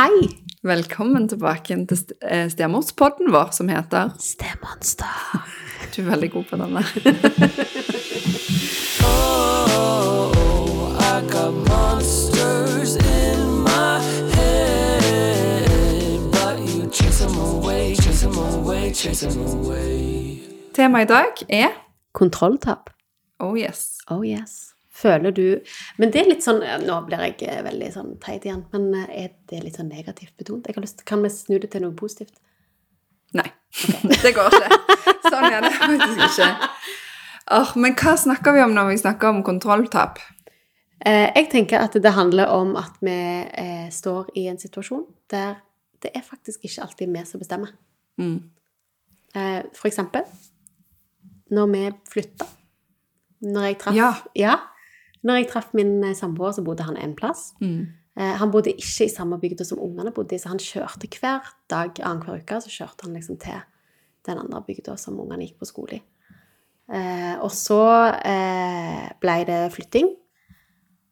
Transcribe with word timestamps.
Hei! 0.00 0.28
Velkommen 0.62 1.28
tilbake 1.28 1.76
til 1.86 1.96
St- 1.96 2.14
eh, 2.24 2.46
stemorspodden 2.48 3.32
vår, 3.34 3.50
som 3.52 3.68
heter 3.68 4.14
Stemonster. 4.18 5.44
Du 5.96 6.00
er 6.00 6.06
veldig 6.10 6.30
god 6.30 6.44
på 6.44 6.56
den 6.56 6.74
der. 6.74 6.84
Oh. 9.04 10.30
Temaet 20.74 21.04
i 21.04 21.12
dag 21.12 21.44
er 21.48 21.68
Kontrolltap. 22.12 22.90
Oh 23.38 23.58
yes. 23.58 23.98
Oh 24.08 24.26
yes. 24.26 24.72
Føler 25.00 25.32
du 25.32 25.44
Men 26.00 26.12
det 26.12 26.22
er 26.22 26.28
litt 26.28 26.44
sånn 26.44 26.60
Nå 26.84 26.98
blir 27.06 27.22
jeg 27.24 27.48
eh, 27.48 27.62
veldig 27.64 27.90
sånn 27.94 28.14
teit 28.22 28.44
igjen, 28.46 28.64
men 28.74 28.90
eh, 28.98 29.24
er 29.24 29.32
det 29.50 29.62
litt 29.64 29.78
sånn 29.80 29.90
negativt 29.92 30.34
betont? 30.40 30.68
Lyst, 30.76 31.04
kan 31.08 31.24
vi 31.24 31.32
snu 31.32 31.58
det 31.58 31.72
til 31.72 31.84
noe 31.84 31.96
positivt? 31.96 32.34
Nei, 33.36 33.46
det 34.24 34.34
går 34.34 34.50
ikke. 34.50 34.80
Sånn 35.28 35.46
er 35.46 35.62
det 35.62 35.70
faktisk 35.76 36.22
ikke. 36.26 36.50
Oh, 37.54 37.72
men 37.78 37.94
hva 37.98 38.16
snakker 38.18 38.56
vi 38.56 38.62
om 38.64 38.74
når 38.74 38.90
vi 38.90 39.00
snakker 39.04 39.30
om 39.30 39.42
kontrolltap? 39.46 40.18
Eh, 41.06 41.30
jeg 41.36 41.48
tenker 41.52 41.82
at 41.86 41.94
det 41.94 42.12
handler 42.16 42.50
om 42.52 42.74
at 42.78 42.98
vi 43.04 43.14
eh, 43.14 43.86
står 43.94 44.32
i 44.36 44.48
en 44.50 44.58
situasjon 44.60 45.06
der 45.32 45.60
det 46.00 46.10
er 46.16 46.24
faktisk 46.24 46.64
ikke 46.64 46.82
alltid 46.86 47.12
vi 47.12 47.22
som 47.28 47.40
bestemmer. 47.42 47.74
Mm. 48.20 48.38
Eh, 49.36 49.60
for 49.76 49.88
eksempel 49.90 50.26
når 51.50 51.70
vi 51.72 51.84
flytta. 52.12 52.46
Når 53.40 53.66
jeg 53.66 53.78
traff 53.80 53.96
Ja. 53.96 54.12
ja. 54.36 54.56
Når 55.26 55.40
jeg 55.40 55.48
traff 55.50 55.72
min 55.76 55.98
eh, 56.04 56.16
samboer, 56.16 56.54
så 56.56 56.64
bodde 56.64 56.86
han 56.86 56.96
en 57.00 57.16
plass. 57.16 57.50
Mm. 57.60 57.88
Eh, 58.20 58.36
han 58.40 58.52
bodde 58.52 58.72
ikke 58.72 59.06
i 59.06 59.12
samme 59.12 59.38
bygda 59.40 59.66
som 59.68 59.82
ungene 59.82 60.12
bodde 60.16 60.36
i, 60.36 60.40
så 60.40 60.52
han 60.52 60.62
kjørte 60.62 61.10
hver 61.20 61.52
dag 61.70 62.00
annenhver 62.00 62.40
uke. 62.40 62.60
Så 62.64 62.72
kjørte 62.72 63.06
han 63.06 63.18
liksom 63.18 63.40
til 63.42 63.60
den 64.28 64.40
andre 64.40 64.62
bygda 64.66 64.96
som 65.00 65.20
ungene 65.20 65.46
gikk 65.46 65.60
på 65.60 65.68
skole 65.68 66.00
i. 66.00 66.02
Eh, 66.90 67.36
og 67.38 67.52
så 67.54 67.82
eh, 68.26 69.06
ble 69.22 69.36
det 69.48 69.60
flytting. 69.76 70.10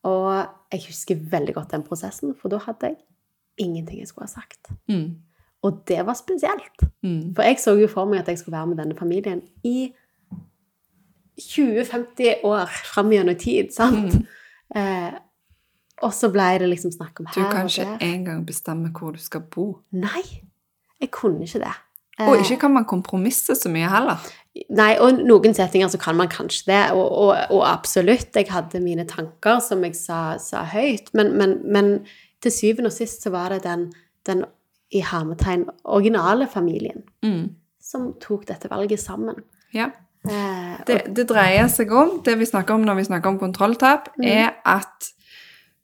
Og 0.09 0.33
jeg 0.73 0.85
husker 0.89 1.23
veldig 1.31 1.55
godt 1.57 1.73
den 1.75 1.87
prosessen, 1.87 2.35
for 2.39 2.53
da 2.53 2.61
hadde 2.65 2.93
jeg 2.93 3.01
ingenting 3.59 4.01
jeg 4.01 4.11
skulle 4.11 4.29
ha 4.29 4.35
sagt. 4.41 4.71
Mm. 4.91 5.19
Og 5.67 5.81
det 5.91 6.01
var 6.07 6.15
spesielt. 6.19 6.85
Mm. 7.03 7.35
For 7.35 7.47
jeg 7.47 7.59
så 7.63 7.75
jo 7.79 7.89
for 7.91 8.09
meg 8.11 8.23
at 8.23 8.31
jeg 8.31 8.43
skulle 8.43 8.59
være 8.59 8.71
med 8.71 8.79
denne 8.79 8.99
familien 8.99 9.43
i 9.67 9.91
20-50 11.41 12.45
år 12.45 12.67
fram 12.93 13.11
gjennom 13.13 13.39
tid, 13.39 13.73
sant? 13.75 14.15
Eh, 14.77 15.13
og 16.03 16.13
så 16.15 16.29
ble 16.31 16.47
det 16.63 16.69
liksom 16.71 16.93
snakk 16.95 17.21
om 17.21 17.27
her 17.27 17.35
og 17.35 17.43
der. 17.43 17.51
Du 17.51 17.57
kan 17.57 17.69
ikke 17.73 18.07
engang 18.07 18.43
bestemme 18.47 18.91
hvor 18.95 19.15
du 19.17 19.19
skal 19.23 19.41
bo. 19.51 19.79
Nei, 19.93 20.23
jeg 21.01 21.11
kunne 21.15 21.47
ikke 21.47 21.63
det. 21.65 21.75
Og 22.21 22.35
Eh, 22.37 22.43
ikke 22.43 22.57
kan 22.65 22.73
man 22.75 22.85
kompromisse 22.85 23.55
så 23.55 23.71
mye 23.71 23.87
heller. 23.91 24.19
Nei, 24.75 24.97
og 24.99 25.21
noen 25.23 25.55
settinger 25.55 25.89
så 25.93 25.99
kan 26.03 26.17
man 26.19 26.29
kanskje 26.29 26.65
det, 26.67 26.81
og, 26.93 27.07
og, 27.13 27.35
og 27.55 27.63
absolutt. 27.71 28.35
Jeg 28.35 28.49
hadde 28.51 28.81
mine 28.83 29.05
tanker 29.07 29.61
som 29.63 29.85
jeg 29.87 29.95
sa, 29.95 30.37
sa 30.43 30.65
høyt, 30.67 31.13
men, 31.15 31.31
men, 31.39 31.53
men 31.65 31.93
til 32.43 32.51
syvende 32.55 32.91
og 32.91 32.97
sist 32.97 33.23
så 33.23 33.31
var 33.31 33.55
det 33.55 33.63
den, 33.67 33.93
den 34.27 34.45
i 34.91 35.01
hermetegn 35.05 35.67
originale 35.85 36.47
familien 36.51 37.05
Mm. 37.23 37.55
som 37.83 38.13
tok 38.21 38.47
dette 38.49 38.71
valget 38.71 39.01
sammen. 39.01 39.35
Ja. 39.75 39.91
Eh, 40.31 40.85
Det, 40.87 41.15
det 41.15 41.27
dreier 41.29 41.69
seg 41.69 41.91
om, 41.93 42.21
det 42.25 42.39
vi 42.39 42.45
snakker 42.47 42.75
om 42.75 42.85
når 42.85 42.97
vi 42.97 43.05
snakker 43.05 43.27
om 43.29 43.39
kontrolltap, 43.39 44.09
Mhm. 44.19 44.27
er 44.27 44.55
at 44.65 45.13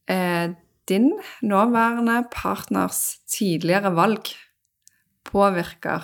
eh, 0.09 0.49
din 0.89 1.13
nåværende 1.43 2.25
partners 2.31 3.19
tidligere 3.27 3.95
valg 3.95 4.25
påvirker 5.25 6.03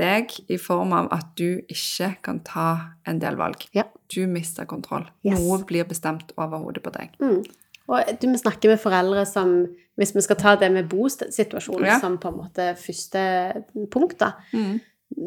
deg 0.00 0.30
i 0.48 0.56
form 0.56 0.92
av 0.96 1.08
at 1.12 1.32
du 1.36 1.60
ikke 1.68 2.14
kan 2.24 2.40
ta 2.46 2.66
en 3.06 3.18
del 3.20 3.36
valg. 3.36 3.66
Ja. 3.76 3.84
Du 4.14 4.26
mister 4.30 4.64
kontroll. 4.70 5.08
Yes. 5.24 5.38
Noe 5.38 5.58
blir 5.68 5.84
bestemt 5.84 6.32
over 6.38 6.58
hodet 6.62 6.82
på 6.86 6.92
deg. 6.94 7.10
Mm. 7.20 7.42
Og 7.90 8.12
du 8.20 8.28
vi 8.30 8.38
snakker 8.38 8.68
med 8.70 8.80
foreldre 8.82 9.26
som 9.26 9.66
Hvis 10.00 10.14
vi 10.14 10.20
skal 10.24 10.36
ta 10.36 10.54
det 10.56 10.70
med 10.72 10.86
bosituasjonen 10.88 11.84
Ja. 11.84 11.98
som 12.00 12.16
på 12.16 12.28
en 12.30 12.36
måte 12.38 12.74
første 12.78 13.64
punkt, 13.92 14.16
da, 14.18 14.30
Mm. 14.54 14.80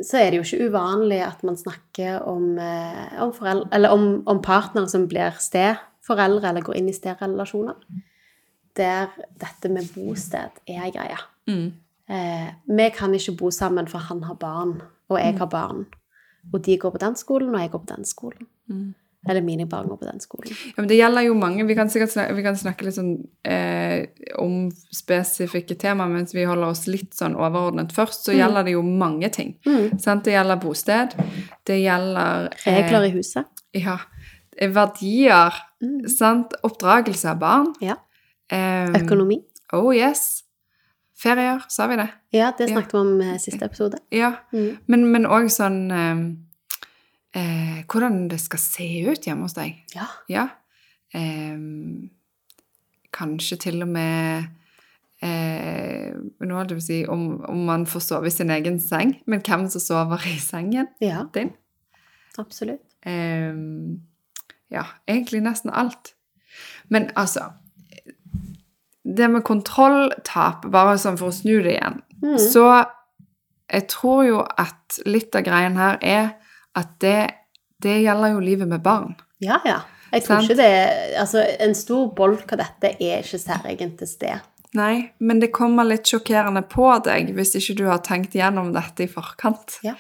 Så 0.04 0.20
er 0.20 0.32
det 0.32 0.40
jo 0.40 0.46
ikke 0.46 0.70
uvanlig 0.70 1.20
at 1.26 1.44
man 1.44 1.58
snakker 1.60 2.24
om, 2.30 2.58
eh, 2.58 3.22
om, 3.22 3.34
foreldre, 3.36 3.90
om, 3.92 4.24
om 4.28 4.42
partnere 4.42 4.90
som 4.90 5.08
blir 5.12 5.36
steforeldre 5.44 6.50
eller 6.50 6.66
går 6.66 6.80
inn 6.80 6.90
i 6.90 6.96
sterelasjoner, 6.96 7.78
der 8.78 9.12
dette 9.42 9.70
med 9.70 9.90
bosted 9.96 10.64
er 10.68 10.90
greia. 10.96 11.20
Mm. 11.48 11.74
Eh, 12.10 12.48
vi 12.68 12.90
kan 12.96 13.14
ikke 13.14 13.38
bo 13.40 13.52
sammen, 13.52 13.88
for 13.88 14.00
han 14.10 14.24
har 14.24 14.40
barn, 14.40 14.82
og 15.10 15.20
jeg 15.20 15.38
har 15.38 15.52
barn. 15.52 15.86
Og 16.52 16.66
de 16.66 16.78
går 16.78 16.96
på 16.96 17.04
den 17.04 17.16
skolen, 17.16 17.56
og 17.56 17.62
jeg 17.62 17.72
går 17.72 17.84
på 17.86 17.96
den 17.96 18.06
skolen. 18.06 18.48
Mm. 18.68 18.94
Eller 19.30 19.42
mine 19.42 19.66
barn 19.66 19.88
på 19.88 20.04
den 20.04 20.20
skolen. 20.20 20.52
Ja, 20.52 20.74
men 20.82 20.88
det 20.90 20.98
gjelder 20.98 21.22
jo 21.24 21.34
mange. 21.34 21.64
Vi 21.66 21.76
kan 21.76 21.88
sikkert 21.90 22.12
snakke, 22.12 22.34
vi 22.36 22.44
kan 22.44 22.56
snakke 22.60 22.84
litt 22.84 22.96
sånn 22.98 23.14
eh, 23.48 24.06
om 24.42 24.70
spesifikke 24.92 25.78
tema, 25.80 26.08
mens 26.12 26.34
vi 26.36 26.44
holder 26.44 26.68
oss 26.74 26.88
litt 26.88 27.14
sånn 27.16 27.36
overordnet 27.36 27.94
først. 27.96 28.26
Så 28.26 28.32
Mm. 28.34 28.38
gjelder 28.40 28.64
det 28.66 28.72
jo 28.74 28.82
mange 28.84 29.30
ting. 29.32 29.56
Mm. 29.66 30.00
Sant? 30.00 30.24
Det 30.26 30.34
gjelder 30.34 30.60
bosted. 30.60 31.16
Det 31.66 31.80
gjelder 31.80 32.50
eh, 32.66 32.82
Regler 32.84 33.04
i 33.08 33.12
huset. 33.16 33.46
Ja. 33.74 33.98
Verdier. 34.62 35.54
Mm. 35.82 36.08
Sant? 36.10 36.54
Oppdragelse 36.64 37.30
av 37.32 37.40
barn. 37.40 37.74
Ja. 37.82 37.96
Eh, 38.52 38.90
Økonomi. 39.04 39.42
Oh 39.74 39.92
yes. 39.96 40.44
Ferier, 41.24 41.62
sa 41.70 41.88
vi 41.88 41.96
det? 41.96 42.10
Ja, 42.32 42.52
det 42.58 42.68
snakket 42.70 42.94
vi 42.94 42.98
om 43.00 43.22
i 43.22 43.38
siste 43.40 43.64
episode. 43.66 43.98
Ja. 44.12 44.34
Mm. 44.52 44.78
Men 44.88 45.26
òg 45.26 45.48
sånn 45.54 45.92
em, 45.92 46.43
eh, 47.36 47.84
Hvordan 47.90 48.28
det 48.32 48.40
skal 48.42 48.62
se 48.62 48.88
ut 49.10 49.28
hjemme 49.28 49.48
hos 49.48 49.56
deg. 49.58 49.80
Ja. 49.96 50.08
Ja. 50.32 50.48
Eh, 51.14 51.58
kanskje 53.14 53.60
til 53.68 53.84
og 53.86 53.92
med 53.94 54.48
eh, 55.22 56.14
Nå 56.42 56.56
holdt 56.58 56.74
jeg 56.74 56.80
på 56.80 56.84
å 56.84 56.88
si 56.88 57.02
om, 57.10 57.28
om 57.50 57.66
man 57.68 57.86
får 57.90 58.06
sove 58.08 58.32
i 58.32 58.34
sin 58.34 58.54
egen 58.54 58.80
seng, 58.82 59.18
men 59.30 59.44
hvem 59.46 59.68
som 59.72 59.84
sover 59.84 60.26
i 60.30 60.40
sengen 60.42 60.90
ja, 61.04 61.26
din. 61.36 61.54
absolutt. 62.42 62.82
Em, 63.06 64.02
ja, 64.74 64.88
egentlig 65.08 65.44
nesten 65.44 65.70
alt. 65.74 66.16
Men 66.90 67.10
altså 67.16 67.52
Det 69.04 69.28
med 69.30 69.44
kontrolltap, 69.44 70.66
bare 70.72 70.98
sånn 70.98 71.18
for 71.20 71.30
å 71.30 71.36
snu 71.36 71.60
det 71.62 71.78
igjen 71.78 72.02
Mm. 72.24 72.38
Så 72.40 72.64
jeg 73.68 73.88
tror 73.92 74.24
jo 74.24 74.40
at 74.58 75.00
litt 75.04 75.36
av 75.36 75.44
greien 75.44 75.76
her 75.76 75.98
er 76.00 76.30
at 76.80 76.96
det, 77.04 77.20
det 77.84 78.00
gjelder 78.04 78.36
jo 78.36 78.44
livet 78.44 78.70
med 78.70 78.84
barn. 78.86 79.14
Ja, 79.44 79.60
ja. 79.68 79.82
Jeg 80.14 80.28
tror 80.28 80.44
Sant. 80.44 80.52
ikke 80.52 80.60
det 80.62 81.18
Altså, 81.18 81.44
en 81.66 81.74
stor 81.78 82.12
bolk 82.16 82.52
av 82.54 82.62
dette 82.62 82.92
er 83.02 83.24
ikke 83.24 83.40
særegent 83.42 83.98
til 84.02 84.10
sted. 84.10 84.50
Nei, 84.78 85.14
men 85.22 85.42
det 85.42 85.52
kommer 85.54 85.86
litt 85.86 86.10
sjokkerende 86.10 86.64
på 86.70 86.88
deg 87.06 87.34
hvis 87.38 87.54
ikke 87.60 87.78
du 87.82 87.84
har 87.92 88.02
tenkt 88.06 88.38
gjennom 88.38 88.72
dette 88.74 89.06
i 89.06 89.10
forkant. 89.10 89.78
Ja. 89.86 89.94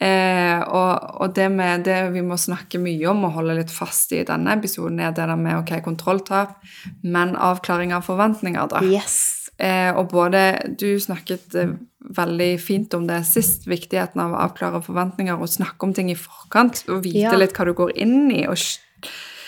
Eh, 0.00 0.60
og, 0.64 1.20
og 1.22 1.34
det 1.36 1.46
med 1.54 1.84
det 1.86 1.98
vi 2.16 2.24
må 2.24 2.36
snakke 2.40 2.80
mye 2.82 3.04
om 3.12 3.28
og 3.28 3.36
holde 3.36 3.58
litt 3.60 3.72
fast 3.72 4.12
i 4.16 4.24
denne 4.26 4.56
episoden, 4.56 4.98
er 5.00 5.12
det 5.14 5.28
der 5.28 5.38
med 5.38 5.60
ok, 5.60 5.76
kontrolltap, 5.84 6.56
men 7.04 7.36
avklaring 7.36 7.94
av 7.94 8.08
forventninger, 8.08 8.72
da. 8.72 8.82
Yes. 8.84 9.43
Eh, 9.58 9.90
og 9.94 10.08
både 10.10 10.74
Du 10.80 10.98
snakket 10.98 11.54
eh, 11.54 11.76
veldig 12.16 12.50
fint 12.60 12.94
om 12.94 13.06
det 13.06 13.20
sist, 13.28 13.68
viktigheten 13.70 14.20
av 14.20 14.34
å 14.34 14.40
avklare 14.48 14.82
forventninger 14.82 15.38
og 15.38 15.48
snakke 15.48 15.86
om 15.86 15.94
ting 15.94 16.10
i 16.10 16.18
forkant, 16.18 16.82
og 16.88 17.04
vite 17.04 17.30
Ja. 17.30 17.36
litt 17.38 17.54
hva 17.54 17.64
du 17.64 17.72
går 17.72 17.94
inn 17.94 18.30
i, 18.34 18.46
og 18.46 18.58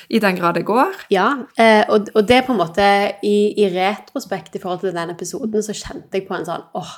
i 0.09 0.21
den 0.22 0.37
grad 0.37 0.55
det 0.55 0.65
går. 0.65 0.94
Ja, 1.11 1.47
eh, 1.59 1.84
og, 1.89 2.09
og 2.15 2.28
det 2.28 2.44
på 2.47 2.55
en 2.55 2.62
måte 2.62 2.87
i, 3.27 3.53
i 3.59 3.67
retrospekt 3.75 4.55
i 4.55 4.62
forhold 4.62 4.81
til 4.84 4.94
den 4.94 5.11
episoden, 5.11 5.62
så 5.62 5.75
kjente 5.75 6.21
jeg 6.21 6.28
på 6.28 6.37
en 6.37 6.47
sånn 6.47 6.62
åh, 6.79 6.94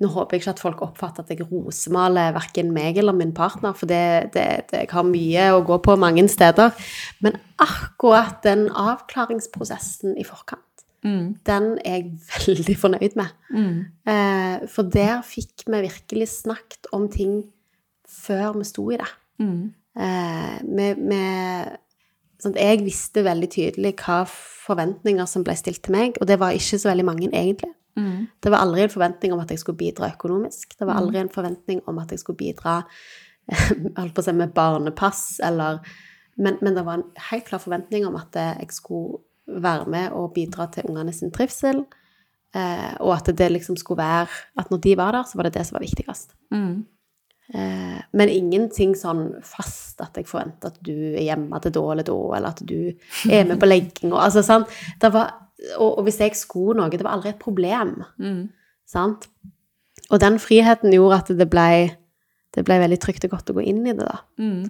nå 0.00 0.08
håper 0.14 0.36
jeg 0.36 0.40
ikke 0.40 0.54
at 0.54 0.62
folk 0.62 0.80
oppfatter 0.84 1.24
at 1.24 1.32
jeg 1.34 1.44
rosemaler 1.50 2.32
verken 2.32 2.70
meg 2.72 2.96
eller 3.00 3.12
min 3.16 3.34
partner, 3.36 3.74
for 3.76 3.90
det, 3.90 4.32
det, 4.32 4.46
det, 4.72 4.86
har 4.88 5.04
mye 5.04 5.50
å 5.52 5.60
gå 5.66 5.76
på 5.84 5.96
mange 6.00 6.24
steder. 6.32 6.72
Men 7.20 7.36
akkurat 7.60 8.40
den 8.46 8.70
avklaringsprosessen 8.72 10.16
i 10.16 10.24
forkant, 10.24 10.64
Mm. 11.00 11.36
den 11.46 11.78
er 11.84 11.94
jeg 11.96 12.10
veldig 12.46 12.76
fornøyd 12.76 13.16
med. 13.16 13.30
Mm. 13.50 13.76
Eh, 14.12 14.68
for 14.68 14.88
der 14.92 15.22
fikk 15.24 15.64
vi 15.66 15.80
virkelig 15.86 16.28
snakket 16.28 16.90
om 16.92 17.08
ting 17.08 17.44
før 18.08 18.58
vi 18.58 18.66
sto 18.68 18.84
i 18.90 18.98
det. 19.00 19.08
Mm. 19.40 19.72
Eh, 19.96 20.58
med, 20.68 21.00
med, 21.00 21.78
sånn 22.42 22.58
jeg 22.58 22.84
visste 22.84 23.24
veldig 23.24 23.48
tydelig 23.52 23.94
hva 24.02 24.22
forventninger 24.28 25.28
som 25.30 25.44
ble 25.46 25.56
stilt 25.58 25.82
til 25.86 25.96
meg, 25.96 26.20
og 26.20 26.28
det 26.28 26.38
var 26.40 26.56
ikke 26.56 26.80
så 26.82 26.92
veldig 26.92 27.08
mange, 27.08 27.30
egentlig. 27.32 27.72
Mm. 27.98 28.28
Det 28.42 28.52
var 28.52 28.62
aldri 28.64 28.84
en 28.84 28.92
forventning 28.92 29.32
om 29.34 29.40
at 29.42 29.50
jeg 29.50 29.64
skulle 29.64 29.80
bidra 29.80 30.12
økonomisk. 30.12 30.76
Det 30.78 30.86
var 30.86 31.00
aldri 31.00 31.24
en 31.24 31.32
forventning 31.32 31.82
om 31.90 31.98
at 32.02 32.12
jeg 32.12 32.22
skulle 32.22 32.38
bidra 32.40 32.82
holdt 33.98 34.14
på 34.14 34.22
å 34.22 34.28
si, 34.28 34.36
med 34.36 34.54
barnepass, 34.54 35.24
eller 35.48 35.80
men, 36.40 36.56
men 36.64 36.76
det 36.76 36.84
var 36.86 37.00
en 37.00 37.08
helt 37.30 37.48
klar 37.48 37.60
forventning 37.60 38.06
om 38.08 38.14
at 38.16 38.36
jeg 38.36 38.70
skulle 38.72 39.18
være 39.62 39.90
med 39.90 40.14
og 40.16 40.32
bidra 40.36 40.68
til 40.72 40.86
ungene 40.90 41.12
sin 41.16 41.32
trivsel. 41.34 41.82
Eh, 42.54 42.94
og 43.00 43.14
at 43.14 43.30
det 43.38 43.46
liksom 43.52 43.76
skulle 43.78 44.02
være 44.02 44.26
At 44.58 44.72
når 44.72 44.80
de 44.82 44.96
var 44.98 45.12
der, 45.14 45.22
så 45.22 45.38
var 45.38 45.46
det 45.46 45.54
det 45.54 45.66
som 45.66 45.76
var 45.78 45.84
viktigst. 45.84 46.34
Mm. 46.50 46.86
Eh, 47.54 48.00
men 48.12 48.30
ingenting 48.30 48.96
sånn 48.98 49.40
fast 49.46 50.02
at 50.02 50.18
jeg 50.18 50.26
forventer 50.26 50.70
at 50.70 50.80
du 50.86 50.94
er 50.94 51.24
hjemme 51.28 51.60
til 51.62 51.74
da 51.74 51.84
eller 51.92 52.06
da, 52.06 52.18
eller 52.38 52.54
at 52.54 52.62
du 52.66 52.92
er 53.30 53.46
med 53.46 53.58
på 53.60 53.70
legging. 53.72 54.12
Og, 54.12 54.20
altså, 54.22 54.42
sant? 54.46 54.70
Var, 55.02 55.32
og, 55.76 55.88
og 55.88 56.04
hvis 56.06 56.20
jeg 56.22 56.36
skulle 56.38 56.78
noe, 56.78 56.90
det 56.90 57.06
var 57.06 57.18
aldri 57.18 57.32
et 57.34 57.42
problem. 57.42 58.00
Mm. 58.18 58.44
Sant? 58.88 59.28
Og 60.10 60.18
den 60.22 60.38
friheten 60.42 60.94
gjorde 60.94 61.22
at 61.22 61.34
det 61.38 61.46
ble, 61.50 61.70
det 62.54 62.66
ble 62.66 62.80
veldig 62.82 62.98
trygt 63.02 63.26
og 63.28 63.36
godt 63.36 63.52
å 63.52 63.58
gå 63.60 63.66
inn 63.70 63.84
i 63.86 63.94
det, 63.94 64.06
da. 64.06 64.22
Mm. 64.42 64.64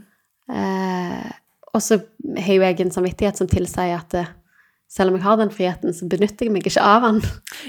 Eh, 0.50 1.30
og 1.70 1.84
så 1.84 2.00
har 2.40 2.56
jo 2.56 2.64
jeg 2.64 2.80
en 2.82 2.92
samvittighet 2.92 3.40
som 3.40 3.48
tilsier 3.48 3.94
at 3.96 4.12
det, 4.12 4.26
selv 4.90 5.12
om 5.12 5.18
jeg 5.18 5.22
har 5.22 5.38
den 5.38 5.52
friheten, 5.54 5.94
så 5.94 6.08
benytter 6.10 6.48
jeg 6.48 6.54
meg 6.54 6.66
ikke 6.66 6.82
av 6.82 7.04
den. 7.06 7.20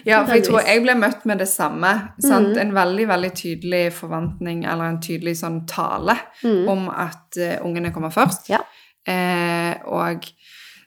Ja, 0.10 0.24
for 0.26 0.34
jeg 0.34 0.48
tror 0.48 0.64
jeg 0.66 0.82
ble 0.82 0.96
møtt 0.98 1.26
med 1.30 1.44
det 1.44 1.50
samme. 1.52 1.92
Sant? 2.18 2.56
Mm. 2.56 2.62
En 2.64 2.72
veldig 2.74 3.08
veldig 3.12 3.32
tydelig 3.38 3.84
forventning, 3.94 4.64
eller 4.66 4.90
en 4.90 5.02
tydelig 5.04 5.36
sånn 5.44 5.62
tale, 5.70 6.16
om 6.42 6.88
at 6.90 7.38
uh, 7.38 7.60
ungene 7.68 7.94
kommer 7.94 8.14
først. 8.14 8.50
Mm. 8.50 8.56
Ja. 8.56 8.64
Eh, 9.12 9.76
og 9.90 10.26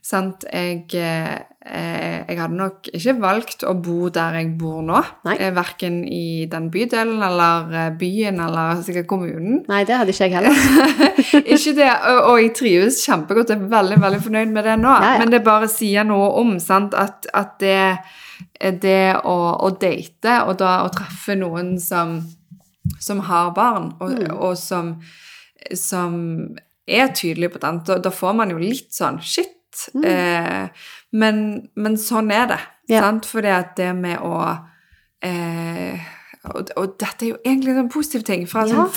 sant, 0.04 0.44
jeg, 0.52 0.82
eh, 0.92 2.24
jeg 2.28 2.36
hadde 2.36 2.58
nok 2.58 2.90
ikke 2.92 3.14
valgt 3.22 3.62
å 3.64 3.72
bo 3.80 4.10
der 4.12 4.36
jeg 4.36 4.50
bor 4.60 4.82
nå. 4.84 4.98
Nei. 5.24 5.36
Eh, 5.40 5.52
verken 5.56 6.02
i 6.04 6.44
den 6.50 6.66
bydelen 6.74 7.22
eller 7.24 7.72
eh, 7.72 7.86
byen 7.96 8.42
eller 8.44 8.82
sikkert 8.84 9.08
kommunen. 9.08 9.62
Nei, 9.70 9.80
det 9.88 9.96
hadde 9.96 10.12
ikke 10.12 10.28
jeg 10.28 10.34
heller. 10.36 10.60
ikke 11.56 11.74
det, 11.80 11.88
og, 12.10 12.20
og 12.34 12.42
jeg 12.42 12.52
trives 12.58 13.00
kjempegodt, 13.06 13.54
jeg 13.54 13.62
er 13.62 13.72
veldig, 13.72 13.98
veldig 14.04 14.20
fornøyd 14.26 14.52
med 14.52 14.68
det 14.68 14.76
nå. 14.82 14.92
Ja, 14.92 15.14
ja. 15.14 15.22
Men 15.24 15.32
det 15.32 15.40
bare 15.46 15.70
sier 15.72 16.04
noe 16.04 16.28
om 16.42 16.52
sant, 16.60 16.92
at, 17.00 17.24
at 17.32 17.56
det, 17.64 17.80
det 18.84 19.00
å, 19.24 19.38
å 19.64 19.72
date 19.80 20.36
og 20.44 20.58
da 20.60 20.82
å 20.84 20.92
treffe 20.92 21.38
noen 21.40 21.78
som, 21.80 22.18
som 23.00 23.24
har 23.30 23.54
barn, 23.56 23.94
og, 24.04 24.12
Mm. 24.20 24.36
og 24.36 24.52
som, 24.60 24.94
som 25.72 26.20
er 26.84 27.08
tydelig 27.16 27.54
på 27.54 27.60
den, 27.62 27.80
da, 27.88 27.96
da 28.04 28.10
får 28.12 28.34
man 28.36 28.52
jo 28.52 28.60
litt 28.60 28.92
sånn 28.92 29.16
shit. 29.24 29.53
Eh, 30.04 30.68
men, 31.12 31.68
men 31.76 31.96
sånn 32.00 32.30
er 32.34 32.46
det. 32.52 32.60
Mm. 32.60 32.92
Ja. 32.94 33.00
Sant? 33.06 33.26
Fordi 33.26 33.52
at 33.54 33.76
det 33.78 33.90
med 33.96 34.18
å 34.24 34.34
eh, 35.24 36.00
og, 36.44 36.68
og 36.76 36.96
dette 37.00 37.24
er 37.24 37.30
jo 37.30 37.38
egentlig 37.44 37.76
en 37.80 37.88
positiv 37.88 38.24
ting. 38.28 38.42
Fra 38.48 38.66
Ja. 38.68 38.74
sånn 38.84 38.90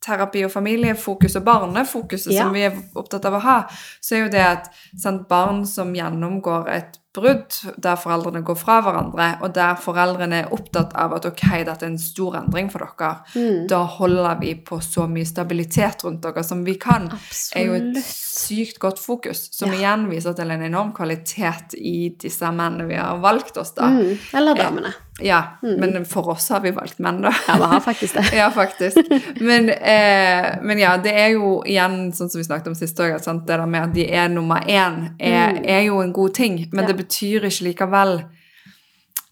familieterapi 0.00 0.44
og 0.44 0.50
familiefokus 0.52 1.36
og 1.36 1.44
barnefokuset 1.44 2.32
Ja. 2.32 2.42
som 2.44 2.52
vi 2.54 2.62
er 2.64 2.72
opptatt 2.96 3.24
av 3.24 3.34
å 3.34 3.40
ha, 3.40 3.64
så 4.00 4.14
er 4.16 4.22
jo 4.24 4.28
det 4.30 4.40
at 4.46 4.70
sant, 4.98 5.28
barn 5.28 5.66
som 5.66 5.92
gjennomgår 5.94 6.68
et 6.68 6.96
brudd 7.12 7.50
der 7.76 7.96
foreldrene 7.96 8.44
går 8.44 8.54
fra 8.56 8.80
hverandre, 8.82 9.42
og 9.42 9.52
der 9.52 9.74
foreldrene 9.74 10.44
er 10.44 10.52
opptatt 10.52 10.92
av 10.94 11.12
at 11.12 11.24
ok, 11.26 11.64
dette 11.66 11.82
er 11.82 11.88
en 11.90 11.98
stor 11.98 12.36
endring 12.36 12.70
for 12.70 12.78
dere, 12.78 13.16
Mm. 13.34 13.66
da 13.66 13.84
holder 13.84 14.38
vi 14.40 14.54
på 14.54 14.78
så 14.80 15.08
mye 15.08 15.26
stabilitet 15.26 16.04
rundt 16.04 16.22
dere 16.22 16.44
som 16.44 16.64
vi 16.64 16.74
kan, 16.76 17.10
Absolutt. 17.10 17.56
er 17.56 17.66
jo 17.66 17.74
et 17.74 17.96
sykt 18.04 18.78
godt 18.78 18.98
fokus, 19.00 19.48
som 19.52 19.72
Ja. 19.72 19.78
igjen 19.78 20.08
viser 20.08 20.34
til 20.36 20.50
en 20.50 20.62
enorm 20.62 20.92
kvalitet 20.94 21.74
i 21.74 22.10
disse 22.16 22.42
mennene 22.52 22.86
vi 22.86 22.94
har 22.94 23.18
valgt 23.18 23.56
oss 23.56 23.72
da. 23.72 23.88
Mm. 23.90 24.18
Eller 24.32 24.54
damene. 24.54 24.94
Ja, 25.22 25.42
men 25.62 26.04
for 26.08 26.28
oss 26.32 26.48
har 26.48 26.60
vi 26.64 26.70
valgt 26.72 26.98
menn, 26.98 27.20
da. 27.22 27.30
Ja, 27.48 27.56
vi 27.60 27.68
har 27.72 27.80
faktisk 27.84 28.14
det. 28.14 28.24
Ja, 28.40 28.50
faktisk. 28.50 28.96
Men, 29.40 29.68
eh, 29.70 30.58
men 30.62 30.78
ja, 30.78 30.96
det 30.96 31.12
er 31.12 31.28
jo 31.34 31.62
igjen, 31.66 32.12
sånn 32.16 32.30
som 32.32 32.38
vi 32.40 32.44
snakket 32.46 32.68
om 32.72 32.74
sist 32.78 32.98
òg, 33.00 33.16
det 33.20 33.46
der 33.48 33.66
med 33.66 33.82
at 33.90 33.94
de 33.94 34.06
er 34.12 34.28
nummer 34.28 34.60
én, 34.66 35.10
er, 35.18 35.60
er 35.64 35.82
jo 35.88 36.00
en 36.00 36.12
god 36.12 36.34
ting. 36.34 36.58
Men 36.72 36.80
Mm. 36.84 36.86
Ja. 36.86 36.86
det 36.92 36.96
betyr 37.04 37.44
ikke 37.50 37.64
likevel 37.68 38.14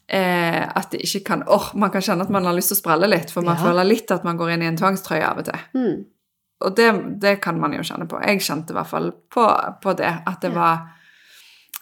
eh, 0.08 0.62
at 0.68 0.90
det 0.92 1.00
ikke 1.04 1.24
kan 1.24 1.42
åh, 1.46 1.70
Man 1.74 1.90
kan 1.90 2.02
kjenne 2.02 2.22
at 2.24 2.30
man 2.30 2.44
har 2.48 2.54
lyst 2.56 2.68
til 2.72 2.78
å 2.78 2.82
sprelle 2.82 3.08
litt, 3.10 3.30
for 3.30 3.42
man 3.42 3.56
Ja. 3.56 3.64
føler 3.68 3.84
litt 3.84 4.10
at 4.10 4.24
man 4.24 4.36
går 4.38 4.50
inn 4.54 4.62
i 4.62 4.66
en 4.66 4.76
tvangstrøye 4.76 5.24
av 5.24 5.38
og 5.38 5.44
til. 5.44 5.58
Mm. 5.74 6.04
Og 6.60 6.76
det, 6.76 7.20
det 7.20 7.40
kan 7.40 7.58
man 7.60 7.72
jo 7.72 7.82
kjenne 7.86 8.08
på. 8.08 8.20
Jeg 8.26 8.40
kjente 8.40 8.72
i 8.72 8.74
hvert 8.74 8.90
fall 8.90 9.12
på, 9.30 9.44
på 9.82 9.92
det. 9.96 10.12
At 10.26 10.40
det 10.42 10.50
var 10.54 10.80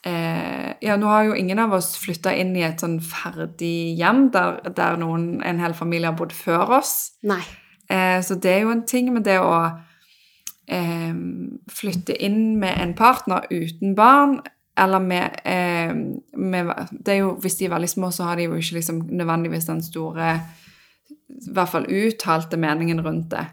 eh, 0.06 0.72
Ja, 0.84 0.96
nå 1.00 1.08
har 1.10 1.26
jo 1.26 1.36
ingen 1.36 1.58
av 1.62 1.74
oss 1.76 1.94
flytta 1.98 2.34
inn 2.36 2.54
i 2.56 2.64
et 2.66 2.82
sånn 2.82 2.98
ferdig 3.02 3.96
hjem 3.98 4.28
der, 4.34 4.60
der 4.76 4.98
noen, 5.00 5.40
en 5.42 5.62
hel 5.62 5.74
familie 5.76 6.12
har 6.12 6.18
bodd 6.18 6.34
før 6.36 6.78
oss. 6.78 6.94
Nei. 7.26 7.42
Eh, 7.88 8.20
så 8.22 8.38
det 8.38 8.52
er 8.52 8.64
jo 8.64 8.74
en 8.74 8.86
ting 8.88 9.12
med 9.14 9.26
det 9.26 9.38
å 9.40 9.54
eh, 10.68 11.14
flytte 11.72 12.16
inn 12.22 12.58
med 12.60 12.78
en 12.82 12.94
partner 12.98 13.46
uten 13.50 13.96
barn, 13.98 14.40
eller 14.76 15.00
med, 15.00 15.40
eh, 15.48 15.94
med 16.36 16.72
Det 16.92 17.14
er 17.14 17.18
jo, 17.22 17.36
Hvis 17.40 17.56
de 17.56 17.64
er 17.64 17.70
veldig 17.72 17.88
små, 17.88 18.10
så 18.12 18.24
har 18.24 18.36
de 18.36 18.44
jo 18.44 18.54
ikke 18.54 18.76
liksom 18.76 19.06
nødvendigvis 19.08 19.64
den 19.70 19.82
store 19.82 20.34
I 21.28 21.52
hvert 21.52 21.68
fall 21.68 21.86
uttalte 21.88 22.56
meningen 22.56 23.00
rundt 23.00 23.30
det. 23.30 23.46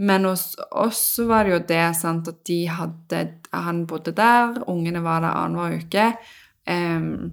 Men 0.00 0.24
hos 0.24 0.54
oss 0.70 1.02
var 1.28 1.44
det 1.44 1.52
jo 1.52 1.60
det 1.68 1.84
sant, 1.98 2.28
at 2.30 2.40
de 2.48 2.62
hadde 2.72 3.20
Han 3.52 3.84
bodde 3.90 4.14
der, 4.16 4.62
ungene 4.70 5.02
var 5.04 5.20
der 5.24 5.36
annenhver 5.36 5.80
uke. 5.82 6.06
Um, 6.70 7.32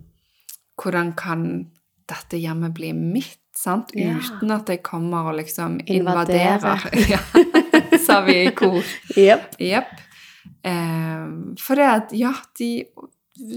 hvordan 0.78 1.14
kan 1.18 1.44
dette 2.10 2.40
hjemmet 2.42 2.74
bli 2.76 2.90
mitt, 2.96 3.40
sant? 3.56 3.94
Ja. 3.96 4.18
Uten 4.18 4.52
at 4.56 4.70
jeg 4.72 4.82
kommer 4.84 5.30
og 5.32 5.38
liksom 5.40 5.80
Invadere. 5.86 6.58
invaderer. 6.58 6.90
Ja, 7.14 7.22
sa 8.04 8.22
vi 8.26 8.42
i 8.48 8.52
kor. 8.58 8.82
Jepp. 9.16 9.56
Yep. 9.62 9.94
Um, 10.68 11.56
for 11.62 11.80
det 11.80 11.88
at, 11.88 12.18
ja, 12.18 12.34
de 12.60 12.88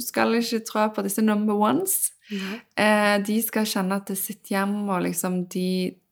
skal 0.05 0.37
ikke 0.39 0.63
trå 0.69 0.87
på 0.95 1.03
disse 1.07 1.25
number 1.25 1.57
ones. 1.57 2.13
Eh, 2.31 3.17
de 3.27 3.41
skal 3.43 3.67
kjenne 3.67 3.97
at 3.99 4.11
det 4.11 4.19
sitter 4.21 4.59
hjem, 4.59 4.77
og 4.89 5.03
liksom 5.09 5.43
de 5.51 5.69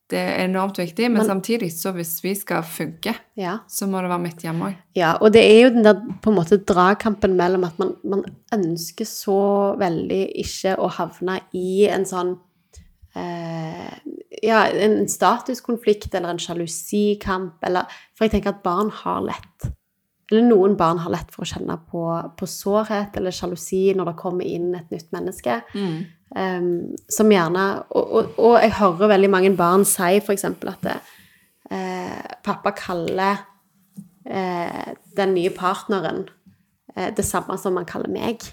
Det 0.09 0.17
er 0.19 0.45
enormt 0.47 0.79
viktig, 0.81 1.11
men, 1.11 1.19
Men- 1.21 1.27
samtidig, 1.27 1.69
så 1.77 1.93
hvis 1.93 2.23
vi 2.25 2.35
skal 2.35 2.63
funke, 2.63 3.15
Ja. 3.37 3.59
så 3.69 3.87
må 3.87 4.01
det 4.01 4.09
være 4.09 4.23
mitt 4.23 4.41
hjem 4.43 4.63
òg. 4.63 4.75
Ja, 4.97 5.13
og 5.21 5.33
det 5.35 5.43
er 5.45 5.63
jo 5.69 5.75
den 5.75 5.85
der 5.85 6.01
på 6.23 6.31
en 6.31 6.37
måte 6.39 6.57
dragkampen 6.65 7.37
mellom 7.37 7.65
at 7.65 7.79
man, 7.79 7.95
man 8.05 8.25
ønsker 8.55 9.05
så 9.05 9.77
veldig 9.79 10.33
ikke 10.37 10.79
å 10.79 10.89
havne 10.91 11.41
i 11.53 11.87
en 11.93 12.05
sånn 12.09 12.39
eh, 13.17 13.99
Ja, 14.43 14.67
en 14.69 15.09
statuskonflikt 15.09 16.15
eller 16.15 16.31
en 16.31 16.39
sjalusikamp, 16.39 17.55
eller 17.63 17.83
For 18.15 18.25
jeg 18.27 18.31
tenker 18.37 18.49
at 18.55 18.63
barn 18.63 18.91
har 18.91 19.21
lett 19.23 19.73
Eller 20.31 20.45
noen 20.45 20.75
barn 20.77 20.99
har 21.01 21.11
lett 21.15 21.31
for 21.33 21.43
å 21.47 21.49
kjenne 21.49 21.79
på, 21.91 22.03
på 22.37 22.47
sårhet 22.47 23.15
eller 23.17 23.33
sjalusi 23.33 23.95
når 23.97 24.11
det 24.11 24.17
kommer 24.21 24.45
inn 24.45 24.75
et 24.77 24.91
nytt 24.93 25.09
menneske. 25.15 25.63
Um, 26.37 26.91
som 27.09 27.31
gjerne 27.33 27.63
og, 27.97 28.11
og, 28.13 28.35
og 28.37 28.59
jeg 28.61 28.75
hører 28.77 29.09
veldig 29.15 29.31
mange 29.33 29.53
barn 29.57 29.87
si 29.89 30.19
f.eks. 30.21 30.45
at 30.45 30.83
det, 30.85 30.99
eh, 31.73 32.35
pappa 32.45 32.75
kaller 32.77 33.39
eh, 34.29 34.93
den 35.17 35.33
nye 35.35 35.51
partneren 35.57 36.27
eh, 36.95 37.09
det 37.17 37.25
samme 37.25 37.57
som 37.59 37.77
han 37.81 37.89
kaller 37.89 38.13
meg. 38.13 38.45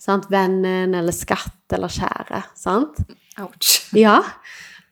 Sant? 0.00 0.30
Vennen 0.32 0.94
eller 0.96 1.12
skatt 1.16 1.72
eller 1.76 1.92
kjære. 1.92 2.42
Sant? 2.56 3.04
Ouch. 3.44 3.74
Ja. 3.94 4.20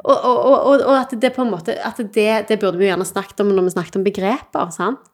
Og, 0.03 0.17
og, 0.19 0.37
og, 0.37 0.55
og- 0.67 0.85
og 0.91 0.97
at 0.99 1.13
det 1.23 1.29
på 1.37 1.45
en 1.45 1.51
måte 1.53 1.77
at 1.79 1.97
det, 2.15 2.29
det 2.49 2.57
burde 2.59 2.77
vi 2.81 2.89
jo 2.89 2.91
gjerne 2.93 3.07
snakket 3.07 3.41
om 3.45 3.53
når 3.55 3.69
vi 3.69 3.75
snakket 3.77 3.97
om 4.01 4.05
begreper. 4.07 4.71
sant? 4.75 5.05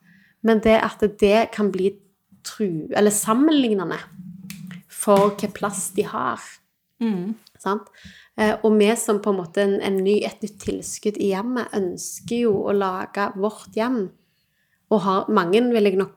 Men 0.46 0.60
det 0.64 0.76
at 0.82 1.02
det 1.20 1.50
kan 1.54 1.72
bli 1.74 1.92
tru, 2.46 2.88
eller 2.96 3.10
sammenlignende 3.10 3.98
for 4.88 5.28
hvilken 5.28 5.52
plass 5.56 5.90
de 5.96 6.04
har. 6.06 6.38
Sant? 7.58 7.88
Eh, 8.38 8.54
Og 8.62 8.78
vi 8.78 8.88
som 8.96 9.18
på 9.22 9.30
en 9.32 9.40
måte 9.40 9.62
en, 9.62 9.80
en 9.82 9.98
ny, 10.04 10.20
et 10.26 10.42
nytt 10.42 10.58
tilskudd 10.62 11.18
i 11.18 11.32
hjemmet 11.32 11.74
ønsker 11.74 12.44
jo 12.46 12.54
å 12.70 12.74
lage 12.74 13.28
vårt 13.36 13.74
hjem. 13.78 14.08
Og 14.90 15.02
har, 15.04 15.26
mange 15.28 15.60
vil 15.74 15.90
jeg 15.90 15.98
nok 15.98 16.14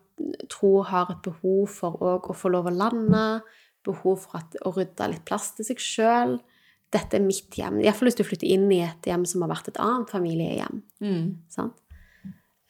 tro 0.54 0.84
har 0.86 1.10
et 1.12 1.22
behov 1.26 1.66
for 1.74 1.98
å 1.98 2.34
få 2.38 2.50
lov 2.54 2.70
å 2.70 2.74
lande, 2.78 3.42
behov 3.86 4.20
for 4.22 4.38
at, 4.38 4.54
å 4.66 4.74
rydde 4.76 5.08
litt 5.16 5.26
plass 5.26 5.52
til 5.58 5.66
seg 5.66 5.82
sjøl. 5.82 6.36
Dette 6.94 7.18
er 7.18 7.24
mitt 7.26 7.56
hjem. 7.58 7.80
Iallfall 7.82 8.12
hvis 8.12 8.20
du 8.20 8.24
flytter 8.28 8.50
inn 8.54 8.68
i 8.72 8.84
et 8.86 9.08
hjem 9.10 9.26
som 9.26 9.42
har 9.42 9.50
vært 9.54 9.72
et 9.72 9.80
annet 9.82 10.12
familiehjem. 10.14 10.84
Sant? 11.50 11.81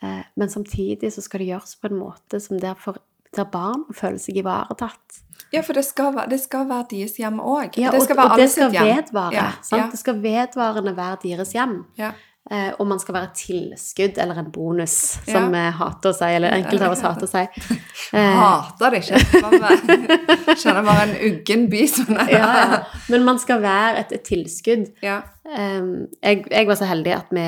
Eh, 0.03 0.24
Men 0.38 0.50
samtidig 0.50 1.12
så 1.13 1.22
skal 1.22 1.39
det 1.43 1.48
gjøres 1.51 1.75
på 1.81 1.91
en 1.91 2.00
måte 2.00 2.39
som 2.41 2.60
der, 2.60 2.74
for, 2.79 2.98
der 3.36 3.46
barn 3.46 3.84
føler 3.93 4.17
seg 4.20 4.38
ivaretatt. 4.41 5.22
Ja, 5.53 5.62
for 5.62 5.74
det 5.74 5.84
skal, 5.86 6.13
være- 6.15 6.29
det 6.29 6.39
skal 6.41 6.67
være 6.70 6.88
deres 6.91 7.17
hjem 7.20 7.39
òg. 7.43 7.75
Ja, 7.77 7.91
det 7.91 8.01
skal 8.05 8.15
være 8.17 8.31
alle 8.38 8.48
sitt 8.48 8.72
hjem. 8.72 8.86
vedvare. 8.88 9.34
Ja, 9.36 9.48
ja, 9.77 9.88
Det 9.91 10.00
skal 10.00 10.22
vedvarende 10.24 10.96
være 10.98 11.17
deres 11.24 11.51
hjem. 11.53 11.86
ja. 11.98 12.12
Eh, 12.51 12.72
og 12.79 12.88
man 12.88 12.98
skal 13.00 13.13
være 13.13 13.24
et 13.29 13.34
tilskudd 13.38 14.17
eller 14.17 14.39
en 14.41 14.48
bonus, 14.51 15.20
som 15.29 15.51
vi 15.53 15.60
hater 15.77 16.10
å 16.10 16.13
si, 16.17 16.25
eller 16.25 16.50
enkelte 16.58 16.88
av 16.88 16.91
oss 16.96 17.01
hater 17.05 17.27
å 17.27 17.29
si. 17.29 17.77
Eh, 18.17 18.34
Hater 18.41 18.89
det 18.89 19.03
ikke. 19.03 19.41
Bare, 19.62 20.55
kjenner 20.58 20.84
bare 20.84 21.03
en 21.05 21.13
uggen 21.29 21.67
bit. 21.70 21.93
Sånn. 21.93 22.17
ja, 22.31 22.50
ja. 22.58 22.79
Men 23.13 23.24
man 23.27 23.38
skal 23.39 23.62
være 23.62 24.01
et, 24.01 24.12
et 24.17 24.24
tilskudd. 24.25 24.88
Ja. 25.05 25.20
Eh, 25.46 25.86
jeg, 26.24 26.41
jeg 26.50 26.67
var 26.67 26.75
så 26.81 26.89
heldig 26.89 27.13
at 27.20 27.29
vi 27.38 27.46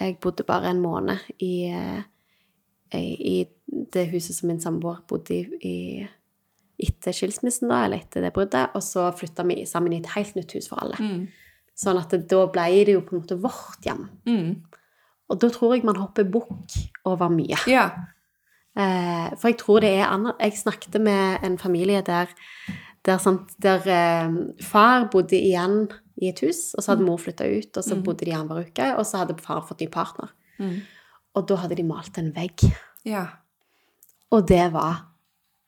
Jeg 0.00 0.18
bodde 0.22 0.44
bare 0.46 0.70
en 0.70 0.82
måned 0.82 1.18
i, 1.42 1.70
eh, 1.72 2.02
i, 2.94 3.04
i 3.32 3.82
det 3.92 4.06
huset 4.12 4.36
som 4.36 4.50
min 4.50 4.60
samboer 4.62 5.02
bodde 5.08 5.34
i, 5.34 5.42
i 5.64 6.86
etter 6.86 7.14
skilsmissen, 7.16 7.70
da, 7.72 7.84
eller 7.86 8.02
etter 8.04 8.24
det 8.26 8.32
bruddet, 8.36 8.74
og 8.76 8.84
så 8.84 9.08
flytta 9.16 9.46
vi 9.48 9.62
sammen 9.68 9.94
i 9.96 10.00
et 10.02 10.10
helt 10.12 10.36
nytt 10.36 10.52
hus 10.56 10.68
for 10.68 10.82
alle. 10.84 10.98
Mm. 11.00 11.22
Sånn 11.76 12.00
at 12.00 12.12
det, 12.12 12.26
da 12.30 12.42
ble 12.52 12.66
det 12.88 12.96
jo 12.96 13.04
på 13.04 13.16
en 13.16 13.22
måte 13.22 13.38
vårt 13.40 13.86
hjem. 13.86 14.06
Mm. 14.28 14.50
Og 15.26 15.40
da 15.42 15.50
tror 15.52 15.74
jeg 15.74 15.86
man 15.88 15.98
hopper 16.00 16.28
bukk 16.28 16.76
over 17.08 17.32
mye. 17.32 17.58
Ja. 17.70 17.88
Eh, 18.76 19.28
for 19.40 19.50
jeg 19.50 19.58
tror 19.62 19.80
det 19.80 19.94
er 19.96 20.10
annet 20.10 20.36
Jeg 20.44 20.58
snakket 20.60 20.98
med 21.00 21.44
en 21.46 21.56
familie 21.56 22.02
der, 22.04 22.28
der, 23.08 23.16
sant, 23.22 23.54
der 23.62 23.86
eh, 23.88 24.34
far 24.60 25.08
bodde 25.12 25.38
igjen 25.38 25.86
i 26.22 26.28
et 26.30 26.40
hus, 26.40 26.74
og 26.74 26.82
så 26.84 26.92
hadde 26.94 27.04
mor 27.04 27.18
flytta 27.20 27.44
ut, 27.44 27.76
og 27.76 27.84
så 27.84 27.98
bodde 28.02 28.24
de 28.24 28.32
annenhver 28.32 28.66
uke, 28.70 28.86
og 28.96 29.04
så 29.04 29.18
hadde 29.24 29.36
far 29.44 29.60
fått 29.68 29.80
ny 29.84 29.88
partner. 29.92 30.30
Mm. 30.58 30.78
Og 31.36 31.44
da 31.50 31.56
hadde 31.60 31.76
de 31.76 31.84
malt 31.84 32.16
en 32.18 32.30
vegg. 32.36 32.64
Ja. 33.04 33.26
Og 34.32 34.46
det 34.48 34.72
var 34.72 35.02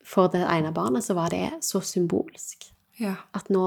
For 0.08 0.26
det 0.32 0.40
ene 0.48 0.70
barnet 0.72 1.04
så 1.04 1.12
var 1.14 1.28
det 1.30 1.58
så 1.60 1.82
symbolsk 1.84 2.70
Ja. 2.98 3.12
at 3.36 3.50
nå, 3.52 3.64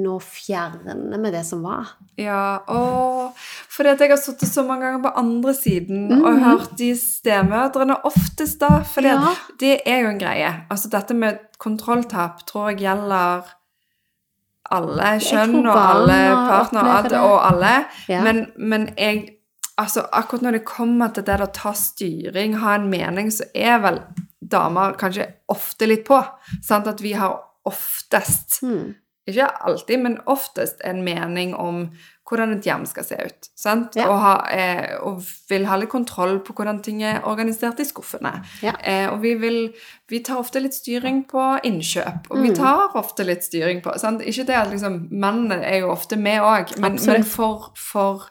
nå 0.00 0.14
fjerner 0.24 1.20
vi 1.22 1.30
det 1.30 1.42
som 1.44 1.60
var. 1.62 1.90
Ja, 2.16 2.60
og 2.66 3.34
fordi 3.68 3.90
at 3.92 4.00
jeg 4.00 4.08
har 4.14 4.16
sittet 4.16 4.48
så 4.48 4.64
mange 4.64 4.86
ganger 4.88 5.02
på 5.04 5.12
andre 5.20 5.52
siden 5.54 6.10
og 6.24 6.40
hørt 6.40 6.72
de 6.78 6.94
stemødrene 6.96 7.98
oftest 8.08 8.58
da, 8.64 8.80
For 8.88 9.02
Ja. 9.04 9.34
det 9.60 9.82
er 9.86 10.00
jo 10.00 10.08
en 10.14 10.18
greie. 10.18 10.64
Altså 10.70 10.88
dette 10.88 11.12
med 11.14 11.38
kontrolltap 11.58 12.46
tror 12.46 12.70
jeg 12.70 12.78
gjelder 12.86 13.44
alle 14.72 15.12
kjønn 15.22 15.58
og 15.66 15.76
alle 15.76 16.18
partnere 16.48 17.20
og 17.26 17.38
alle, 17.50 17.72
Ja. 18.08 18.22
men, 18.24 18.46
men 18.56 18.88
jeg, 18.98 19.22
altså 19.78 20.06
akkurat 20.12 20.42
når 20.46 20.58
det 20.58 20.64
kommer 20.68 21.12
til 21.14 21.24
det 21.28 21.40
å 21.40 21.50
ta 21.52 21.72
styring, 21.76 22.56
ha 22.62 22.74
en 22.78 22.88
mening, 22.92 23.30
så 23.32 23.44
er 23.54 23.78
vel 23.84 24.00
damer 24.52 24.96
kanskje 25.00 25.28
ofte 25.52 25.86
litt 25.88 26.04
på, 26.08 26.18
sant? 26.62 26.86
At 26.90 27.00
vi 27.04 27.12
har 27.16 27.38
oftest 27.68 28.60
Hmm. 28.62 28.94
Ikke 29.28 29.46
alltid, 29.66 30.00
men 30.02 30.18
oftest 30.26 30.80
en 30.84 31.04
mening 31.06 31.54
om 31.54 31.84
hvordan 32.28 32.54
et 32.56 32.64
hjem 32.66 32.86
skal 32.88 33.04
se 33.04 33.16
ut. 33.18 33.48
Sant? 33.58 33.96
Ja. 33.98 34.06
Og, 34.08 34.18
ha, 34.22 34.34
eh, 34.50 34.96
og 35.04 35.22
vil 35.50 35.66
ha 35.68 35.76
litt 35.76 35.90
kontroll 35.92 36.38
på 36.40 36.54
hvordan 36.56 36.80
ting 36.82 37.02
er 37.04 37.20
organisert 37.28 37.78
i 37.82 37.84
skuffene. 37.84 38.32
Ja. 38.62 38.72
Eh, 38.82 39.06
og 39.12 39.20
vi, 39.22 39.34
vil, 39.38 39.58
vi 40.08 40.22
tar 40.24 40.40
ofte 40.40 40.62
litt 40.64 40.74
styring 40.74 41.22
på 41.30 41.44
innkjøp, 41.62 42.30
og 42.30 42.42
vi 42.42 42.50
Mm. 42.50 42.56
tar 42.56 42.96
ofte 42.96 43.24
litt 43.26 43.44
styring 43.44 43.82
på 43.84 43.94
sant? 43.98 44.22
Ikke 44.22 44.46
det 44.46 44.56
at 44.56 44.70
liksom, 44.70 45.08
Mennene 45.12 45.60
er 45.62 45.80
jo 45.80 45.90
ofte 45.92 46.16
med 46.16 46.40
òg, 46.40 46.78
men, 46.78 46.98
men 47.06 47.24
for, 47.24 47.70
for 47.76 48.28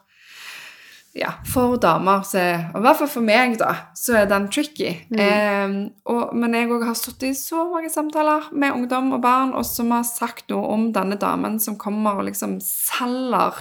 ja, 1.14 1.34
for 1.52 1.76
damer, 1.82 2.22
så, 2.24 2.40
og 2.72 2.78
i 2.80 2.84
hvert 2.86 3.00
fall 3.02 3.10
for 3.12 3.26
meg, 3.28 3.58
da, 3.60 3.72
så 4.00 4.14
er 4.22 4.30
den 4.32 4.46
tricky. 4.54 4.94
Mm. 5.12 5.20
Eh, 5.20 5.74
og, 6.14 6.32
men 6.40 6.56
jeg 6.56 6.70
òg 6.72 6.86
har 6.88 6.96
stått 6.96 7.26
i 7.28 7.34
så 7.36 7.66
mange 7.68 7.90
samtaler 7.92 8.48
med 8.56 8.72
ungdom 8.78 9.12
og 9.18 9.22
barn 9.26 9.52
og 9.58 9.66
som 9.68 9.92
har 9.92 10.06
sagt 10.08 10.48
noe 10.54 10.70
om 10.72 10.88
denne 10.96 11.18
damen 11.20 11.60
som 11.60 11.76
kommer 11.82 12.22
og 12.22 12.30
liksom 12.30 12.58
selger 12.64 13.60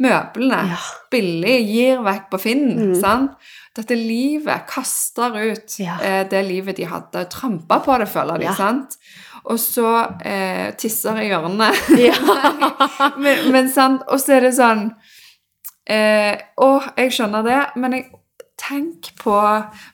møblene 0.00 0.62
Ja. 0.72 0.80
billig, 1.12 1.58
gir 1.68 2.02
vekk 2.04 2.26
på 2.32 2.40
Finn. 2.40 2.66
Mm. 2.78 2.94
sant? 3.00 3.36
Dette 3.76 3.94
livet 3.94 4.66
kaster 4.68 5.36
ut 5.38 5.76
Ja. 5.80 5.98
eh, 6.02 6.24
det 6.28 6.40
livet 6.48 6.76
de 6.76 6.84
hadde, 6.88 7.28
trampa 7.30 7.78
på 7.84 7.98
det, 8.00 8.08
føler 8.08 8.38
de. 8.38 8.44
Ja. 8.48 8.54
sant? 8.54 8.96
Og 9.48 9.56
så 9.60 9.86
eh, 10.24 10.74
tisser 10.76 11.16
i 11.22 11.28
hjørnet. 11.30 11.76
Ja. 11.96 12.16
men, 13.22 13.52
men 13.52 13.70
sant, 13.72 14.02
og 14.08 14.20
så 14.20 14.36
er 14.36 14.48
det 14.48 14.54
sånn 14.58 14.90
eh, 15.88 16.34
og 16.64 16.88
jeg 16.96 17.14
skjønner 17.16 17.46
det, 17.46 17.60
men 17.80 17.98
jeg 17.98 18.08
tenk 18.58 19.12
på 19.20 19.34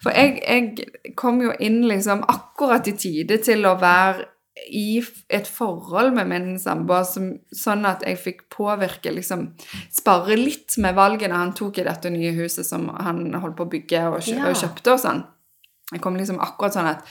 For 0.03 0.15
jeg, 0.15 0.39
jeg 0.41 1.13
kom 1.21 1.43
jo 1.45 1.53
inn 1.63 1.83
liksom 1.89 2.25
akkurat 2.31 2.87
i 2.89 2.97
tide 2.97 3.39
til 3.45 3.67
å 3.69 3.77
være 3.81 4.31
i 4.71 5.03
et 5.35 5.49
forhold 5.51 6.15
med 6.15 6.29
min 6.31 6.45
samboer 6.63 7.05
sånn 7.05 7.89
at 7.89 8.05
jeg 8.07 8.21
fikk 8.23 8.45
påvirke 8.55 9.11
liksom 9.13 9.49
Spare 9.93 10.39
litt 10.39 10.77
med 10.81 10.95
valgene 10.97 11.41
han 11.41 11.53
tok 11.59 11.83
i 11.83 11.87
dette 11.89 12.13
nye 12.15 12.33
huset 12.39 12.67
som 12.67 12.87
han 12.95 13.27
holdt 13.35 13.59
på 13.59 13.67
å 13.67 13.73
bygge 13.73 14.05
og, 14.13 14.21
kjøpte 14.23 14.95
og 14.95 15.03
sånn. 15.03 15.25
Jeg 15.91 16.01
kom 16.05 16.17
liksom 16.17 16.39
akkurat 16.43 16.77
sånn 16.77 16.91
at, 16.95 17.03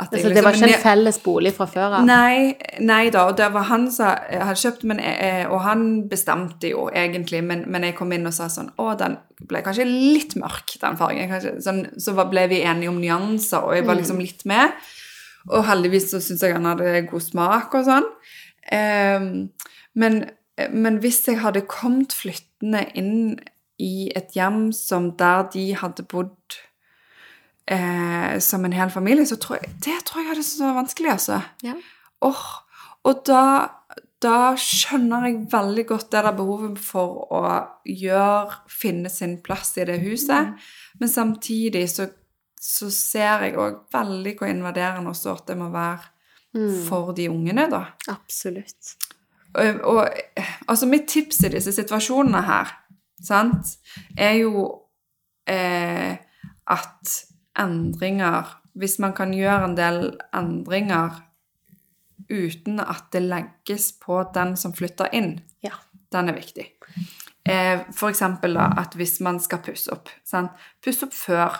at 0.00 0.14
jeg 0.14 0.22
altså, 0.22 0.34
det 0.34 0.44
var 0.44 0.54
liksom- 0.54 0.68
ikke 0.68 0.78
en 0.78 0.82
felles 0.82 1.18
bolig 1.22 1.52
fra 1.54 1.66
før 1.68 1.96
av? 1.98 2.04
Nei, 2.08 2.56
nei 2.80 3.10
da, 3.12 3.26
og 3.28 3.36
det 3.36 3.50
var 3.52 3.66
han 3.68 3.90
som 3.92 4.06
hadde 4.30 4.56
kjøpt, 4.56 4.84
men, 4.88 5.02
og 5.50 5.60
han 5.66 6.08
bestemte 6.08 6.70
jo 6.70 6.86
egentlig, 6.88 7.42
men, 7.44 7.66
men 7.68 7.84
jeg 7.84 7.96
kom 7.98 8.12
inn 8.16 8.26
og 8.26 8.32
sa 8.32 8.48
sånn 8.48 8.72
Å, 8.80 8.94
den 8.98 9.18
ble 9.50 9.62
kanskje 9.64 9.86
litt 9.88 10.36
mørk, 10.40 10.74
den 10.80 10.98
fargen. 11.00 11.28
Kanskje, 11.30 11.54
sånn, 11.64 11.84
så 12.00 12.14
ble 12.16 12.46
vi 12.50 12.62
enige 12.64 12.92
om 12.92 13.00
nyanser, 13.00 13.64
og 13.64 13.76
jeg 13.76 13.86
var 13.88 14.00
liksom 14.00 14.20
litt 14.20 14.44
med. 14.48 14.72
Og 15.48 15.64
heldigvis 15.68 16.10
så 16.12 16.20
syns 16.20 16.42
jeg 16.44 16.56
han 16.56 16.68
hadde 16.68 17.06
god 17.08 17.24
smak 17.24 17.76
og 17.78 17.86
sånn. 17.88 18.08
Um, 18.70 19.30
men, 19.96 20.20
men 20.68 20.98
hvis 21.00 21.22
jeg 21.28 21.40
hadde 21.40 21.64
kommet 21.70 22.12
flyttende 22.16 22.84
inn 22.98 23.38
i 23.80 24.10
et 24.16 24.36
hjem 24.36 24.68
som 24.76 25.10
der 25.16 25.48
de 25.54 25.70
hadde 25.80 26.04
bodd 26.08 26.60
eh, 27.70 28.38
som 28.42 28.64
en 28.66 28.76
hel 28.76 28.92
familie, 28.92 29.26
så 29.26 29.38
tror 29.40 29.60
jeg 29.60 29.74
det 29.86 29.98
tror 30.06 30.22
jeg 30.22 30.32
hadde 30.32 30.66
var 30.66 30.78
vanskelig, 30.82 31.10
altså. 31.16 31.40
Ja. 31.64 31.74
Oh, 32.20 32.46
og 33.08 33.22
da, 33.26 33.42
da 34.20 34.38
skjønner 34.60 35.28
jeg 35.28 35.46
veldig 35.52 35.86
godt 35.88 36.10
det 36.12 36.24
der 36.26 36.36
behovet 36.36 36.78
for 36.84 37.26
å 37.32 37.42
gjøre, 37.88 38.62
finne 38.68 39.12
sin 39.12 39.38
plass 39.44 39.76
i 39.80 39.86
det 39.88 40.00
huset, 40.02 40.56
men 41.00 41.08
samtidig 41.08 41.86
så, 41.88 42.10
så 42.60 42.90
ser 42.92 43.46
jeg 43.46 43.60
òg 43.60 43.86
veldig 43.92 44.36
hvor 44.36 44.52
invaderende 44.52 45.14
også 45.14 45.38
at 45.38 45.46
det 45.48 45.60
må 45.60 45.70
være 45.72 46.10
Mm. 46.54 46.84
for 46.88 47.12
de 47.12 47.28
ungene, 47.30 47.68
da. 47.70 47.84
Absolutt. 48.08 48.96
Og, 49.54 49.80
og 49.84 50.08
altså 50.68 50.86
mitt 50.86 51.08
tips 51.08 51.44
i 51.46 51.52
disse 51.54 51.72
situasjonene 51.74 52.42
her, 52.46 52.72
sant, 53.22 53.76
er 54.18 54.40
jo 54.40 54.64
eh, 55.46 56.16
at 56.70 57.14
endringer 57.58 58.56
Hvis 58.78 58.98
man 59.02 59.12
kan 59.12 59.32
gjøre 59.34 59.64
en 59.66 59.74
del 59.76 60.04
endringer 60.36 61.10
uten 62.30 62.78
at 62.80 63.08
det 63.12 63.22
legges 63.24 63.88
på 63.98 64.20
den 64.34 64.52
som 64.56 64.72
flytter 64.72 65.08
inn, 65.12 65.40
Ja. 65.62 65.72
den 66.12 66.28
er 66.28 66.34
viktig. 66.34 66.68
Eh, 67.44 67.80
for 67.92 68.08
eksempel 68.08 68.54
da, 68.54 68.68
at 68.78 68.94
hvis 68.94 69.20
man 69.20 69.40
skal 69.40 69.58
pusse 69.58 69.90
opp, 69.92 70.08
sant? 70.24 70.50
pusse 70.84 71.02
opp 71.06 71.12
før 71.12 71.58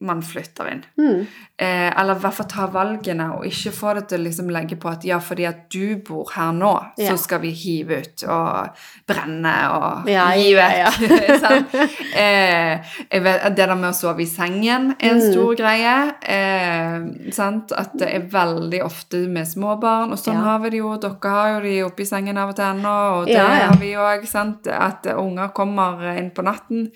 man 0.00 0.20
flytter 0.22 0.68
inn. 0.70 0.84
Mm. 0.98 1.26
Eh, 1.58 2.00
eller 2.00 2.14
i 2.14 2.18
hvert 2.22 2.34
fall 2.36 2.46
ta 2.46 2.66
valgene, 2.70 3.24
og 3.34 3.46
ikke 3.48 3.72
få 3.74 3.94
det 3.96 4.04
til 4.08 4.20
å 4.20 4.24
liksom 4.28 4.50
legge 4.54 4.76
på 4.78 4.88
at 4.92 5.02
ja, 5.04 5.16
fordi 5.18 5.44
at 5.48 5.64
du 5.74 5.96
bor 6.06 6.30
her 6.36 6.52
nå, 6.54 6.70
Ja. 6.96 7.10
så 7.10 7.16
skal 7.18 7.40
vi 7.40 7.50
hive 7.50 7.98
ut 8.04 8.22
og 8.28 8.68
brenne 9.10 9.54
og 9.74 10.06
Ja, 10.08 10.28
gi 10.38 10.52
ja, 10.54 10.68
vekk. 10.90 11.40
sant? 11.44 11.74
eh, 12.14 12.78
vet, 13.10 13.42
det 13.56 13.66
der 13.66 13.74
med 13.74 13.90
å 13.90 13.94
sove 13.98 14.22
i 14.22 14.26
sengen 14.30 14.92
er 15.00 15.10
en 15.10 15.18
Mm. 15.18 15.32
stor 15.32 15.54
greie. 15.56 15.96
Eh, 16.22 17.32
sant? 17.32 17.72
At 17.72 17.90
det 17.98 18.08
er 18.14 18.28
veldig 18.30 18.82
ofte 18.84 19.26
med 19.28 19.46
småbarn, 19.50 20.12
og 20.12 20.18
sånn 20.18 20.34
Ja. 20.34 20.40
har 20.46 20.58
vi 20.60 20.70
det 20.70 20.78
jo. 20.78 20.96
Dere 20.96 21.18
har 21.30 21.54
jo 21.56 21.60
de 21.66 21.82
oppi 21.82 22.04
sengen 22.06 22.38
av 22.38 22.50
og 22.50 22.56
til 22.56 22.64
ennå, 22.64 22.96
og 23.20 23.26
det 23.26 23.34
Ja, 23.34 23.48
ja. 23.58 23.66
har 23.66 23.76
vi 23.80 23.92
òg. 23.94 24.28
At 24.68 25.06
unger 25.06 25.48
kommer 25.48 26.16
inn 26.16 26.30
på 26.30 26.42
natten. 26.44 26.92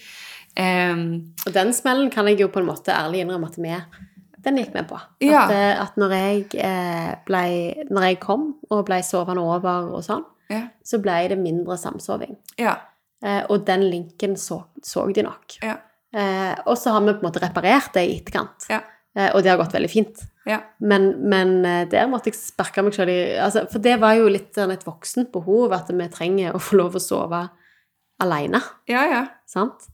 Eh, 0.58 0.96
Og 1.46 1.52
den 1.54 1.72
smellen 1.76 2.10
kan 2.12 2.28
jeg 2.28 2.40
jo 2.42 2.50
på 2.52 2.60
en 2.62 2.68
måte 2.68 2.94
ærlig 2.94 3.22
innrømme 3.24 3.48
at 3.52 3.60
vi 3.60 3.76
den 4.42 4.58
gikk 4.58 4.72
vi 4.74 4.82
på. 4.90 4.96
At, 4.98 5.22
ja. 5.22 5.42
at 5.84 5.98
når, 6.00 6.12
jeg, 6.18 6.46
eh, 6.58 7.12
ble, 7.28 7.42
når 7.94 8.08
jeg 8.08 8.18
kom 8.24 8.48
og 8.74 8.80
ble 8.88 8.98
sovende 9.06 9.44
over 9.46 9.92
og 9.94 10.02
sånn, 10.02 10.24
ja. 10.50 10.64
så 10.82 10.98
ble 10.98 11.20
det 11.30 11.38
mindre 11.38 11.78
samsoving. 11.78 12.34
ja. 12.58 12.80
Eh, 13.22 13.44
og 13.54 13.62
den 13.68 13.84
linken 13.86 14.32
så, 14.34 14.64
så 14.82 15.04
de 15.14 15.22
nok. 15.22 15.54
Ja. 15.62 15.76
Eh, 16.10 16.56
og 16.66 16.74
så 16.74 16.90
har 16.90 17.04
vi 17.04 17.12
på 17.14 17.22
en 17.22 17.28
måte 17.28 17.42
reparert 17.44 17.94
det 17.94 18.02
i 18.08 18.16
etterkant. 18.18 18.66
Ja. 18.66 18.80
Eh, 19.14 19.28
og 19.30 19.44
det 19.44 19.52
har 19.52 19.60
gått 19.60 19.76
veldig 19.76 19.90
fint. 19.92 20.24
Ja. 20.48 20.58
Men, 20.82 21.06
men 21.30 21.52
eh, 21.64 21.84
der 21.86 22.08
måtte 22.10 22.32
jeg 22.32 22.40
sparke 22.40 22.82
meg 22.82 22.96
sjøl 22.96 23.12
i 23.12 23.18
altså, 23.38 23.68
For 23.70 23.78
det 23.84 23.94
var 24.02 24.16
jo 24.18 24.26
litt 24.32 24.50
sånn 24.58 24.74
et 24.74 24.82
voksent 24.82 25.30
behov, 25.30 25.70
at 25.76 25.92
vi 25.94 26.08
trenger 26.10 26.56
å 26.56 26.62
få 26.62 26.80
lov 26.80 26.98
å 26.98 27.02
sove 27.04 27.44
aleine. 28.22 28.60
Ja, 28.90 29.02
ja. 29.10 29.22
Sant? 29.52 29.88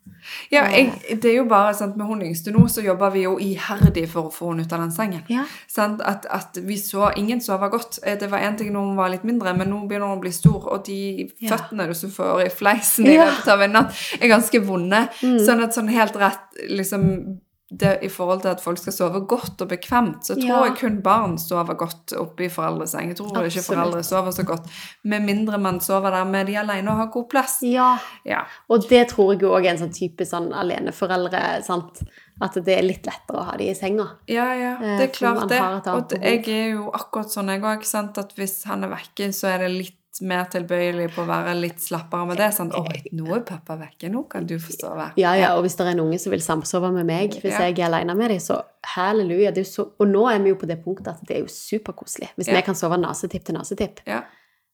Ja, 0.52 0.64
jeg, 0.70 0.92
det 1.22 1.30
er 1.32 1.36
jo 1.40 1.44
bare 1.50 1.72
sant, 1.74 1.96
Med 1.98 2.06
hun 2.06 2.20
yngste 2.22 2.52
nå 2.54 2.64
så 2.70 2.82
jobber 2.84 3.10
vi 3.14 3.24
jo 3.24 3.32
iherdig 3.42 4.04
for 4.10 4.28
å 4.28 4.32
få 4.34 4.50
henne 4.52 4.62
ut 4.66 4.72
av 4.76 4.82
den 4.84 4.92
sengen. 4.94 5.24
Ja. 5.32 5.44
Sant? 5.70 6.02
At, 6.06 6.26
at 6.30 6.58
vi 6.62 6.76
så, 6.78 7.08
Ingen 7.18 7.40
sover 7.42 7.70
godt. 7.72 7.98
Eh, 8.04 8.18
Det 8.20 8.28
var 8.30 8.38
én 8.46 8.56
ting 8.58 8.70
når 8.74 8.86
hun 8.90 8.96
var 9.00 9.10
litt 9.10 9.24
mindre, 9.26 9.54
men 9.58 9.70
nå 9.72 9.80
begynner 9.88 10.10
hun 10.12 10.18
å 10.20 10.22
bli 10.22 10.32
stor, 10.34 10.68
og 10.72 10.84
de 10.86 11.00
Ja. 11.40 11.56
føttene 11.56 11.88
du 11.90 11.94
så 11.98 12.10
får 12.12 12.44
i 12.46 12.48
fleisen 12.54 13.06
i 13.10 13.16
løpet 13.18 13.48
av 13.54 13.62
en 13.66 13.72
natt, 13.80 13.94
er 14.20 14.28
ganske 14.30 14.62
vonde. 14.66 15.08
Mm. 15.22 15.38
Sånn 15.46 15.62
at 15.64 15.74
sånn 15.74 15.88
helt 15.90 16.16
rett 16.16 16.62
liksom 16.70 17.40
det, 17.70 17.98
I 18.02 18.08
forhold 18.08 18.40
til 18.40 18.48
at 18.48 18.60
folk 18.64 18.78
skal 18.78 18.92
sove 18.92 19.20
godt 19.28 19.60
og 19.60 19.68
bekvemt, 19.68 20.22
så 20.24 20.34
tror 20.34 20.46
Ja. 20.48 20.64
jeg 20.64 20.76
kun 20.80 21.02
barn 21.02 21.36
sover 21.38 21.74
godt 21.76 22.12
oppe 22.16 22.44
i 22.46 22.48
foreldreseng. 22.48 23.08
Jeg 23.08 23.16
tror 23.16 23.44
ikke 23.44 23.60
foreldre 23.66 24.02
sover 24.02 24.30
så 24.32 24.42
godt. 24.46 24.70
Med 25.04 25.20
mindre 25.22 25.58
man 25.58 25.80
sover 25.80 26.10
der 26.10 26.24
med 26.24 26.46
de 26.46 26.56
alene 26.58 26.88
og 26.90 26.96
har 26.96 27.06
god 27.12 27.28
plass. 27.28 27.58
ja. 27.62 27.98
Ja. 28.24 28.40
Og 28.70 28.88
det 28.88 29.08
tror 29.10 29.32
jeg 29.34 29.42
òg 29.42 29.66
er 29.66 29.70
en 29.70 29.78
sånn 29.78 29.92
type 29.92 30.24
sånn 30.24 30.52
aleneforeldre. 30.54 31.62
sant? 31.62 32.02
At 32.40 32.54
det 32.54 32.68
er 32.78 32.82
litt 32.86 33.04
lettere 33.04 33.40
å 33.40 33.44
ha 33.44 33.56
de 33.58 33.64
i 33.68 33.74
senga. 33.74 34.04
Ja, 34.28 34.54
ja, 34.54 34.74
Eh, 34.80 34.98
det 34.98 35.08
er 35.08 35.12
klart 35.12 35.48
det. 35.48 35.60
Og 35.60 36.12
jeg 36.22 36.48
er 36.48 36.70
jo 36.76 36.90
akkurat 36.94 37.26
sånn, 37.26 37.48
jeg 37.48 37.60
òg. 37.62 38.18
At 38.18 38.34
hvis 38.36 38.64
han 38.64 38.84
er 38.84 38.88
vekke, 38.88 39.28
så 39.34 39.48
er 39.48 39.58
det 39.58 39.70
litt 39.76 39.97
mer 40.22 40.44
tilbøyelig 40.50 41.10
på 41.14 41.22
å 41.22 41.26
være 41.28 41.54
litt 41.60 41.78
slappere 41.80 42.26
med 42.26 42.36
det. 42.38 42.48
Sånn 42.54 42.70
'Å, 42.72 42.84
nå 43.12 43.36
er 43.36 43.40
pappa 43.40 43.76
vekke, 43.76 44.10
nå 44.10 44.28
kan 44.28 44.46
du 44.46 44.56
få 44.58 44.72
sove'. 44.72 45.12
Ja, 45.16 45.34
ja, 45.34 45.54
og 45.56 45.62
hvis 45.64 45.76
det 45.76 45.86
er 45.86 45.90
en 45.90 46.00
unge 46.00 46.18
som 46.20 46.30
vil 46.32 46.40
samsove 46.40 46.92
med 46.92 47.06
meg, 47.06 47.30
hvis 47.42 47.52
Ja. 47.58 47.66
jeg 47.68 47.78
er 47.78 47.86
alene 47.86 48.14
med 48.16 48.28
dem, 48.30 48.38
så 48.38 48.62
halleluja. 48.96 49.52
Det 49.54 49.58
er 49.66 49.70
så, 49.70 49.90
og 49.98 50.06
nå 50.08 50.26
er 50.34 50.38
vi 50.42 50.48
jo 50.50 50.54
på 50.56 50.66
det 50.66 50.84
punktet 50.84 51.08
at 51.08 51.26
det 51.26 51.36
er 51.36 51.40
jo 51.40 51.46
superkoselig. 51.46 52.28
Hvis 52.36 52.48
Ja. 52.48 52.54
vi 52.56 52.62
kan 52.62 52.74
sove 52.74 52.96
nasetipp 52.98 53.44
til 53.44 53.54
nasetipp, 53.54 54.00
Ja. 54.06 54.22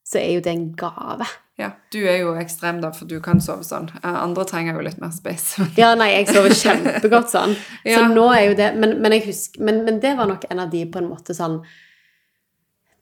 så 0.07 0.19
er 0.21 0.35
jo 0.35 0.41
det 0.41 0.53
en 0.53 0.73
gave. 0.75 1.27
ja. 1.59 1.71
Du 1.91 1.99
er 2.07 2.19
jo 2.19 2.35
ekstrem, 2.35 2.81
da, 2.81 2.91
for 2.91 3.05
du 3.07 3.21
kan 3.21 3.41
sove 3.41 3.61
sånn. 3.63 3.89
Eh, 4.03 4.23
Andre 4.23 4.45
trenger 4.45 4.75
jo 4.75 4.81
litt 4.81 5.01
mer 5.01 5.11
space. 5.11 5.57
Ja, 5.79 5.95
nei, 5.95 6.11
jeg 6.25 6.27
sover 6.29 6.51
kjempegodt 6.51 7.31
sånn. 7.31 7.55
Så 7.87 8.13
nå 8.13 8.35
er 8.37 8.49
jo 8.49 8.55
det 8.55 8.77
Men, 8.77 9.01
men, 9.01 9.13
jeg 9.13 9.27
husker, 9.27 9.61
men, 9.63 9.85
men 9.85 10.01
det 10.01 10.17
var 10.17 10.27
nok 10.27 10.45
en 10.51 10.59
av 10.61 10.71
de 10.71 10.85
på 10.87 10.97
en 10.99 11.09
måte 11.09 11.35
sånn 11.35 11.63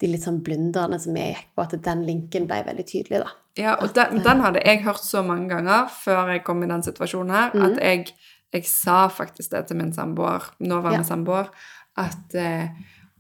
De 0.03 0.11
litt 0.11 0.25
sånn 0.27 0.41
blunderne 0.43 0.99
som 0.99 1.15
jeg 1.17 1.37
gikk 1.37 1.49
på, 1.55 1.63
at 1.63 1.77
den 1.87 2.01
linken 2.09 2.49
ble 2.51 2.59
veldig 2.67 2.85
tydelig, 2.89 3.23
da. 3.23 3.31
Ja, 3.61 3.75
og 3.85 3.93
den, 3.95 4.19
den 4.25 4.41
hadde 4.43 4.63
jeg 4.65 4.81
hørt 4.83 5.05
så 5.05 5.21
mange 5.23 5.47
ganger 5.53 5.87
før 5.93 6.33
jeg 6.33 6.43
kom 6.47 6.63
i 6.65 6.71
den 6.71 6.83
situasjonen 6.83 7.31
her, 7.37 7.53
mm. 7.55 7.65
at 7.69 7.79
jeg, 7.85 8.15
jeg 8.57 8.65
sa 8.67 9.05
faktisk 9.13 9.53
det 9.53 9.67
til 9.69 9.79
min 9.79 9.93
samboer, 9.95 10.49
nåværende 10.65 11.05
Ja. 11.05 11.11
samboer, 11.13 11.53
at 12.01 12.35
eh, 12.35 12.73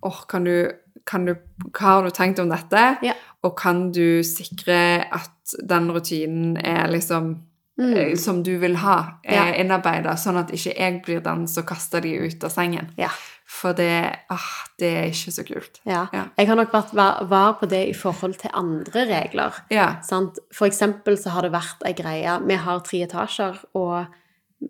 åh, 0.02 0.22
kan 0.28 0.48
du, 0.48 0.72
kan 1.06 1.28
du, 1.28 1.34
hva 1.70 1.98
har 1.98 2.08
du 2.08 2.10
tenkt 2.16 2.40
om 2.42 2.50
dette? 2.50 2.82
Ja. 3.06 3.14
Og 3.44 3.54
kan 3.60 3.90
du 3.92 4.22
sikre 4.26 5.04
at 5.12 5.56
den 5.68 5.90
rutinen 5.94 6.56
er 6.58 6.88
liksom 6.90 7.36
Mm. 7.80 7.94
eh, 7.96 8.16
som 8.20 8.42
du 8.44 8.58
vil 8.60 8.74
ha, 8.76 9.14
er 9.24 9.48
Ja. 9.48 9.54
innarbeidet, 9.62 10.18
sånn 10.20 10.36
at 10.36 10.50
ikke 10.52 10.74
jeg 10.76 11.02
blir 11.06 11.22
den 11.24 11.46
som 11.48 11.64
kaster 11.64 12.02
de 12.04 12.10
ut 12.28 12.44
av 12.44 12.50
sengen. 12.52 12.90
Ja. 12.98 13.08
For 13.52 13.76
det, 13.76 13.92
ah, 14.32 14.48
det 14.80 14.88
er 14.96 15.10
ikke 15.12 15.34
så 15.34 15.44
kult. 15.46 15.80
ja. 15.84 16.06
Ja. 16.14 16.24
Jeg 16.38 16.48
har 16.48 16.56
nok 16.56 16.72
vært 16.72 16.94
var, 16.96 17.52
på 17.60 17.68
det 17.68 17.82
i 17.90 17.94
forhold 17.94 18.38
til 18.40 18.50
andre 18.54 19.04
regler. 19.10 19.58
Ja. 19.70 20.00
Sant? 20.06 20.40
For 20.54 20.66
eksempel 20.66 21.18
så 21.20 21.34
har 21.34 21.44
det 21.44 21.52
vært 21.52 21.84
ei 21.86 21.92
greie 21.96 22.38
Vi 22.46 22.56
har 22.64 22.80
tre 22.86 23.02
etasjer, 23.04 23.60
og 23.74 24.06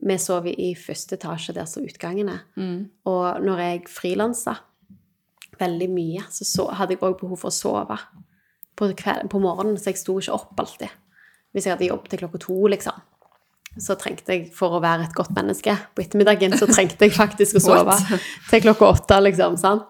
vi 0.03 0.19
sover 0.19 0.59
i 0.59 0.73
første 0.75 1.17
etasje 1.19 1.55
der 1.55 1.69
som 1.69 1.87
utgangen 1.87 2.33
er. 2.33 2.43
Mm. 2.57 2.91
Og 3.07 3.41
når 3.45 3.63
jeg 3.63 3.87
frilansa 3.93 4.57
veldig 5.61 5.89
mye, 5.93 6.27
så, 6.33 6.45
så 6.49 6.69
hadde 6.75 6.97
jeg 6.97 7.05
òg 7.05 7.21
behov 7.21 7.39
for 7.45 7.53
å 7.53 7.55
sove 7.55 7.99
på, 8.77 8.89
på 9.31 9.43
morgenen, 9.43 9.79
så 9.79 9.93
jeg 9.93 10.01
sto 10.01 10.19
ikke 10.19 10.37
opp 10.37 10.63
alltid. 10.65 10.93
Hvis 11.53 11.69
jeg 11.69 11.77
hadde 11.77 11.91
jobb 11.91 12.09
til 12.09 12.23
klokka 12.23 12.41
to, 12.41 12.59
liksom. 12.73 13.03
Så 13.81 13.97
trengte 13.97 14.35
jeg, 14.35 14.49
for 14.53 14.77
å 14.77 14.83
være 14.85 15.07
et 15.07 15.15
godt 15.17 15.33
menneske 15.37 15.75
på 15.97 16.05
ettermiddagen, 16.05 16.53
så 16.61 16.69
trengte 16.69 17.07
jeg 17.07 17.15
faktisk 17.17 17.57
å 17.57 17.65
sove 17.69 17.97
til 18.51 18.65
klokka 18.67 18.91
åtte, 18.91 19.21
liksom. 19.25 19.57
Sånn. 19.61 19.81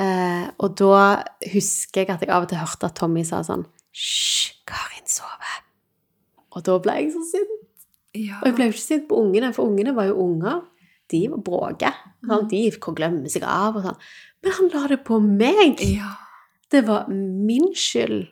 Eh, 0.00 0.48
og 0.58 0.74
da 0.80 1.22
husker 1.52 2.02
jeg 2.02 2.10
at 2.10 2.24
jeg 2.24 2.32
av 2.34 2.46
og 2.46 2.50
til 2.50 2.58
hørte 2.58 2.90
at 2.90 2.96
Tommy 2.98 3.22
sa 3.26 3.44
sånn 3.46 3.62
Hysj, 3.94 4.56
Karin 4.66 5.06
sover. 5.06 5.60
Og 6.54 6.64
da 6.66 6.78
ble 6.82 6.96
jeg 6.98 7.12
så 7.14 7.22
sint. 7.28 7.60
Ja. 8.14 8.40
Og 8.40 8.48
jeg 8.48 8.56
ble 8.56 8.66
jo 8.68 8.74
ikke 8.74 8.82
sint 8.82 9.06
på 9.10 9.20
ungene, 9.22 9.52
for 9.54 9.70
ungene 9.70 9.94
var 9.94 10.10
jo 10.10 10.18
unger. 10.24 10.62
De 11.10 11.20
var 11.30 11.42
bråke. 11.46 11.90
sant? 12.26 12.50
De 12.50 12.94
glemmer 12.98 13.30
seg 13.30 13.46
av 13.46 13.78
og 13.78 13.86
sånn. 13.86 14.04
Men 14.42 14.58
han 14.58 14.70
la 14.74 14.84
det 14.90 15.02
på 15.06 15.20
meg! 15.22 15.82
ja. 15.94 16.16
Det 16.72 16.80
var 16.88 17.06
min 17.08 17.68
skyld 17.76 18.24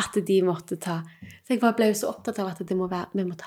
at 0.00 0.16
de 0.26 0.40
måtte 0.42 0.74
ta 0.82 0.96
Så 1.44 1.54
jeg 1.54 1.60
ble 1.60 1.90
jo 1.92 1.98
så 2.00 2.08
opptatt 2.10 2.40
av 2.42 2.48
at 2.50 2.62
det 2.66 2.74
må 2.74 2.88
være, 2.90 3.12
vi 3.14 3.24
må 3.28 3.36
ta 3.38 3.46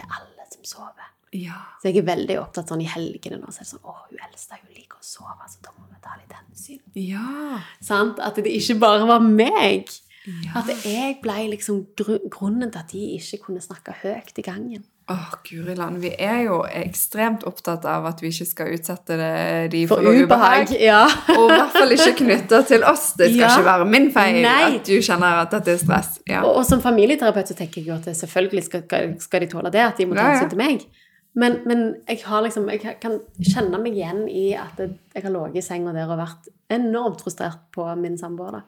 til 0.00 0.18
alle 0.18 0.48
som 0.50 0.66
sover. 0.66 1.08
Ja. 1.36 1.60
Så 1.78 1.90
jeg 1.90 2.00
er 2.00 2.08
veldig 2.08 2.36
opptatt 2.40 2.72
sånn 2.72 2.82
i 2.82 2.90
helgene 2.90 3.38
nå, 3.38 3.52
så 3.54 3.62
er 3.62 3.66
det 3.66 3.70
sånn 3.70 3.86
Å, 3.86 3.96
hun 4.08 4.22
eldste 4.26 4.56
hun 4.58 4.72
liker 4.74 4.98
å 4.98 5.06
sove, 5.06 5.46
så 5.46 5.62
da 5.62 5.74
må 5.76 5.86
vi 5.86 6.00
ta 6.02 6.16
litt 6.18 6.32
hensyn. 6.34 6.80
Ja. 6.98 7.60
Sant? 7.86 8.18
At 8.18 8.40
det 8.40 8.50
ikke 8.50 8.80
bare 8.82 9.06
var 9.06 9.22
meg. 9.22 9.92
Ja. 10.26 10.60
At 10.60 10.72
jeg 10.84 11.20
ble 11.22 11.36
liksom 11.54 11.84
gru 11.96 12.18
grunnen 12.32 12.72
til 12.72 12.82
at 12.82 12.90
de 12.92 13.04
ikke 13.16 13.44
kunne 13.46 13.62
snakke 13.62 13.94
høyt 14.02 14.42
i 14.42 14.44
gangen. 14.44 14.82
Åh, 15.10 15.30
Guri 15.48 15.74
land. 15.74 15.96
Vi 16.04 16.12
er 16.22 16.44
jo 16.46 16.60
ekstremt 16.64 17.42
opptatt 17.48 17.84
av 17.90 18.04
at 18.06 18.20
vi 18.22 18.28
ikke 18.30 18.46
skal 18.46 18.68
utsette 18.76 19.16
det, 19.18 19.30
de 19.72 19.80
For 19.90 19.98
for, 20.04 20.14
ubehag. 20.22 20.70
Ja. 20.78 21.00
Og 21.38 21.48
i 21.48 21.56
hvert 21.56 21.74
fall 21.74 21.94
ikke 21.96 22.12
knytta 22.20 22.60
til 22.68 22.84
oss. 22.86 23.08
Det 23.18 23.32
skal 23.32 23.40
Ja. 23.42 23.50
ikke 23.56 23.66
være 23.66 23.88
min 23.90 24.06
feil 24.14 24.38
Nei. 24.44 24.76
at 24.76 24.86
du 24.86 24.94
kjenner 25.02 25.40
at 25.42 25.50
dette 25.56 25.74
er 25.74 25.80
stress. 25.82 26.20
Ja. 26.30 26.44
Og, 26.46 26.60
og 26.60 26.64
som 26.68 26.80
familieterapeut 26.84 27.50
så 27.50 27.58
tenker 27.58 27.82
jeg 27.82 27.88
jo 27.90 27.96
at 27.98 28.06
selvfølgelig 28.16 28.64
skal, 28.68 28.86
skal 29.18 29.40
de 29.46 29.50
tåle 29.50 29.72
det, 29.74 29.82
at 29.88 29.98
de 29.98 30.06
må 30.06 30.14
ta 30.14 30.28
hensyn 30.30 30.52
til 30.54 30.62
meg. 30.62 30.86
Men, 31.34 31.60
men 31.66 31.82
jeg 32.08 32.22
har 32.26 32.42
liksom, 32.42 32.64
jeg 32.70 32.96
kan 33.02 33.20
kjenne 33.38 33.78
meg 33.82 33.94
igjen 33.94 34.24
i 34.30 34.48
at 34.58 34.78
jeg 34.82 35.22
har 35.22 35.30
ligget 35.30 35.60
i 35.62 35.66
senga 35.66 35.92
der 35.94 36.10
og 36.10 36.18
vært 36.18 36.48
enormt 36.74 37.22
frustrert 37.22 37.60
på 37.74 37.86
min 37.98 38.16
samboer. 38.18 38.62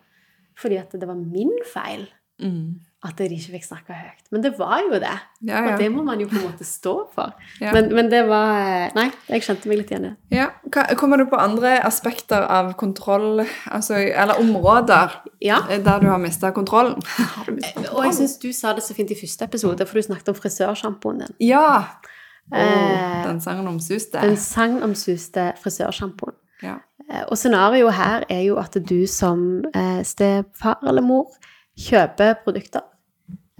Fordi 0.59 0.77
at 0.79 0.93
det 0.99 1.07
var 1.09 1.19
min 1.19 1.55
feil 1.73 2.09
Mm. 2.43 2.81
At 3.05 3.17
de 3.19 3.25
ikke 3.35 3.53
fikk 3.57 3.65
snakke 3.67 3.95
høyt. 3.99 4.29
Men 4.31 4.43
det 4.45 4.53
var 4.59 4.79
jo 4.85 4.93
det. 5.03 5.11
Ja, 5.43 5.57
ja. 5.65 5.73
Og 5.73 5.81
det 5.81 5.89
må 5.91 6.05
man 6.07 6.21
jo 6.23 6.29
på 6.31 6.37
en 6.39 6.45
måte 6.47 6.63
stå 6.65 6.93
for. 7.15 7.33
Ja. 7.61 7.73
Men, 7.75 7.89
men 7.99 8.11
det 8.13 8.21
var 8.29 8.93
Nei, 8.95 9.09
jeg 9.29 9.43
kjente 9.43 9.67
meg 9.67 9.81
litt 9.81 9.91
igjen 9.91 10.05
i 10.07 10.11
det. 10.13 10.39
Ja. 10.39 10.47
Kommer 11.01 11.19
du 11.19 11.25
på 11.27 11.41
andre 11.43 11.73
aspekter 11.83 12.47
av 12.47 12.73
kontroll, 12.79 13.43
altså, 13.67 13.99
eller 13.99 14.39
områder, 14.39 15.17
Ja. 15.43 15.59
eh, 15.69 15.83
der 15.83 15.99
du 15.99 16.07
har 16.13 16.19
mista 16.23 16.53
kontrollen? 16.55 16.95
kontroll? 17.03 17.91
Og 17.97 18.05
jeg 18.07 18.15
syns 18.21 18.37
du 18.39 18.53
sa 18.55 18.73
det 18.79 18.85
så 18.87 18.95
fint 18.95 19.11
i 19.11 19.19
første 19.19 19.45
episode, 19.51 19.87
for 19.87 19.99
du 19.99 20.07
snakket 20.07 20.29
om 20.31 20.39
frisørsjampoen 20.39 21.25
din. 21.25 21.35
Ja! 21.41 21.65
Oh, 22.53 22.59
Eh, 22.59 23.27
den 23.27 23.41
sangen 23.41 23.67
omsuste. 23.71 24.19
Den 24.21 24.37
sagnomsuste 24.37 25.53
frisørsjampoen. 25.63 26.35
Ja. 26.63 26.75
Eh, 27.11 27.23
Og 27.31 27.39
scenarioet 27.39 27.95
her 27.95 28.25
er 28.31 28.41
jo 28.47 28.57
at 28.63 28.77
du 28.89 29.07
som 29.07 29.65
eh, 29.75 30.03
stefar 30.07 30.79
eller 30.87 31.03
mor 31.03 31.31
kjøper 31.79 32.35
produkter. 32.45 32.83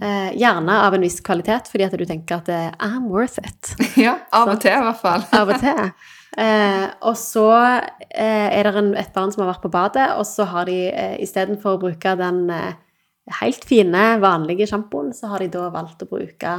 Eh, 0.01 0.33
gjerne 0.39 0.79
av 0.87 0.95
en 0.95 1.05
viss 1.05 1.19
kvalitet, 1.23 1.69
fordi 1.71 1.85
at 1.85 1.93
du 1.97 2.05
tenker 2.09 2.41
at 2.41 2.49
I'm 2.81 3.07
worth 3.11 3.39
it. 3.43 3.75
ja, 4.05 4.17
av 4.33 4.55
og 4.55 4.61
til 4.63 4.73
i 4.73 4.83
hvert 4.87 5.01
fall. 5.03 5.25
Av 5.37 5.53
og 5.53 5.61
til. 5.61 5.93
Eh, 6.37 6.85
og 7.05 7.13
så 7.19 7.47
eh, 8.09 8.49
er 8.49 8.65
det 8.65 8.79
en, 8.79 8.93
et 8.97 9.11
barn 9.13 9.29
som 9.33 9.43
har 9.43 9.51
vært 9.51 9.65
på 9.65 9.73
badet, 9.73 10.07
og 10.17 10.25
så 10.25 10.47
har 10.49 10.65
de 10.69 10.77
eh, 10.89 11.17
istedenfor 11.21 11.75
å 11.75 11.81
bruke 11.83 12.15
den 12.17 12.47
eh, 12.49 12.79
helt 13.41 13.67
fine, 13.69 14.05
vanlige 14.23 14.67
sjampoen, 14.71 15.13
så 15.13 15.29
har 15.31 15.43
de 15.43 15.51
da 15.53 15.67
valgt 15.73 16.01
å 16.01 16.09
bruke 16.09 16.55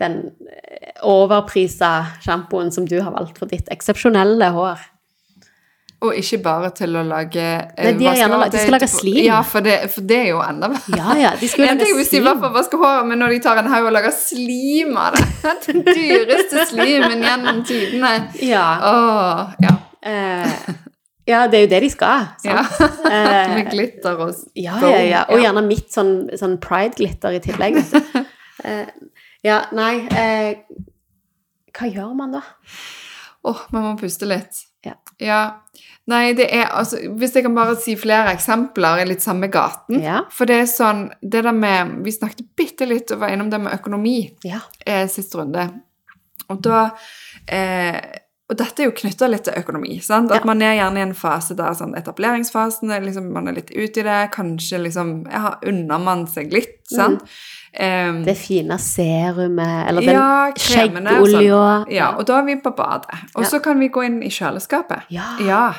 den 0.00 0.18
eh, 0.48 0.94
overprisa 1.04 1.92
sjampoen 2.24 2.72
som 2.74 2.88
du 2.88 2.96
har 3.02 3.12
valgt 3.14 3.38
for 3.42 3.50
ditt 3.50 3.68
eksepsjonelle 3.74 4.48
hår. 4.56 4.88
Og 6.04 6.16
ikke 6.20 6.38
bare 6.44 6.68
til 6.76 6.96
å 7.00 7.02
lage 7.08 7.40
eh, 7.40 7.86
Nei, 7.86 7.92
de 7.98 8.06
er 8.10 8.18
gjerne- 8.20 8.50
de 8.52 8.58
skal 8.60 8.74
lage 8.76 8.88
slim. 8.92 9.18
Ja, 9.24 9.38
for 9.48 9.64
det, 9.64 9.76
for 9.94 10.04
det 10.10 10.18
er 10.20 10.28
jo 10.34 10.40
enda 10.44 10.68
verre. 10.74 10.96
Ja, 10.98 11.14
ja, 11.22 11.30
de 11.40 11.48
skulle 11.48 11.70
En 11.72 11.80
ting 11.80 11.94
hvis 11.96 12.10
de 12.12 12.20
bare 12.26 12.40
får 12.42 12.52
vaske 12.58 12.80
håret, 12.82 13.06
men 13.08 13.22
når 13.24 13.34
de 13.36 13.38
tar 13.46 13.60
en 13.62 13.70
haug 13.72 13.86
og 13.88 13.94
lager 13.96 14.12
slim 14.16 14.96
av 15.00 15.16
det 15.16 15.26
Den 15.66 15.82
dyreste 15.88 16.66
slimen 16.70 17.24
gjennom 17.24 17.62
tidene. 17.68 18.12
Ja. 18.44 18.66
Åh, 18.90 19.54
ja. 19.64 19.74
Eh, 20.04 20.74
ja, 21.26 21.46
det 21.48 21.56
er 21.56 21.62
jo 21.64 21.68
det 21.72 21.80
de 21.86 21.88
skal. 21.94 22.26
ja. 22.44 22.62
Sant? 22.76 23.00
Eh, 23.08 23.54
Med 23.54 23.70
glitter 23.72 24.18
og 24.26 24.34
Ja, 24.60 24.76
ja, 24.84 25.00
ja. 25.08 25.22
Og 25.32 25.40
gjerne 25.40 25.62
mitt 25.64 25.88
sånn, 25.94 26.28
sånn 26.36 26.58
pride-glitter 26.60 27.38
i 27.38 27.40
tillegg. 27.48 27.80
Eh, 28.64 28.86
ja, 29.44 29.56
nei 29.74 30.06
eh, 30.14 30.54
Hva 31.74 31.88
gjør 31.90 32.12
man 32.16 32.30
da? 32.36 32.40
Åh, 33.44 33.64
man 33.74 33.82
må 33.82 33.90
puste 34.00 34.28
litt. 34.30 34.60
Ja. 34.86 34.94
Ja. 35.20 35.40
Nei, 36.06 36.34
det 36.36 36.50
er 36.52 36.66
altså 36.68 36.98
Hvis 37.16 37.32
jeg 37.34 37.46
kan 37.46 37.54
bare 37.56 37.76
si 37.80 37.94
flere 37.96 38.34
eksempler 38.34 39.00
i 39.00 39.06
litt 39.08 39.22
samme 39.24 39.48
gaten. 39.48 40.02
Ja. 40.04 40.18
For 40.30 40.44
det 40.50 40.58
er 40.60 40.66
sånn 40.68 41.06
Det 41.22 41.40
der 41.46 41.52
med 41.56 41.94
Vi 42.04 42.12
snakket 42.12 42.50
bitte 42.56 42.84
litt 42.90 43.10
og 43.14 43.22
var 43.22 43.32
innom 43.32 43.48
det 43.50 43.60
med 43.64 43.72
økonomi. 43.72 44.18
Ja. 44.44 44.60
eh, 44.84 45.06
siste 45.08 45.38
runde. 45.40 45.64
Og 46.52 46.60
da 46.66 46.90
eh, 47.48 47.96
Og 48.50 48.58
dette 48.60 48.82
er 48.84 48.90
jo 48.90 48.96
knytta 48.98 49.26
litt 49.32 49.46
til 49.48 49.56
økonomi. 49.56 49.96
sant? 50.04 50.30
At 50.30 50.42
Ja. 50.44 50.46
man 50.50 50.60
er 50.62 50.74
gjerne 50.76 50.98
i 51.00 51.06
en 51.08 51.14
fase 51.16 51.56
der 51.56 51.72
sånn 51.72 51.96
etableringsfasen 51.96 52.90
er 52.92 53.00
liksom, 53.00 53.32
Man 53.32 53.48
er 53.48 53.54
litt 53.56 53.70
ute 53.72 54.00
i 54.00 54.04
det. 54.04 54.30
Kanskje 54.36 54.82
liksom 54.84 55.26
ja, 55.32 55.54
unner 55.64 55.98
man 55.98 56.26
seg 56.26 56.52
litt. 56.52 56.82
sant? 56.92 57.22
Eh, 57.76 58.12
Det 58.24 58.36
fine 58.38 58.78
serumet, 58.78 59.88
eller 59.88 60.00
den 60.00 60.14
ja, 60.14 60.52
skjeggolja. 60.56 61.48
sånn. 61.50 61.90
Ja, 61.92 62.12
og 62.18 62.26
da 62.26 62.38
er 62.38 62.44
vi 62.46 62.56
på 62.62 62.70
badet. 62.76 63.10
Og 63.34 63.42
Ja. 63.42 63.48
så 63.50 63.58
kan 63.62 63.78
vi 63.80 63.88
gå 63.88 64.04
inn 64.06 64.22
i 64.22 64.28
kjøleskapet. 64.30 65.02
Ja. 65.10 65.34
Ja, 65.40 65.72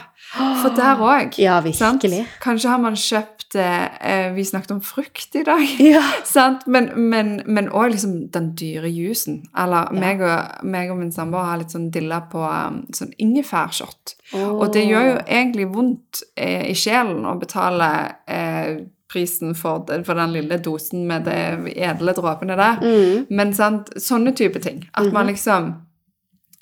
For 0.61 0.69
der 0.75 0.95
òg. 0.99 1.37
Ja, 1.37 1.61
virkelig. 1.61 2.25
Kanskje 2.41 2.69
har 2.69 2.77
man 2.79 2.93
kjøpt 2.95 3.55
eh, 3.55 4.31
Vi 4.33 4.43
snakket 4.43 4.71
om 4.71 4.81
frukt 4.81 5.35
i 5.35 5.43
dag. 5.43 5.61
Ja. 5.79 6.01
Sant? 6.25 6.67
Men, 6.67 6.89
men, 7.09 7.41
men 7.45 7.69
også 7.69 7.91
liksom 7.91 8.15
den 8.31 8.49
dyre 8.55 8.89
jusen. 8.91 9.43
Eller 9.57 9.93
meg, 9.93 10.19
og, 10.21 10.65
meg 10.65 10.91
og 10.91 10.97
min 10.97 11.11
samboer 11.11 11.45
har 11.45 11.57
litt 11.61 11.71
sånn 11.71 11.91
dilla 11.91 12.21
på 12.31 12.41
um, 12.41 12.81
sånn 12.91 13.13
ingefærshot. 13.17 14.15
Og 14.33 14.73
det 14.73 14.83
gjør 14.89 15.05
jo 15.13 15.15
egentlig 15.27 15.69
vondt 15.71 16.23
eh, 16.35 16.65
i 16.71 16.73
sjelen 16.75 17.23
å 17.25 17.37
betale 17.39 17.87
eh, 18.27 18.81
prisen 19.11 19.55
for, 19.55 19.83
den- 19.87 20.03
for 20.05 20.13
den 20.17 20.31
lille 20.33 20.57
dosen 20.57 21.05
med 21.07 21.25
de 21.25 21.71
edle 21.75 22.13
dråpene 22.17 22.55
der. 22.57 22.79
Mm. 22.81 23.25
Men 23.29 23.53
sant, 23.53 23.89
sånne 24.01 24.33
type 24.35 24.59
ting. 24.59 24.83
At 24.93 25.11
man 25.13 25.27
liksom 25.27 25.73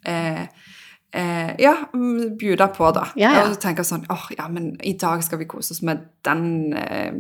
eh, 0.06 0.41
eh, 1.13 1.56
Ja, 1.60 1.75
bjuder 1.93 2.36
bjuda 2.39 2.67
på, 2.67 2.91
da. 2.93 3.06
Ja, 3.15 3.32
ja. 3.38 3.45
Og 3.49 3.60
tenker 3.62 3.84
sånn 3.88 4.06
åh, 4.12 4.25
ja, 4.38 4.47
men 4.51 4.73
i 4.84 4.93
dag 4.99 5.23
skal 5.23 5.39
vi 5.39 5.45
kose 5.45 5.71
oss 5.75 5.82
med 5.82 6.03
den 6.25 6.73
eh, 6.73 7.13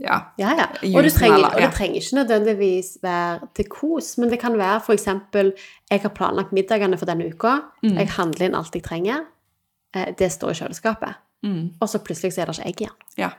Ja. 0.00 0.20
Ja, 0.38 0.54
ja. 0.56 0.66
Og, 0.96 1.02
du 1.04 1.10
trenger, 1.10 1.44
og 1.50 1.58
det 1.60 1.72
trenger 1.74 1.98
ikke 2.00 2.16
nødvendigvis 2.20 2.92
være 3.02 3.48
til 3.58 3.66
kos, 3.68 4.14
men 4.18 4.30
det 4.30 4.38
kan 4.40 4.56
være 4.56 4.94
eksempel 4.94 5.52
Jeg 5.90 6.00
har 6.06 6.14
planlagt 6.14 6.52
middagene 6.56 6.96
for 6.96 7.06
denne 7.10 7.26
uka. 7.34 7.56
Mm. 7.82 7.96
Jeg 7.98 8.08
handler 8.16 8.46
inn 8.46 8.54
alt 8.54 8.74
jeg 8.74 8.82
trenger. 8.86 9.26
Eh, 9.94 10.14
Det 10.18 10.30
står 10.32 10.50
i 10.50 10.54
kjøleskapet. 10.62 11.14
Mm, 11.42 11.70
Og 11.80 11.88
så 11.88 11.98
plutselig 11.98 12.32
så 12.34 12.42
er 12.42 12.46
det 12.46 12.56
ikke 12.58 12.68
egg 12.68 12.80
igjen. 12.80 12.98
ja. 13.18 13.30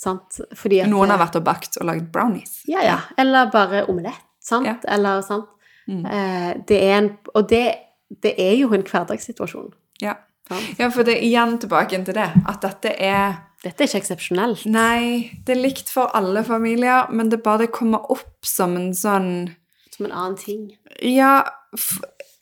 Sant? 0.00 0.38
Fordi 0.56 0.78
at 0.80 0.88
Noen 0.88 1.10
har 1.12 1.20
vært 1.20 1.36
og 1.36 1.44
bakt 1.44 1.76
og 1.80 1.84
lagd 1.90 2.06
brownies. 2.14 2.62
Ja, 2.70 2.80
ja. 2.86 2.96
Eller 3.20 3.50
bare 3.52 3.82
omelett. 3.92 4.22
Sant? 4.40 4.64
Ja. 4.66 4.78
Eller 4.88 5.20
sant. 5.26 5.50
Mm. 5.90 6.04
Eh, 6.06 6.54
Det 6.68 6.78
er 6.86 6.96
en 6.98 7.10
Og 7.34 7.48
det, 7.50 7.66
det 8.22 8.34
er 8.38 8.54
jo 8.56 8.72
en 8.72 8.82
hverdagssituasjon. 8.86 9.72
Ja. 10.00 10.14
Ja, 10.78 10.88
for 10.90 11.04
det 11.06 11.18
er 11.18 11.22
igjen 11.28 11.58
tilbake 11.62 12.00
til 12.04 12.14
det, 12.16 12.26
at 12.48 12.60
dette 12.64 12.94
er 12.98 13.36
Dette 13.62 13.84
er 13.84 13.90
ikke 13.90 14.00
eksepsjonelt. 14.00 14.62
Nei, 14.72 15.30
det 15.44 15.52
er 15.52 15.60
likt 15.60 15.90
for 15.92 16.08
alle 16.16 16.40
familier, 16.48 17.10
men 17.12 17.28
det 17.28 17.42
bare 17.44 17.66
det 17.66 17.72
kommer 17.76 18.06
opp 18.10 18.46
som 18.48 18.72
en 18.78 18.94
sånn 18.96 19.50
Som 19.92 20.06
en 20.08 20.12
annen 20.16 20.36
ting. 20.40 20.62
Ja, 21.04 21.44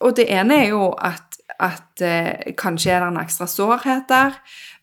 og 0.01 0.15
det 0.15 0.29
ene 0.31 0.61
er 0.63 0.69
jo 0.71 0.93
at, 0.95 1.41
at 1.59 2.01
eh, 2.07 2.55
kanskje 2.55 2.93
er 2.95 3.03
det 3.03 3.09
en 3.11 3.19
ekstra 3.25 3.49
sårhet 3.51 4.07
der, 4.09 4.39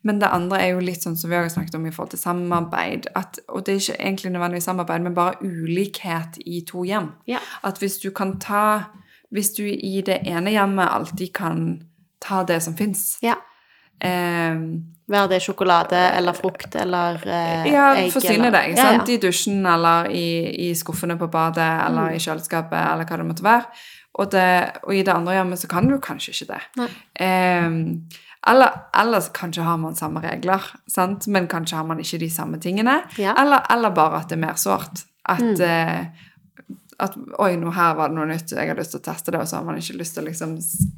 men 0.05 0.19
det 0.21 0.29
andre 0.29 0.59
er 0.61 0.69
jo 0.75 0.83
litt 0.85 1.01
sånn 1.03 1.15
som 1.17 1.31
vi 1.31 1.35
har 1.39 1.47
snakket 1.49 1.75
om 1.79 1.85
i 1.89 1.91
forhold 1.91 2.11
til 2.13 2.19
samarbeid, 2.21 3.07
at, 3.17 3.39
og 3.49 3.63
det 3.65 3.73
er 3.73 3.79
ikke 3.81 3.95
egentlig 4.05 4.31
nødvendigvis 4.35 4.67
samarbeid, 4.69 5.01
men 5.01 5.15
bare 5.17 5.39
ulikhet 5.41 6.37
i 6.45 6.61
to 6.69 6.83
hjem. 6.85 7.11
Ja. 7.27 7.39
At 7.65 7.81
hvis 7.81 7.97
du 8.03 8.11
kan 8.13 8.37
ta 8.39 8.65
Hvis 9.33 9.49
du 9.57 9.63
i 9.65 10.01
det 10.05 10.19
ene 10.29 10.51
hjemmet 10.53 10.87
alltid 10.93 11.33
kan 11.33 11.81
ta 12.21 12.43
det 12.45 12.61
som 12.63 12.75
fins 12.77 13.17
ja. 13.25 13.33
eh, 13.99 14.55
Være 15.07 15.27
det 15.33 15.41
sjokolade 15.43 15.97
eller 16.17 16.33
frukt 16.33 16.75
eller 16.75 17.19
eh, 17.25 17.65
Ja, 17.73 17.89
egg. 17.97 18.11
forsyne 18.13 18.51
deg. 18.53 18.77
Ja, 18.77 18.91
ja. 18.95 19.03
I 19.05 19.17
dusjen 19.21 19.65
eller 19.65 20.07
i, 20.09 20.69
i 20.69 20.71
skuffene 20.77 21.17
på 21.17 21.27
badet 21.27 21.67
eller 21.87 22.09
Mm. 22.11 22.15
i 22.15 22.19
kjøleskapet 22.23 22.79
eller 22.93 23.05
hva 23.05 23.17
det 23.17 23.27
måtte 23.27 23.43
være. 23.45 23.65
Og, 24.15 24.29
det, 24.31 24.45
og 24.83 24.93
i 24.95 25.01
det 25.03 25.11
andre 25.11 25.33
hjemmet 25.35 25.59
så 25.59 25.67
kan 25.67 25.87
du 25.91 25.97
kanskje 25.99 26.31
ikke 26.31 26.53
det. 26.53 26.89
Ehm, 27.19 27.79
eller, 28.47 28.71
eller 29.01 29.25
kanskje 29.35 29.63
har 29.65 29.77
man 29.81 29.95
samme 29.97 30.21
regler, 30.23 30.61
sant? 30.87 31.27
men 31.27 31.47
kanskje 31.51 31.75
har 31.79 31.83
man 31.89 31.99
ikke 31.99 32.19
de 32.21 32.29
samme 32.29 32.59
tingene. 32.63 33.01
Ja. 33.19 33.33
Eller, 33.41 33.65
eller 33.73 33.89
bare 33.95 34.21
at 34.21 34.29
det 34.29 34.37
er 34.37 34.43
mer 34.47 34.55
sårt. 34.61 35.03
At, 35.25 35.41
Mm. 35.41 35.61
uh, 35.61 36.05
at 36.99 37.15
Oi, 37.39 37.55
nå 37.59 37.71
her 37.73 37.95
var 37.97 38.07
det 38.09 38.15
noe 38.15 38.27
nytt, 38.29 38.51
jeg 38.55 38.67
har 38.69 38.77
lyst 38.77 38.91
til 38.93 39.01
å 39.01 39.03
teste 39.03 39.31
det, 39.33 39.39
og 39.41 39.47
så 39.49 39.57
har 39.57 39.65
man 39.65 39.77
ikke 39.81 39.97
lyst 39.99 40.13
til 40.15 40.23
å 40.23 40.27
liksom, 40.29 40.53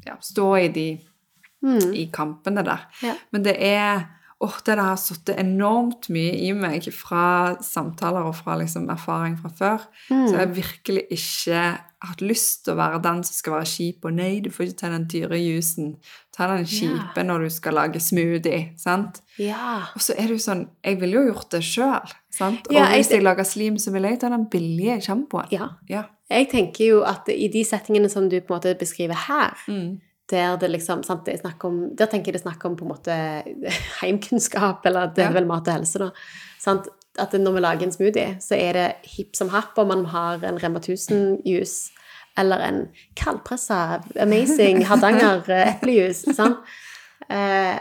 ja, 0.06 0.14
stå 0.20 0.48
i 0.60 0.68
de 0.68 0.88
Mm. 1.60 1.90
i 1.94 2.04
kampene 2.14 2.62
der. 2.62 2.84
Ja. 3.02 3.14
Men 3.32 3.42
det 3.42 3.56
er 3.58 4.04
åh, 4.40 4.54
det 4.64 4.76
der 4.76 4.82
har 4.84 4.96
sittet 4.96 5.38
enormt 5.40 6.08
mye 6.14 6.32
i 6.46 6.52
meg 6.54 6.84
fra 6.94 7.56
samtaler 7.64 8.22
og 8.28 8.36
fra 8.38 8.54
liksom 8.60 8.88
erfaring 8.92 9.34
fra 9.40 9.50
før. 9.50 9.86
Mm. 10.10 10.26
Så 10.28 10.32
jeg 10.36 10.38
har 10.46 10.54
virkelig 10.54 11.02
ikke 11.10 11.62
hatt 12.06 12.20
lyst 12.22 12.60
til 12.64 12.74
å 12.74 12.78
være 12.78 13.00
den 13.02 13.24
som 13.26 13.34
skal 13.34 13.52
være 13.56 13.66
kjip 13.66 14.04
og 14.06 14.12
nei, 14.14 14.38
du 14.44 14.50
får 14.54 14.68
ikke 14.68 14.78
ta 14.78 14.90
den 14.92 15.08
dyre 15.10 15.40
jusen. 15.42 15.96
Ta 16.36 16.46
den 16.52 16.64
kjipe 16.70 17.24
når 17.26 17.48
du 17.48 17.50
skal 17.50 17.74
lage 17.74 17.98
smoothie, 18.00 18.68
sant? 18.78 19.18
Yeah. 19.40 19.88
Og 19.96 20.04
så 20.06 20.14
er 20.14 20.28
det 20.30 20.36
jo 20.38 20.44
sånn, 20.46 20.68
jeg 20.86 21.00
ville 21.00 21.18
jo 21.18 21.32
gjort 21.32 21.50
det 21.56 21.62
sjøl, 21.66 22.14
sant? 22.30 22.68
Og 22.70 22.74
jeg- 22.78 22.94
hvis 22.94 23.10
jeg 23.10 23.22
lager 23.26 23.44
slim, 23.44 23.74
så 23.82 23.90
vil 23.90 24.02
jeg 24.06 24.20
ta 24.20 24.28
den 24.28 24.46
billige 24.46 25.00
sjampoen. 25.02 25.50
ja. 25.50 25.68
Ja. 25.88 26.04
Jeg 26.30 26.50
tenker 26.50 26.84
jo 26.86 27.02
at 27.08 27.26
i 27.28 27.48
de 27.48 27.64
settingene 27.64 28.10
som 28.10 28.28
du 28.28 28.38
på 28.42 28.52
en 28.54 28.60
måte 28.60 28.78
beskriver 28.78 29.14
her, 29.16 29.54
Mm. 29.66 29.98
Der 30.30 30.56
det 30.60 30.70
liksom 30.70 31.02
sant, 31.02 31.24
det 31.24 31.40
om, 31.64 31.94
Der 31.96 32.06
tenker 32.06 32.32
jeg 32.32 32.34
det 32.38 32.42
er 32.42 32.50
snakk 32.50 32.64
om 32.68 32.76
på 32.76 32.84
en 32.84 32.90
måte 32.92 33.14
heimkunnskap, 34.02 34.86
eller 34.86 35.06
det 35.14 35.24
Ja. 35.24 35.28
er 35.30 35.32
vel 35.38 35.46
mat 35.46 35.68
og 35.68 35.74
helse, 35.74 35.98
da. 35.98 36.10
Sant? 36.60 36.88
At 37.18 37.32
når 37.32 37.52
vi 37.56 37.60
lager 37.60 37.82
en 37.86 37.92
smoothie, 37.92 38.36
så 38.40 38.54
er 38.54 38.72
det 38.72 38.96
hipp 39.16 39.34
som 39.34 39.48
happ 39.50 39.78
om 39.78 39.88
man 39.88 40.04
har 40.06 40.44
en 40.44 40.58
Rema 40.62 40.78
1000-juice 40.78 41.90
eller 42.38 42.60
en 42.62 42.88
kaldpressa, 43.18 44.00
amazing 44.20 44.84
Hardanger 44.88 45.42
eh, 45.50 45.72
eplejus. 45.74 46.20
sant? 46.36 46.58
Eh, 47.28 47.78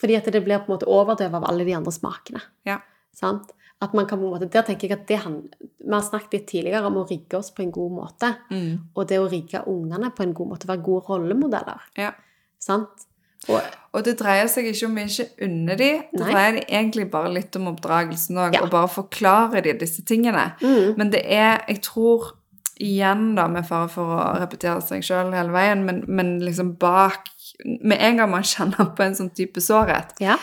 fordi 0.00 0.14
at 0.16 0.24
det 0.32 0.40
blir 0.44 0.62
på 0.62 0.70
en 0.70 0.78
måte 0.78 0.88
overdøvet 0.88 1.34
av 1.34 1.44
alle 1.50 1.64
de 1.68 1.74
andre 1.76 1.92
smakene. 1.92 2.40
Ja. 2.64 2.78
Sant? 3.12 3.50
At 3.82 3.94
man 3.96 4.06
kan 4.06 4.18
på 4.20 4.26
en 4.28 4.32
måte, 4.34 4.48
der 4.52 4.62
tenker 4.62 4.88
jeg 4.88 4.98
at 4.98 5.06
det 5.08 5.18
han, 5.24 5.38
Vi 5.60 5.90
har 5.94 6.02
snakket 6.04 6.32
litt 6.32 6.46
tidligere 6.50 6.86
om 6.86 6.98
å 7.00 7.06
rigge 7.08 7.38
oss 7.38 7.50
på 7.50 7.62
en 7.64 7.70
god 7.72 7.92
måte. 7.96 8.34
Mm. 8.50 8.78
Og 8.94 9.06
det 9.08 9.18
å 9.18 9.28
rigge 9.30 9.62
ungene 9.66 10.10
på 10.12 10.22
en 10.26 10.34
god 10.36 10.48
måte, 10.52 10.68
være 10.68 10.82
gode 10.84 11.06
rollemodeller. 11.08 11.80
ja. 11.96 12.10
Sant? 12.60 13.06
Og, 13.48 13.62
Og 13.96 14.04
det 14.04 14.18
dreier 14.20 14.46
seg 14.52 14.66
ikke 14.68 14.84
om 14.86 14.94
vi 14.98 15.02
ikke 15.08 15.24
unner 15.46 15.76
de, 15.80 15.86
det 16.12 16.20
Nei. 16.20 16.26
dreier 16.30 16.58
egentlig 16.68 17.06
bare 17.10 17.30
litt 17.32 17.56
om 17.56 17.70
oppdragelsen 17.72 18.36
òg, 18.36 18.52
Ja. 18.54 18.60
og 18.66 18.70
bare 18.70 18.88
forklare 18.92 19.62
de 19.64 19.72
disse 19.80 20.02
tingene. 20.04 20.52
mm, 20.60 20.94
Men 20.98 21.10
det 21.10 21.22
er, 21.24 21.64
jeg 21.66 21.80
tror, 21.82 22.34
igjen 22.78 23.34
da, 23.36 23.46
med 23.48 23.64
fare 23.66 23.88
for 23.88 24.04
å 24.04 24.38
repetere 24.40 24.82
seg 24.82 25.02
sjøl 25.02 25.32
hele 25.32 25.52
veien, 25.52 25.84
men, 25.86 26.04
men 26.06 26.38
liksom 26.40 26.76
bak 26.78 27.28
Med 27.64 27.98
en 28.00 28.16
gang 28.16 28.30
man 28.30 28.42
kjenner 28.42 28.94
på 28.96 29.02
en 29.04 29.14
sånn 29.14 29.34
type 29.34 29.60
sårhet 29.60 30.14
ja. 30.20 30.36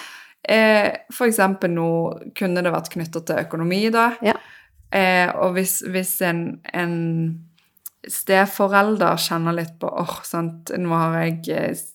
Eh, 0.43 0.89
eksempel 1.09 1.73
nå 1.73 1.89
kunne 2.37 2.63
det 2.63 2.73
vært 2.73 2.91
knyttet 2.93 3.27
til 3.29 3.43
økonomi, 3.43 3.81
da. 3.93 4.09
Ja. 4.25 4.37
Eh, 4.91 5.27
og 5.35 5.57
hvis, 5.57 5.81
hvis 5.91 6.13
en, 6.23 6.59
en 6.71 6.97
steforelder 8.07 9.19
kjenner 9.19 9.55
litt 9.57 9.75
på 9.81 9.89
åh, 9.91 10.19
sant, 10.27 10.71
nå 10.79 10.93
har 10.95 11.17
jeg 11.25 11.39
eh, 11.51 11.87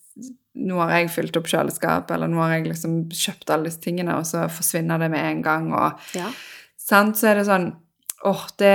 nå 0.52 0.76
har 0.83 0.90
jeg 0.98 1.12
fylt 1.14 1.37
opp 1.40 1.48
kjøleskap, 1.48 2.11
eller 2.12 2.28
nå 2.28 2.42
har 2.42 2.59
jeg 2.59 2.66
liksom 2.66 2.96
kjøpt 3.09 3.52
alle 3.55 3.70
disse 3.70 3.81
tingene, 3.81 4.18
og 4.20 4.26
så 4.28 4.44
forsvinner 4.52 5.00
det 5.00 5.09
med 5.14 5.24
en 5.24 5.40
gang, 5.44 5.70
og 5.72 6.18
ja. 6.18 6.28
sant, 6.76 7.16
så 7.16 7.31
er 7.31 7.40
det 7.40 7.46
sånn 7.48 7.70
åh, 8.28 8.44
det 8.61 8.74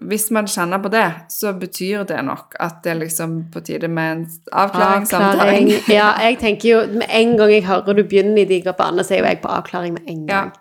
Hvis 0.00 0.30
man 0.32 0.46
kjenner 0.48 0.80
på 0.80 0.88
det, 0.92 1.06
så 1.28 1.52
betyr 1.52 2.06
det 2.08 2.22
nok 2.24 2.54
at 2.60 2.80
det 2.84 2.92
er 2.94 2.98
liksom 3.02 3.36
på 3.52 3.60
tide 3.66 3.88
med 3.88 4.12
en 4.12 4.22
avklaring, 4.52 5.04
Avklaring. 5.04 5.06
samtale. 5.06 5.82
Ja, 5.92 6.08
jeg 6.24 6.38
tenker 6.40 6.68
jo 6.68 6.80
Med 6.98 7.06
en 7.08 7.36
gang 7.36 7.52
jeg 7.52 7.66
hører 7.66 7.94
du 7.98 8.02
begynner 8.04 8.42
i 8.42 8.48
de 8.48 8.62
gruppene, 8.64 9.04
så 9.04 9.14
er 9.14 9.22
jo 9.22 9.28
jeg 9.28 9.40
på 9.42 9.52
avklaring 9.52 9.94
med 9.98 10.08
en 10.08 10.26
gang. 10.26 10.52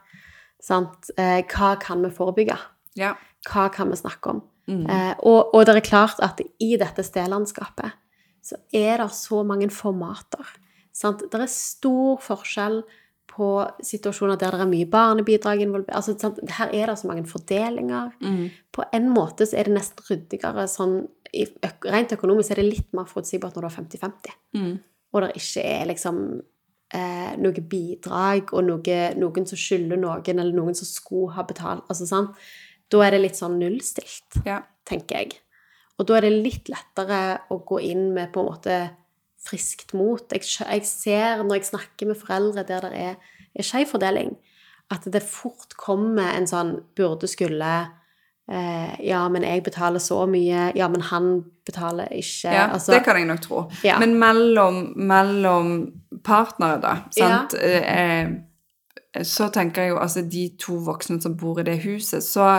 Sant? 0.62 1.12
Eh, 1.17 1.41
hva 1.47 1.75
kan 1.80 2.04
vi 2.04 2.12
forebygge? 2.12 2.58
Ja. 2.99 3.13
Hva 3.47 3.69
kan 3.71 3.89
vi 3.89 3.95
snakke 3.95 4.30
om? 4.36 4.41
Mm. 4.67 4.86
Eh, 4.86 5.13
og, 5.23 5.56
og 5.56 5.65
det 5.65 5.75
er 5.78 5.86
klart 5.88 6.19
at 6.21 6.41
i 6.60 6.75
dette 6.78 7.04
stedlandskapet 7.04 7.95
så 8.43 8.56
er 8.75 8.97
det 9.02 9.12
så 9.15 9.43
mange 9.43 9.69
formater. 9.73 10.45
Sant? 10.93 11.23
Det 11.32 11.39
er 11.39 11.49
stor 11.52 12.19
forskjell 12.21 12.82
på 13.39 13.47
situasjoner 13.88 14.38
der 14.41 14.52
det 14.58 14.65
er 14.65 14.69
mye 14.73 14.88
barnebidrag 14.91 15.62
involvert. 15.63 15.95
Altså, 15.95 16.17
sant? 16.19 16.41
Her 16.60 16.73
er 16.75 16.91
det 16.91 16.97
så 16.99 17.08
mange 17.08 17.23
fordelinger. 17.30 18.12
Mm. 18.21 18.49
På 18.75 18.84
en 18.93 19.08
måte 19.15 19.47
så 19.47 19.56
er 19.58 19.69
det 19.69 19.78
nesten 19.80 20.06
ryddigere 20.10 20.67
sånn 20.71 20.99
Rent 21.86 22.10
økonomisk 22.15 22.49
er 22.56 22.58
det 22.58 22.63
litt 22.65 22.88
mer 22.97 23.06
forutsigbart 23.06 23.54
når 23.54 23.62
du 23.62 23.67
har 23.67 23.75
50-50, 23.75 24.32
Mm. 24.58 24.80
og 25.13 25.21
det 25.21 25.28
ikke 25.38 25.62
er 25.63 25.84
liksom 25.91 26.17
eh, 26.91 27.36
noe 27.38 27.62
bidrag 27.69 28.49
og 28.58 28.63
noe, 28.65 28.95
noen 29.15 29.45
som 29.45 29.60
skylder 29.62 30.02
noen, 30.02 30.39
eller 30.39 30.56
noen 30.58 30.73
som 30.73 30.88
skulle 30.89 31.36
ha 31.36 31.43
betalt. 31.45 31.84
Altså, 31.88 32.08
sant? 32.10 32.32
Da 32.89 33.04
er 33.06 33.12
det 33.13 33.21
litt 33.21 33.38
sånn 33.38 33.60
nullstilt 33.62 34.41
Ja. 34.43 34.63
tenker 34.89 35.19
jeg. 35.19 35.38
Og 35.99 36.08
da 36.08 36.17
er 36.17 36.21
det 36.21 36.32
litt 36.43 36.65
lettere 36.73 37.41
å 37.52 37.60
gå 37.63 37.78
inn 37.91 38.12
med 38.15 38.34
på 38.34 38.41
en 38.41 38.49
måte 38.49 38.80
friskt 39.45 39.93
mot. 39.97 40.23
Jeg, 40.34 40.43
jeg 40.43 40.86
ser 40.88 41.43
når 41.43 41.60
jeg 41.60 41.69
snakker 41.71 42.10
med 42.10 42.19
foreldre 42.19 42.65
der 42.67 42.88
det 42.88 43.06
er, 43.12 43.15
er 43.56 43.65
skeiv 43.65 43.88
fordeling, 43.93 44.36
at 44.91 45.06
det 45.12 45.21
fort 45.25 45.78
kommer 45.78 46.34
en 46.34 46.47
sånn 46.49 46.75
burde-skulle 46.97 47.73
eh, 48.49 48.93
Ja, 49.06 49.21
men 49.30 49.45
jeg 49.45 49.63
betaler 49.67 50.02
så 50.02 50.23
mye. 50.30 50.69
Ja, 50.78 50.89
men 50.91 51.06
han 51.12 51.32
betaler 51.67 52.10
ikke. 52.10 52.49
Ja, 52.49 52.67
altså, 52.73 52.95
det 52.95 53.04
kan 53.06 53.19
jeg 53.19 53.30
nok 53.30 53.43
tro. 53.45 53.63
Ja. 53.86 53.99
Men 54.02 54.17
mellom, 54.19 54.82
mellom 54.97 55.73
partnere, 56.25 56.80
da, 56.84 56.95
sant? 57.15 57.56
Eh, 57.62 58.32
så 59.25 59.49
tenker 59.54 59.86
jeg 59.86 59.93
jo 59.93 60.02
altså 60.02 60.21
de 60.25 60.49
to 60.62 60.80
voksne 60.86 61.21
som 61.21 61.38
bor 61.38 61.62
i 61.62 61.65
det 61.65 61.80
huset, 61.86 62.25
så, 62.25 62.49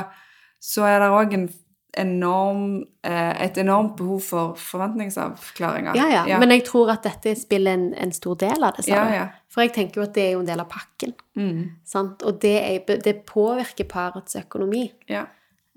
så 0.62 0.86
er 0.88 1.02
det 1.02 1.10
òg 1.14 1.34
en 1.36 1.50
enorm, 1.98 2.84
eh, 3.02 3.42
et 3.44 3.58
enormt 3.58 3.96
behov 3.96 4.20
for 4.22 4.54
forventningsavklaringer. 4.54 5.96
ja, 5.96 6.24
ja, 6.26 6.38
Men 6.38 6.50
jeg 6.50 6.64
tror 6.64 6.92
at 6.92 7.02
dette 7.02 7.34
spiller 7.40 7.74
en, 7.74 7.94
en 7.94 8.12
stor 8.12 8.36
del 8.36 8.64
av 8.64 8.76
det. 8.76 8.86
ja, 8.88 9.04
ja. 9.14 9.26
For 9.50 9.62
jeg 9.64 9.72
tenker 9.74 10.00
jo 10.00 10.06
at 10.06 10.14
det 10.14 10.22
er 10.28 10.32
jo 10.36 10.40
en 10.44 10.46
del 10.46 10.60
av 10.62 10.68
pakken. 10.70 11.14
Mm, 11.34 11.70
Sant? 11.84 12.22
Og 12.22 12.38
det, 12.42 12.56
er, 12.62 12.98
det 13.02 13.16
påvirker 13.26 13.84
parets 13.90 14.36
økonomi. 14.36 14.90
ja. 15.08 15.26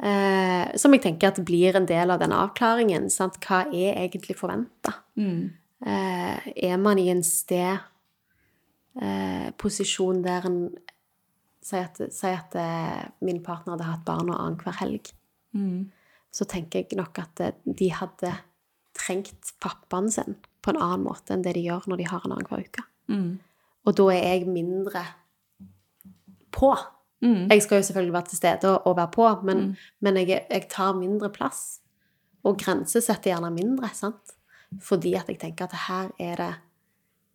Eh, 0.04 0.76
som 0.76 0.92
jeg 0.92 1.04
tenker 1.04 1.30
at 1.30 1.38
blir 1.46 1.76
en 1.78 1.86
del 1.86 2.12
av 2.12 2.20
den 2.20 2.32
avklaringen. 2.34 3.06
Sant? 3.14 3.38
Hva 3.46 3.62
er 3.72 3.94
egentlig 4.02 4.36
forventa? 4.36 4.92
Mm, 5.16 5.52
Eh, 5.86 6.38
er 6.64 6.78
man 6.80 7.00
i 7.00 7.10
en 7.12 7.24
sted 7.28 7.76
eh, 9.02 9.50
posisjon 9.60 10.22
der 10.24 10.46
en 10.48 10.60
sier 11.64 11.90
at, 11.90 12.00
sier 12.14 12.38
at 12.40 12.56
eh, 12.60 13.02
min 13.24 13.42
partner 13.44 13.76
hadde 13.76 13.90
hatt 13.90 14.06
barna 14.08 14.38
annenhver 14.46 14.78
helg, 14.80 15.12
mm, 15.56 15.82
så 16.34 16.48
tenker 16.50 16.82
jeg 16.82 16.98
nok 16.98 17.22
at 17.22 17.44
eh, 17.44 17.60
de 17.66 17.92
hadde 17.94 18.32
trengt 18.98 19.54
pappaen 19.64 20.10
sin 20.12 20.38
på 20.64 20.74
en 20.74 20.82
annen 20.82 21.06
måte 21.06 21.34
enn 21.36 21.44
det 21.46 21.56
de 21.58 21.66
gjør 21.66 21.88
når 21.90 22.02
de 22.02 22.10
har 22.10 22.26
en 22.26 22.36
annenhver 22.36 22.66
uke. 22.66 22.86
Mm. 23.12 23.32
Og 23.84 23.96
da 24.00 24.10
er 24.14 24.22
jeg 24.24 24.50
mindre 24.50 25.04
på. 26.54 26.72
Mm. 27.24 27.50
Jeg 27.52 27.64
skal 27.66 27.80
jo 27.80 27.88
selvfølgelig 27.88 28.16
være 28.16 28.30
til 28.32 28.40
stede 28.40 28.72
og, 28.72 28.88
og 28.88 28.98
være 28.98 29.14
på, 29.16 29.30
men, 29.48 29.64
men 30.00 30.20
jeg, 30.22 30.46
jeg 30.50 30.68
tar 30.72 30.94
mindre 30.98 31.32
plass. 31.34 31.82
Og 32.44 32.58
grensesetter 32.60 33.32
gjerne 33.32 33.52
mindre, 33.56 33.90
sant? 33.96 34.38
Fordi 34.84 35.14
at 35.20 35.30
jeg 35.30 35.40
tenker 35.40 35.68
at 35.70 35.76
her 35.88 36.14
er 36.20 36.40
det 36.40 36.54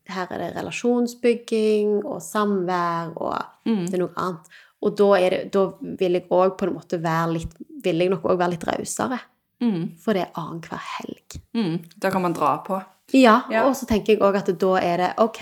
her 0.08 0.30
er 0.32 0.40
det 0.40 0.54
relasjonsbygging 0.56 1.98
og 2.06 2.22
samvær, 2.24 3.12
og 3.20 3.34
det 3.68 3.96
er 3.98 4.00
noe 4.00 4.14
annet. 4.16 4.46
Og 4.82 4.94
da, 4.96 5.08
er 5.18 5.30
det, 5.30 5.40
da 5.52 5.64
vil 5.98 6.12
jeg 6.18 6.28
òg 6.30 6.52
på 6.58 6.66
en 6.68 6.74
måte 6.76 7.00
være 7.02 7.32
litt 7.32 7.54
Vil 7.82 7.98
jeg 7.98 8.10
nok 8.10 8.22
òg 8.30 8.38
være 8.38 8.50
litt 8.56 8.64
rausere. 8.66 9.18
Mm. 9.62 9.96
For 9.98 10.12
det 10.14 10.22
er 10.22 10.32
annenhver 10.38 10.78
helg. 10.98 11.36
Mm. 11.54 11.78
Da 11.98 12.10
kan 12.10 12.22
man 12.22 12.32
dra 12.34 12.56
på. 12.66 12.78
Ja, 13.14 13.40
Ja. 13.50 13.64
og 13.66 13.74
så 13.76 13.86
tenker 13.86 14.12
jeg 14.14 14.20
òg 14.22 14.36
at 14.36 14.50
da 14.58 14.72
er 14.78 14.96
det 14.98 15.12
OK, 15.18 15.40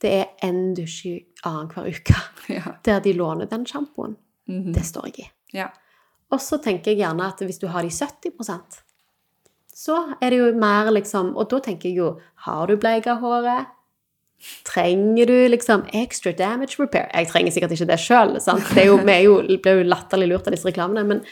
det 0.00 0.10
er 0.12 0.26
én 0.46 0.74
dusj 0.74 1.06
i 1.06 1.26
annenhver 1.44 1.86
uke 1.90 2.14
Ja. 2.56 2.74
der 2.84 3.00
de 3.00 3.12
låner 3.12 3.46
den 3.46 3.66
sjampoen. 3.66 4.16
Mhm. 4.48 4.72
Det 4.72 4.84
står 4.86 5.06
jeg 5.06 5.18
i. 5.18 5.30
ja. 5.58 5.68
Og 6.30 6.40
så 6.40 6.58
tenker 6.58 6.90
jeg 6.90 6.98
gjerne 7.04 7.22
at 7.28 7.38
hvis 7.38 7.58
du 7.62 7.68
har 7.68 7.82
de 7.82 7.88
70% 7.88 8.80
så 9.76 10.14
er 10.20 10.30
det 10.30 10.38
jo 10.38 10.46
mer 10.58 10.90
liksom 10.90 11.36
Og 11.36 11.50
da 11.50 11.58
tenker 11.60 11.88
jeg 11.88 11.98
jo 11.98 12.20
Har 12.46 12.66
du 12.66 12.76
bleika 12.76 13.14
håret? 13.20 13.66
Trenger 14.68 15.26
du 15.30 15.36
liksom 15.48 15.84
extra 15.96 16.32
damage 16.36 16.76
repair? 16.78 17.08
Jeg 17.14 17.30
trenger 17.30 17.54
sikkert 17.54 17.76
ikke 17.76 17.88
det 17.88 18.00
sjøl. 18.02 18.34
Vi 18.36 18.82
er 18.84 19.22
jo, 19.24 19.38
blir 19.42 19.80
jo 19.80 19.86
latterlig 19.88 20.28
lurt 20.30 20.48
av 20.48 20.54
disse 20.54 20.68
reklamene. 20.68 21.06
Men, 21.08 21.22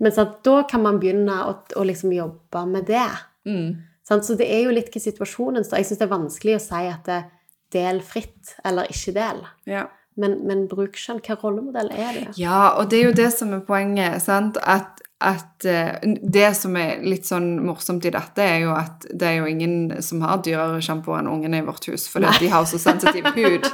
men 0.00 0.14
sant, 0.14 0.40
da 0.46 0.62
kan 0.70 0.84
man 0.84 1.00
begynne 1.02 1.38
å, 1.48 1.54
å 1.76 1.86
liksom 1.88 2.12
jobbe 2.14 2.64
med 2.70 2.88
det. 2.90 3.08
Mm. 3.48 3.80
Sant? 4.06 4.26
Så 4.26 4.36
det 4.38 4.50
er 4.52 4.66
jo 4.66 4.74
litt 4.74 4.90
hva 4.92 5.02
situasjonen 5.02 5.66
står. 5.66 5.80
Jeg 5.80 5.90
syns 5.90 6.02
det 6.02 6.06
er 6.06 6.14
vanskelig 6.16 6.58
å 6.58 6.64
si 6.66 6.82
at 6.90 7.08
det, 7.08 7.22
del 7.70 8.02
fritt 8.02 8.56
eller 8.66 8.90
ikke 8.90 9.16
del. 9.16 9.42
ja. 9.70 9.88
Men, 10.18 10.40
men 10.44 10.64
bruk 10.68 10.98
skjønn. 10.98 11.20
Hva 11.24 11.36
rollemodell 11.38 11.88
er 11.94 12.16
det? 12.18 12.24
Ja, 12.36 12.74
og 12.76 12.90
det 12.90 12.98
er 12.98 13.06
jo 13.06 13.16
det 13.16 13.28
som 13.32 13.54
er 13.56 13.62
poenget, 13.64 14.18
sant? 14.24 14.58
At, 14.60 15.00
at 15.20 15.64
eh, 15.68 15.98
det 16.22 16.46
som 16.56 16.76
er 16.80 17.02
litt 17.04 17.26
sånn 17.28 17.58
morsomt 17.60 18.04
i 18.08 18.12
dette, 18.14 18.40
er 18.40 18.62
jo 18.62 18.70
at 18.72 19.04
det 19.12 19.26
er 19.28 19.34
jo 19.42 19.48
ingen 19.50 19.74
som 20.02 20.22
har 20.24 20.40
dyrere 20.44 20.78
sjampo 20.80 21.12
enn 21.18 21.28
ungene 21.28 21.60
i 21.60 21.66
vårt 21.66 21.84
hus, 21.90 22.06
fordi 22.08 22.30
de 22.40 22.48
har 22.48 22.64
så 22.68 22.80
sensitiv 22.80 23.28
hud. 23.36 23.68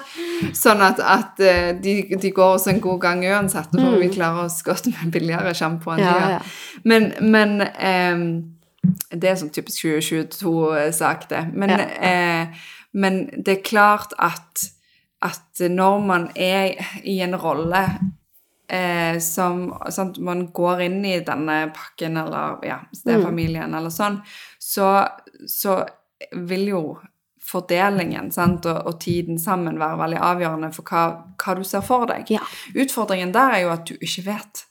Sånn 0.58 0.82
at, 0.82 0.98
at 0.98 1.38
eh, 1.46 1.70
de, 1.78 1.94
de 2.18 2.32
går 2.34 2.56
oss 2.56 2.66
en 2.72 2.80
god 2.82 2.98
gang 3.04 3.22
uansett, 3.30 3.70
for 3.78 3.94
vi 4.02 4.10
klarer 4.16 4.48
oss 4.48 4.58
godt 4.66 4.90
med 4.90 5.14
billigere 5.14 5.54
sjampo 5.54 5.94
enn 5.94 6.02
de 6.02 6.08
har 6.10 6.20
gjør. 6.24 6.34
ja. 6.34 6.82
Men, 6.84 7.08
men 7.22 7.54
ehm, 7.62 8.26
det 9.14 9.30
er 9.30 9.38
sånn 9.38 9.54
typisk 9.54 9.86
2022-sak, 9.86 11.28
det. 11.30 11.44
Men, 11.54 11.70
Ja. 11.76 11.86
eh, 12.10 12.66
men 12.92 13.22
det 13.36 13.58
er 13.58 13.62
klart 13.66 14.12
at, 14.18 14.66
at 15.22 15.62
når 15.70 15.98
man 16.06 16.28
er 16.34 16.74
i 17.04 17.20
en 17.22 17.34
rolle 17.38 17.86
eh, 18.68 19.18
som 19.22 19.68
sant, 19.90 20.18
Man 20.18 20.48
går 20.52 20.86
inn 20.88 21.04
i 21.04 21.18
denne 21.26 21.58
pakken 21.74 22.16
eller 22.20 22.64
ja, 22.66 22.80
stefamilien 22.94 23.74
eller 23.74 23.92
sånn, 23.94 24.20
så, 24.58 24.90
så 25.48 25.82
vil 26.32 26.68
jo 26.72 26.82
fordelingen 27.46 28.32
sant, 28.34 28.66
og, 28.66 28.78
og 28.88 28.96
tiden 29.02 29.38
sammen 29.38 29.78
være 29.78 29.98
veldig 30.00 30.20
avgjørende 30.28 30.70
for 30.74 30.90
hva, 30.90 31.02
hva 31.38 31.54
du 31.54 31.62
ser 31.66 31.84
for 31.86 32.08
deg. 32.10 32.26
Ja. 32.34 32.42
Utfordringen 32.74 33.34
der 33.34 33.58
er 33.58 33.62
jo 33.62 33.72
at 33.74 33.84
du 33.86 33.94
ikke 34.00 34.24
vet. 34.26 34.64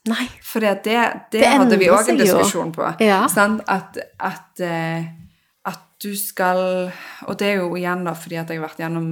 For 0.44 0.64
det, 0.64 0.82
det, 0.84 0.98
det, 1.32 1.46
hadde 1.46 1.78
vi 1.80 1.88
òg 1.92 2.12
en 2.12 2.20
diskusjon 2.20 2.68
jo. 2.68 2.74
på. 2.76 2.90
Ja. 3.04 3.22
Sant? 3.32 3.64
At, 3.72 3.96
at, 4.20 4.60
eh, 4.60 5.08
du 6.02 6.10
skal 6.16 6.58
Og 7.26 7.38
det 7.40 7.46
er 7.48 7.54
jo 7.62 7.70
igjen 7.78 8.02
da 8.04 8.12
fordi 8.12 8.36
at 8.36 8.50
jeg 8.52 8.58
har 8.60 8.66
vært 8.66 8.80
gjennom 8.82 9.06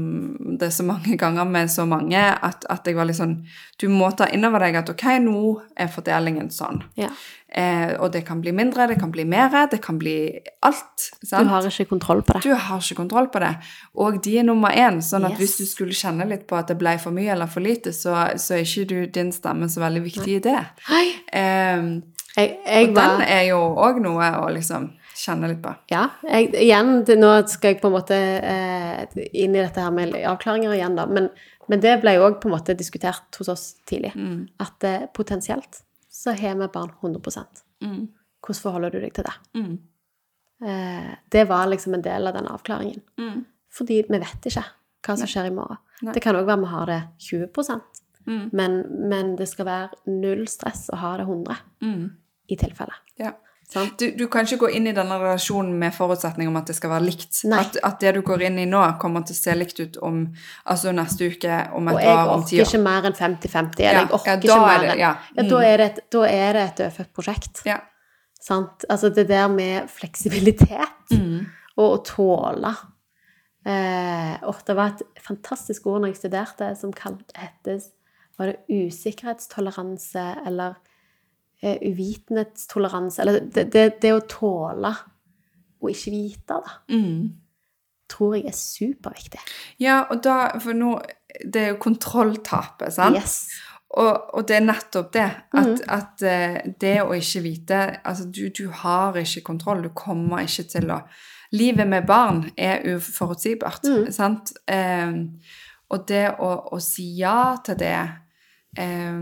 det 0.61 0.69
så 0.75 0.85
mange 0.85 1.17
ganger 1.23 1.47
med 1.49 1.71
så 1.73 1.87
mange, 1.89 2.21
at, 2.21 2.67
at 2.69 2.85
jeg 2.91 2.99
var 2.99 3.09
litt 3.09 3.17
sånn 3.17 3.39
Du 3.81 3.87
må 3.89 4.11
ta 4.13 4.27
inn 4.29 4.45
over 4.45 4.61
deg 4.67 4.77
at 4.83 4.91
ok, 4.93 5.05
nå 5.25 5.41
er 5.81 5.89
fordelingen 5.89 6.51
sånn. 6.53 6.83
Ja. 7.01 7.09
Eh, 7.55 7.95
og 8.03 8.11
det 8.13 8.25
kan 8.27 8.41
bli 8.43 8.53
mindre, 8.53 8.87
det 8.91 8.99
kan 9.01 9.11
bli 9.15 9.25
mer, 9.25 9.49
det 9.71 9.79
kan 9.83 9.97
bli 10.01 10.15
alt. 10.67 11.05
Sant? 11.23 11.47
Du 11.47 11.53
har 11.53 11.67
ikke 11.69 11.87
kontroll 11.93 12.21
på 12.27 12.35
det. 12.37 12.43
Du 12.45 12.53
har 12.55 12.81
ikke 12.83 12.97
kontroll 12.99 13.29
på 13.31 13.41
det. 13.45 13.53
Og 14.03 14.19
de 14.25 14.33
er 14.41 14.47
nummer 14.47 14.75
én. 14.75 14.99
Sånn 15.05 15.25
at 15.29 15.37
Yes. 15.37 15.39
hvis 15.41 15.57
du 15.61 15.65
skulle 15.71 15.95
kjenne 15.97 16.27
litt 16.31 16.47
på 16.51 16.59
at 16.59 16.69
det 16.73 16.77
ble 16.81 16.97
for 17.03 17.15
mye 17.15 17.31
eller 17.35 17.47
for 17.51 17.63
lite, 17.65 17.93
så, 17.95 18.15
så 18.43 18.57
er 18.59 18.65
ikke 18.67 18.89
du, 18.91 18.97
din 19.07 19.31
stemme 19.35 19.69
så 19.71 19.81
veldig 19.85 20.03
viktig 20.05 20.35
i 20.37 20.43
det. 20.51 20.59
Hei. 20.91 21.07
Eh, 21.33 21.89
Jeg, 22.35 22.57
jeg 22.67 22.89
og 22.91 22.97
var 22.99 23.13
den 23.15 23.29
er 23.31 23.45
jo 23.53 23.61
òg 23.79 24.01
noe 24.03 24.31
å 24.43 24.49
liksom 24.51 24.89
kjenne 25.25 25.49
litt 25.51 25.63
på. 25.65 25.73
Ja. 25.93 26.05
Jeg, 26.29 26.51
igjen, 26.67 26.93
det, 27.09 27.17
nå 27.21 27.31
skal 27.51 27.73
jeg 27.75 27.81
på 27.83 27.89
en 27.91 27.97
måte 27.97 28.19
eh, 28.19 29.05
inn 29.33 29.55
i 29.57 29.63
dette 29.63 29.81
her 29.85 29.95
med 29.95 30.15
avklaringer 30.21 30.75
igjen, 30.77 30.97
da. 30.99 31.07
Men, 31.11 31.31
men 31.71 31.81
det 31.85 31.97
ble 32.03 32.17
jo 32.19 32.27
òg 32.29 32.41
på 32.43 32.51
en 32.51 32.55
måte 32.57 32.77
diskutert 32.77 33.39
hos 33.41 33.49
oss 33.53 33.65
tidlig. 33.89 34.13
At 34.63 34.85
eh, 34.89 35.07
potensielt 35.17 35.81
så 36.15 36.35
har 36.39 36.61
vi 36.61 36.69
barn 36.75 36.93
100 37.01 37.45
Mm. 37.85 38.07
Hvordan 38.41 38.61
forholder 38.63 38.91
du 38.95 39.01
deg 39.03 39.13
til 39.17 39.25
det? 39.27 39.33
Mm. 39.59 39.73
Eh, 40.65 41.11
det 41.35 41.43
var 41.51 41.67
liksom 41.69 41.95
en 41.95 42.03
del 42.05 42.27
av 42.31 42.35
den 42.35 42.47
avklaringen. 42.49 43.01
Mm. 43.19 43.43
Fordi 43.75 43.99
vi 44.09 44.21
vet 44.23 44.47
ikke 44.49 44.63
hva 45.05 45.17
som 45.21 45.29
skjer 45.29 45.51
i 45.51 45.53
morgen. 45.55 45.81
Nei. 46.05 46.15
Det 46.17 46.23
kan 46.25 46.37
òg 46.39 46.47
være 46.49 46.63
vi 46.63 46.71
har 46.73 46.87
det 46.93 47.03
20 47.19 47.81
Mm. 48.27 48.49
men, 48.57 48.75
men 49.11 49.35
det 49.37 49.45
skal 49.51 49.67
være 49.67 49.91
null 50.09 50.47
stress 50.49 50.87
å 50.89 50.97
ha 50.97 51.11
det 51.19 51.27
100 51.27 51.59
Mm. 51.83 52.07
i 52.49 52.57
tilfelle. 52.57 52.95
Ja. 53.21 53.35
Sant? 53.65 53.95
Du, 53.99 54.11
du 54.15 54.27
kan 54.31 54.45
ikke 54.45 54.59
gå 54.67 54.69
inn 54.77 54.87
i 54.87 54.93
denne 54.95 55.17
relasjonen 55.19 55.73
med 55.81 55.95
forutsetning 55.97 56.51
om 56.51 56.57
at 56.61 56.69
det 56.69 56.77
skal 56.77 56.91
være 56.93 57.07
likt. 57.09 57.41
At, 57.49 57.79
at 57.83 57.97
det 58.05 58.13
du 58.15 58.21
går 58.27 58.43
inn 58.51 58.59
i 58.61 58.67
nå, 58.69 58.83
kommer 59.01 59.25
til 59.25 59.35
å 59.35 59.39
se 59.39 59.55
likt 59.57 59.81
ut 59.81 59.97
om 60.05 60.19
altså 60.71 60.93
neste 60.95 61.31
uke, 61.33 61.57
om 61.75 61.89
et 61.89 61.99
år, 62.03 62.29
om 62.37 62.45
ti 62.45 62.61
orker 62.61 62.67
år. 62.67 62.69
ikke 62.69 62.83
mer 62.85 63.09
enn 63.09 63.17
50-50. 63.17 63.81
Eller 63.81 63.89
Ja, 63.89 64.05
jeg 64.05 64.13
orker 64.19 64.31
ja, 64.31 64.37
ikke 64.37 64.55
er 64.59 64.67
mer 64.69 64.87
enn 64.93 65.01
ja. 65.01 65.13
ja, 65.39 65.47
da, 65.49 65.63
er 65.65 65.77
det 65.83 65.87
et, 65.91 66.01
da 66.13 66.25
er 66.29 66.59
det 66.59 66.65
et 66.69 66.83
dødfødt 66.85 67.13
prosjekt. 67.17 67.63
Ja. 67.67 67.81
Sant? 68.45 68.85
Altså 68.93 69.09
det 69.17 69.27
der 69.33 69.49
med 69.49 69.89
fleksibilitet 69.91 71.15
Mm. 71.15 71.47
og 71.77 71.89
å 71.89 72.03
tåle 72.07 72.71
eh, 73.67 74.35
og 74.45 74.61
Det 74.67 74.77
var 74.77 74.93
et 74.95 75.03
fantastisk 75.25 75.87
ord 75.87 76.01
når 76.05 76.13
jeg 76.13 76.21
studerte, 76.23 76.71
som 76.77 76.93
hettes 77.01 77.91
Var 78.39 78.47
det 78.53 78.59
usikkerhetstoleranse 78.69 80.25
eller 80.47 80.75
eh, 81.65 81.81
uvitenhetstoleranse? 81.89 83.23
Eller 83.25 83.41
det, 83.41 83.67
det, 83.73 83.87
det 84.05 84.13
å 84.15 84.23
tåle 84.29 84.93
å 85.81 85.91
ikke 85.91 86.15
vite, 86.15 86.61
da, 86.61 86.79
Mm. 86.93 87.33
tror 88.09 88.35
jeg 88.37 88.47
er 88.47 88.57
superviktig. 88.57 89.41
ja, 89.81 90.05
og 90.11 90.23
da 90.25 90.59
For 90.61 90.77
nå 90.77 91.01
Det 91.53 91.61
er 91.61 91.69
jo 91.73 91.79
kontrolltapet, 91.83 92.93
sant? 92.95 93.17
Yes. 93.17 93.49
Og, 93.99 94.35
og 94.35 94.47
det 94.49 94.57
er 94.57 94.61
nettopp 94.65 95.13
det. 95.13 95.27
At, 95.55 95.67
mm. 95.67 95.81
at 95.89 96.23
eh, 96.23 96.59
det 96.81 97.03
å 97.03 97.15
ikke 97.15 97.43
vite 97.43 97.81
Altså, 98.05 98.25
du, 98.31 98.49
du 98.49 98.69
har 98.71 99.17
ikke 99.19 99.43
kontroll. 99.43 99.83
Du 99.83 99.91
kommer 99.95 100.47
ikke 100.47 100.69
til 100.77 100.91
å 100.95 101.01
Livet 101.55 101.87
med 101.87 102.07
barn 102.07 102.51
er 102.59 102.81
uforutsigbart, 102.97 103.85
mm. 103.87 104.07
sant? 104.11 104.51
Um, 104.67 105.39
og 105.91 106.09
det 106.09 106.25
å, 106.43 106.49
å 106.75 106.81
si 106.83 107.05
ja 107.21 107.55
til 107.63 107.77
det 107.79 107.95
eh, 108.79 109.21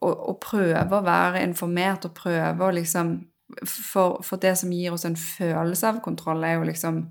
og, 0.00 0.28
og 0.30 0.40
prøve 0.40 0.98
å 0.98 1.04
være 1.04 1.42
informert 1.46 2.04
og 2.08 2.14
prøve 2.14 2.66
å 2.68 2.72
liksom 2.74 3.16
for, 3.64 4.18
for 4.26 4.36
det 4.42 4.56
som 4.58 4.72
gir 4.74 4.92
oss 4.92 5.04
en 5.06 5.14
følelse 5.16 5.86
av 5.86 6.00
kontroll, 6.02 6.42
er 6.44 6.56
jo 6.58 6.64
liksom 6.66 7.04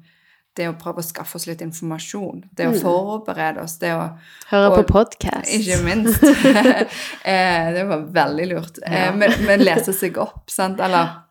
det 0.55 0.69
å 0.69 0.73
prøve 0.79 0.99
å 0.99 1.03
skaffe 1.03 1.35
oss 1.35 1.45
litt 1.47 1.61
informasjon. 1.63 2.43
Det 2.55 2.67
å 2.67 2.71
Mhm. 2.73 2.81
forberede 2.83 3.61
oss. 3.63 3.77
Det 3.79 3.91
å 3.95 4.17
Høre 4.51 4.75
på 4.77 4.83
podkast. 4.93 5.47
ikke 5.51 5.79
minst. 5.83 6.23
eh, 7.25 7.71
det 7.75 7.83
var 7.87 8.05
veldig 8.11 8.47
lurt. 8.53 8.79
Ja. 8.83 9.09
Eh, 9.09 9.15
men, 9.15 9.31
men 9.47 9.59
lese 9.63 9.93
seg 9.95 10.17
opp, 10.21 10.49
sant? 10.51 10.79
Eller 10.79 11.21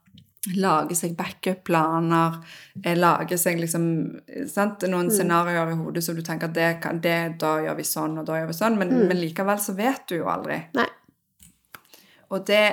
lage 0.60 0.94
seg 0.96 1.14
backup-planer. 1.16 2.36
Eh, 2.84 2.96
lage 3.00 3.38
seg 3.40 3.60
liksom 3.62 3.86
sant? 4.50 4.84
Noen 4.92 5.08
scenarioer 5.12 5.72
i 5.72 5.78
hodet 5.78 6.04
som 6.04 6.16
du 6.16 6.22
tenker 6.26 6.50
at 6.50 6.56
det, 6.56 7.00
det, 7.04 7.38
da 7.40 7.54
gjør 7.64 7.76
vi 7.80 7.86
sånn, 7.88 8.18
og 8.20 8.26
da 8.28 8.40
gjør 8.42 8.50
vi 8.52 8.58
sånn. 8.58 8.76
Men, 8.80 8.92
men 9.08 9.20
likevel 9.20 9.60
så 9.62 9.76
vet 9.78 10.04
du 10.08 10.18
jo 10.18 10.28
aldri. 10.32 10.60
Nei. 10.76 10.88
Og 12.34 12.44
det, 12.48 12.64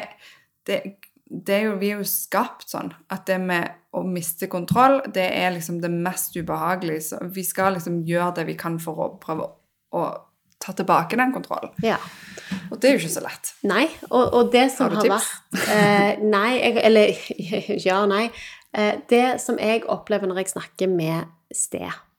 det, 0.67 0.79
det 1.25 1.55
er 1.55 1.69
jo, 1.69 1.77
vi 1.81 1.93
er 1.93 2.01
jo 2.01 2.07
skapt 2.09 2.67
sånn 2.73 2.91
at 3.13 3.25
det 3.29 3.37
med 3.43 3.77
å 3.95 4.03
miste 4.07 4.47
kontroll, 4.51 5.01
det 5.13 5.27
er 5.35 5.51
liksom 5.55 5.81
det 5.83 5.91
mest 5.91 6.35
ubehagelige. 6.39 7.05
Så 7.11 7.21
vi 7.35 7.43
skal 7.45 7.75
liksom 7.77 8.01
gjøre 8.07 8.35
det 8.39 8.47
vi 8.49 8.57
kan 8.59 8.79
for 8.81 9.05
å 9.05 9.09
prøve 9.21 9.49
å 9.91 10.05
ta 10.61 10.73
tilbake 10.77 11.17
den 11.17 11.33
kontrollen. 11.33 11.73
Ja. 11.83 11.97
Og 12.69 12.79
det 12.79 12.89
er 12.89 12.95
jo 12.95 13.01
ikke 13.01 13.15
så 13.15 13.23
lett. 13.25 13.53
Nei, 13.67 13.87
og, 14.11 14.27
og 14.37 14.51
det 14.53 14.67
som 14.75 14.93
Har 14.93 15.07
vært 15.09 15.61
eh, 15.73 16.21
Nei, 16.21 16.51
jeg, 16.59 16.75
eller 16.85 17.23
ja 17.87 18.01
og 18.03 18.11
nei. 18.13 18.27
Eh, 18.77 18.99
det 19.11 19.41
som 19.43 19.57
jeg 19.59 19.83
opplever 19.91 20.29
når 20.29 20.43
jeg 20.43 20.53
snakker 20.55 20.91
med 20.91 21.37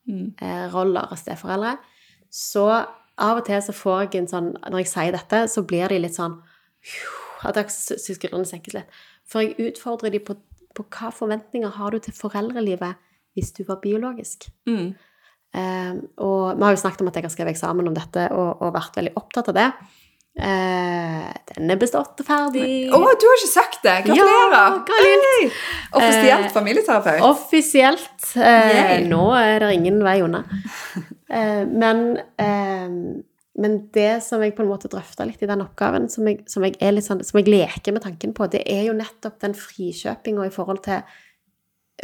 Mm. 0.02 0.32
steroller 0.34 1.12
og 1.14 1.18
steforeldre, 1.18 1.76
så 2.28 2.64
av 3.22 3.38
og 3.38 3.44
til 3.46 3.60
så 3.62 3.72
får 3.72 4.00
jeg 4.02 4.18
en 4.18 4.26
sånn 4.28 4.48
Når 4.58 4.82
jeg 4.82 4.88
sier 4.90 5.12
dette, 5.14 5.38
så 5.48 5.62
blir 5.62 5.88
de 5.88 6.00
litt 6.02 6.16
sånn 6.18 6.34
At 7.48 7.58
skuldrene 7.72 8.48
senkes 8.48 8.76
litt. 8.76 8.98
For 9.28 9.44
jeg 9.44 9.72
utfordrer 9.72 10.14
dem 10.14 10.24
på 10.26 10.38
på 10.76 10.84
hva 10.92 11.12
forventninger 11.14 11.74
har 11.78 11.94
du 11.94 12.02
til 12.02 12.14
foreldrelivet 12.16 13.00
hvis 13.36 13.52
du 13.56 13.64
var 13.68 13.80
biologisk. 13.82 14.48
Mm. 14.68 14.92
Eh, 15.52 15.96
og 16.24 16.56
vi 16.56 16.64
har 16.64 16.74
jo 16.74 16.80
snakket 16.80 17.04
om 17.04 17.10
at 17.10 17.18
jeg 17.18 17.26
har 17.26 17.34
skrevet 17.34 17.54
eksamen 17.54 17.88
om 17.88 17.96
dette 17.96 18.28
og, 18.32 18.62
og 18.64 18.74
vært 18.76 18.96
veldig 19.00 19.14
opptatt 19.20 19.52
av 19.52 19.58
det. 19.58 19.68
Eh, 20.32 21.24
den 21.52 21.72
er 21.72 21.80
bestått 21.80 22.20
og 22.24 22.28
ferdig. 22.28 22.66
Å, 22.88 23.00
du 23.00 23.26
har 23.28 23.40
ikke 23.40 23.50
sagt 23.50 23.82
det! 23.84 23.98
Gratulerer! 24.06 24.78
Ja. 24.88 25.50
Offisielt 26.00 26.46
Eh, 26.48 26.52
familieterapeut. 26.54 27.24
Offisielt. 27.28 28.30
Eh, 28.36 28.94
nå 29.08 29.26
er 29.36 29.58
det 29.60 29.74
ingen 29.80 30.00
vei 30.04 30.20
unna. 30.24 30.44
Eh, 31.32 31.62
men, 31.64 32.18
men 33.60 33.76
det 33.92 34.22
som 34.24 34.40
jeg 34.40 34.54
på 34.56 34.64
en 34.64 34.70
måte 34.70 34.88
drøfta 34.88 35.26
litt 35.28 35.42
i 35.44 35.48
den 35.50 35.60
oppgaven, 35.64 36.08
som 36.08 36.28
jeg, 36.28 36.40
som, 36.48 36.64
jeg 36.64 37.04
sånn, 37.04 37.20
som 37.26 37.38
jeg 37.38 37.50
leker 37.52 37.92
med 37.92 38.04
tanken 38.06 38.32
på, 38.36 38.48
det 38.48 38.62
er 38.70 38.86
jo 38.86 38.96
nettopp 38.96 39.42
den 39.42 39.56
frikjøpinga 39.56 40.46
i 40.48 40.54
forhold 40.54 40.80
til 40.86 41.02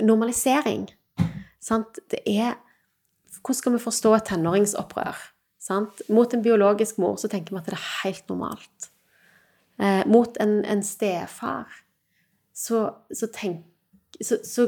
normalisering. 0.05 0.87
Sant? 1.61 2.01
Det 2.11 2.23
er 2.27 2.59
Hvordan 3.39 3.57
skal 3.59 3.73
vi 3.75 3.79
forstå 3.81 4.13
et 4.17 4.25
tenåringsopprør? 4.29 5.19
Sant? 5.63 6.01
Mot 6.13 6.33
en 6.35 6.43
biologisk 6.43 6.99
mor 6.99 7.17
så 7.21 7.29
tenker 7.31 7.55
vi 7.55 7.61
at 7.61 7.69
det 7.69 7.77
er 7.77 7.85
helt 8.03 8.25
normalt. 8.33 8.89
Eh, 9.79 10.03
mot 10.11 10.37
en, 10.43 10.59
en 10.65 10.83
stefar 10.83 11.69
så, 12.53 12.89
så, 13.15 13.29
tenk, 13.33 13.63
så, 14.21 14.41
så 14.43 14.67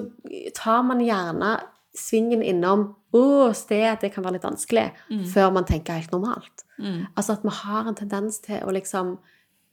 tar 0.55 0.85
man 0.87 1.03
gjerne 1.03 1.57
svingen 1.99 2.45
innom 2.47 2.93
å, 3.13 3.53
sted, 3.57 3.97
det 4.01 4.13
kan 4.15 4.25
være 4.25 4.37
litt 4.39 4.45
vanskelig, 4.47 4.87
før 5.33 5.51
man 5.53 5.65
tenker 5.67 5.99
helt 5.99 6.13
normalt. 6.13 6.65
Mm. 6.79 7.07
Altså 7.17 7.33
at 7.33 7.43
vi 7.43 7.55
har 7.63 7.89
en 7.89 7.95
tendens 7.99 8.39
til 8.45 8.63
å 8.63 8.71
liksom 8.75 9.17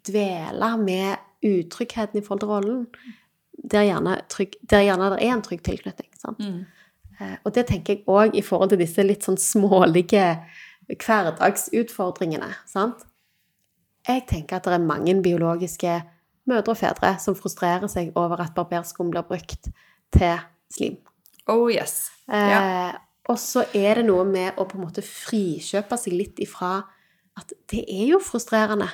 dvele 0.07 0.71
med 0.81 1.17
utryggheten 1.45 2.17
i 2.17 2.23
forhold 2.25 2.41
til 2.41 2.49
rollen, 2.49 2.87
der 3.71 3.83
gjerne, 3.87 4.15
trygg, 4.29 4.55
der 4.69 4.85
gjerne 4.85 5.11
det 5.13 5.21
er 5.25 5.33
en 5.35 5.41
trygg 5.45 5.61
tilknytning. 5.65 6.09
Sant? 6.17 6.39
Mm. 6.39 6.65
Eh, 7.19 7.35
Og 7.45 7.53
det 7.53 7.67
tenker 7.67 7.95
jeg 7.95 8.05
òg 8.07 8.35
i 8.37 8.41
forhold 8.45 8.69
til 8.73 8.79
disse 8.81 9.03
litt 9.05 9.25
sånn 9.25 9.37
smålige 9.37 10.25
hverdagsutfordringene. 10.87 12.49
Sant? 12.69 13.05
Jeg 14.07 14.23
tenker 14.29 14.57
at 14.57 14.67
det 14.69 14.77
er 14.77 14.85
mange 14.85 15.15
biologiske 15.23 15.97
mødre 16.47 16.71
og 16.71 16.79
fedre 16.79 17.15
som 17.19 17.35
frustrerer 17.35 17.89
seg 17.91 18.13
over 18.15 18.39
at 18.41 18.53
barberskum 18.55 19.09
blir 19.11 19.25
brukt 19.27 19.67
til 20.15 20.39
slim. 20.71 20.97
Oh 21.47 21.67
yes. 21.71 22.09
Ja. 22.27 22.61
Eh, 22.61 22.93
og 23.27 23.39
så 23.41 23.65
er 23.75 23.99
det 23.99 24.07
noe 24.07 24.23
med 24.27 24.55
å 24.55 24.65
på 24.67 24.77
en 24.77 24.85
måte 24.85 25.03
frikjøpe 25.03 25.99
seg 25.99 26.15
litt 26.15 26.39
ifra 26.43 26.79
at 27.37 27.53
det 27.69 27.83
er 27.83 28.07
jo 28.13 28.21
frustrerende. 28.23 28.87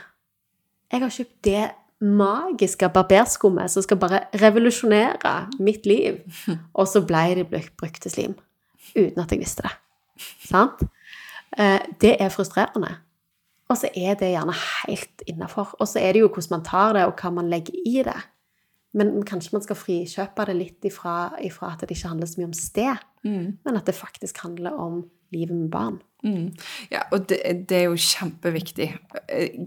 Jeg 0.91 1.03
har 1.03 1.13
kjøpt 1.13 1.37
det 1.45 1.63
magiske 2.03 2.89
barberskummet 2.91 3.71
som 3.71 3.85
skal 3.85 3.99
bare 4.01 4.25
revolusjonere 4.41 5.35
mitt 5.63 5.87
liv. 5.87 6.19
Og 6.79 6.89
så 6.89 7.03
ble 7.07 7.23
det 7.39 7.47
brukt 7.51 8.01
til 8.03 8.11
slim. 8.13 8.35
Uten 8.97 9.23
at 9.23 9.31
jeg 9.31 9.41
visste 9.41 9.65
det. 9.65 9.73
Sant? 10.49 10.83
Eh, 11.57 11.79
det 12.01 12.17
er 12.19 12.33
frustrerende. 12.33 12.97
Og 13.71 13.79
så 13.79 13.89
er 13.95 14.17
det 14.19 14.33
gjerne 14.33 14.53
helt 14.57 15.23
innafor. 15.29 15.71
Og 15.79 15.87
så 15.87 16.01
er 16.03 16.13
det 16.13 16.25
jo 16.25 16.29
hvordan 16.29 16.57
man 16.57 16.65
tar 16.67 16.97
det, 16.97 17.05
og 17.07 17.15
hva 17.21 17.31
man 17.33 17.49
legger 17.49 17.77
i 17.87 18.03
det. 18.05 18.19
Men 18.93 19.23
kanskje 19.25 19.55
man 19.55 19.63
skal 19.65 19.77
frikjøpe 19.79 20.45
det 20.45 20.55
litt 20.59 20.85
ifra, 20.85 21.33
ifra 21.41 21.71
at 21.73 21.81
det 21.81 21.95
ikke 21.95 22.11
handler 22.11 22.29
så 22.29 22.41
mye 22.41 22.51
om 22.51 22.57
sted, 22.57 23.09
Mm. 23.23 23.57
men 23.63 23.77
at 23.79 23.85
det 23.87 23.95
faktisk 23.95 24.41
handler 24.43 24.73
om 24.75 25.05
livet 25.31 25.55
med 25.55 25.69
barn. 25.71 26.01
Mm. 26.23 26.49
Ja, 26.91 27.05
og 27.11 27.29
det, 27.29 27.37
det 27.69 27.77
er 27.77 27.83
jo 27.87 27.95
kjempeviktig. 27.95 28.89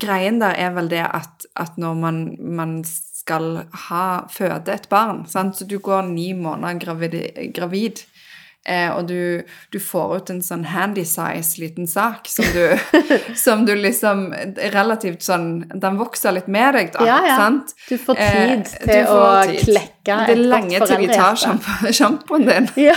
Greien 0.01 0.41
der 0.41 0.53
er 0.61 0.75
vel 0.77 0.91
det 0.93 1.01
at, 1.01 1.47
at 1.57 1.79
når 1.81 1.95
man, 1.95 2.19
man 2.39 2.75
skal 2.85 3.63
ha, 3.89 4.27
føde 4.29 4.75
et 4.75 4.89
barn, 4.93 5.25
sant? 5.27 5.57
så 5.57 5.65
du 5.65 5.79
går 5.79 6.03
ni 6.13 6.33
måneder 6.37 6.79
gravid, 6.85 7.17
gravid 7.57 8.05
eh, 8.67 8.91
og 8.93 9.07
du, 9.09 9.43
du 9.73 9.79
får 9.81 10.17
ut 10.17 10.31
en 10.35 10.43
sånn 10.43 10.65
handy 10.73 11.05
size 11.07 11.61
liten 11.63 11.87
sak 11.91 12.29
som 12.29 12.45
du, 12.53 12.63
som 13.45 13.65
du 13.67 13.75
liksom 13.79 14.27
Relativt 14.75 15.23
sånn 15.27 15.65
Den 15.81 15.97
vokser 16.01 16.35
litt 16.37 16.49
med 16.53 16.75
deg, 16.77 16.93
da. 16.95 17.05
Ja, 17.07 17.19
ja. 17.27 17.37
Sant? 17.41 17.75
Du 17.89 17.97
får 17.99 18.17
Eh, 18.19 18.33
tid 18.33 18.73
eh, 18.81 18.87
til 18.87 19.11
å 19.11 19.17
får 19.17 19.53
tid. 19.53 19.61
klekke 19.71 20.17
Det 20.27 20.35
er 20.37 20.43
lenge 20.53 20.81
til 20.87 21.03
de 21.07 21.09
tar 21.15 21.93
sjampoen 21.93 22.47
din 22.49 22.69
Ja. 22.89 22.95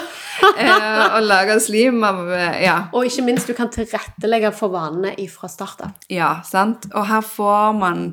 eh, 0.55 1.15
og 1.17 1.23
lager 1.27 1.59
slim 1.59 2.03
av 2.07 2.21
eh, 2.31 2.61
Ja. 2.63 2.77
Og 2.95 3.05
ikke 3.09 3.25
minst, 3.27 3.47
du 3.49 3.53
kan 3.57 3.71
tilrettelegge 3.73 4.51
for 4.55 4.71
vanene 4.73 5.11
ifra 5.19 5.49
start 5.51 5.81
av. 5.87 5.95
Ja, 6.11 6.37
sant? 6.47 6.87
Og 6.93 7.07
her 7.09 7.21
får 7.25 7.73
man 7.79 8.05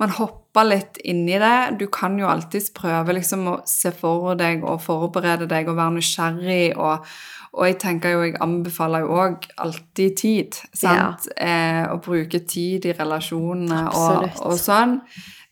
Man 0.00 0.10
hopper 0.18 0.36
litt 0.66 0.98
inn 1.04 1.28
i 1.28 1.38
det. 1.38 1.78
Du 1.78 1.86
kan 1.86 2.18
jo 2.18 2.26
alltids 2.26 2.70
prøve 2.74 3.14
liksom 3.14 3.46
å 3.48 3.58
se 3.66 3.90
for 3.94 4.34
deg 4.34 4.64
og 4.66 4.80
forberede 4.82 5.46
deg 5.48 5.68
og 5.68 5.76
være 5.76 5.94
nysgjerrig. 5.98 6.76
Og, 6.76 7.06
og 7.54 7.66
jeg 7.66 7.78
tenker 7.78 8.10
jo, 8.16 8.22
jeg 8.26 8.36
anbefaler 8.42 9.00
jo 9.06 9.14
òg 9.22 9.46
alltid 9.56 10.16
tid. 10.16 10.58
sant? 10.74 11.28
Eh, 11.36 11.84
å 11.90 11.98
bruke 12.02 12.40
tid 12.46 12.84
i 12.90 12.92
relasjonene 12.98 13.84
og, 13.94 14.28
og 14.42 14.58
sånn. 14.58 15.00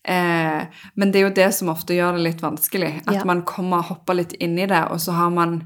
Eh, 0.09 0.63
men 0.97 1.11
det 1.13 1.21
er 1.21 1.27
jo 1.29 1.35
det 1.37 1.49
som 1.55 1.69
ofte 1.69 1.95
gjør 1.95 2.17
det 2.19 2.27
litt 2.27 2.43
vanskelig. 2.43 3.03
At 3.07 3.15
Ja. 3.21 3.25
man 3.25 3.43
kommer 3.43 3.79
og 3.79 3.85
hopper 3.95 4.15
litt 4.15 4.33
inn 4.41 4.59
i 4.59 4.67
det, 4.67 4.85
og 4.91 4.99
så 5.01 5.13
har 5.13 5.31
man 5.31 5.61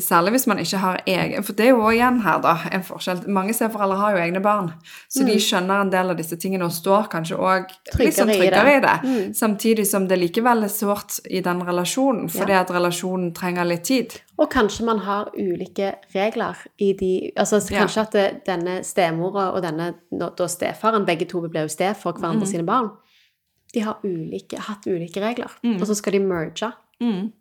Særlig 0.00 0.30
hvis 0.34 0.46
man 0.46 0.58
ikke 0.58 0.78
har 0.78 1.00
egen 1.06 1.42
For 1.44 1.52
det 1.52 1.66
er 1.66 1.70
jo 1.70 1.88
igjen 1.90 2.20
her, 2.22 2.38
da, 2.40 2.54
en 2.72 2.82
forskjell. 2.82 3.26
Mange 3.28 3.52
stedforeldre 3.54 3.96
har 3.98 4.10
jo 4.16 4.22
egne 4.22 4.40
barn, 4.42 4.72
så 5.08 5.22
Mm. 5.22 5.26
de 5.26 5.34
skjønner 5.40 5.80
en 5.80 5.90
del 5.90 6.10
av 6.10 6.16
disse 6.16 6.36
tingene 6.36 6.64
og 6.64 6.72
står 6.72 7.08
kanskje 7.10 7.36
òg 7.38 7.68
litt 7.98 8.14
sånn 8.14 8.28
Tryggere 8.28 8.44
i 8.44 8.50
det. 8.50 8.76
i 8.76 8.80
det. 8.80 8.96
Mm. 9.04 9.34
Samtidig 9.34 9.86
som 9.86 10.08
det 10.08 10.18
likevel 10.18 10.64
er 10.64 10.68
sårt 10.68 11.20
i 11.30 11.40
den 11.40 11.60
relasjonen, 11.62 12.28
fordi 12.30 12.50
Ja. 12.52 12.60
at 12.60 12.70
relasjonen 12.70 13.32
trenger 13.34 13.64
litt 13.64 13.84
tid. 13.84 14.20
Og 14.38 14.50
kanskje 14.50 14.84
man 14.84 14.98
har 14.98 15.30
ulike 15.38 15.94
regler 16.14 16.56
i 16.80 16.92
de 16.92 17.32
Altså 17.36 17.56
kanskje 17.70 17.96
Ja. 17.96 18.02
at 18.02 18.10
det, 18.12 18.44
denne 18.46 18.82
stemora 18.84 19.52
og 19.54 19.62
denne 19.62 19.94
da 20.18 20.46
stefaren, 20.48 21.04
begge 21.06 21.28
to 21.28 21.40
ble 21.48 21.60
jo 21.60 21.68
sted 21.68 21.96
for 21.96 22.12
hverandre 22.12 22.42
Mm. 22.42 22.46
sine 22.46 22.64
barn, 22.66 22.90
de 23.72 23.80
har 23.80 23.96
ulike, 24.04 24.56
hatt 24.58 24.86
ulike 24.86 25.20
regler. 25.20 25.50
Mm. 25.64 25.80
Og 25.80 25.86
så 25.88 25.94
skal 25.96 26.12
de 26.12 26.18
merge. 26.20 26.72
Mm. 27.02 27.32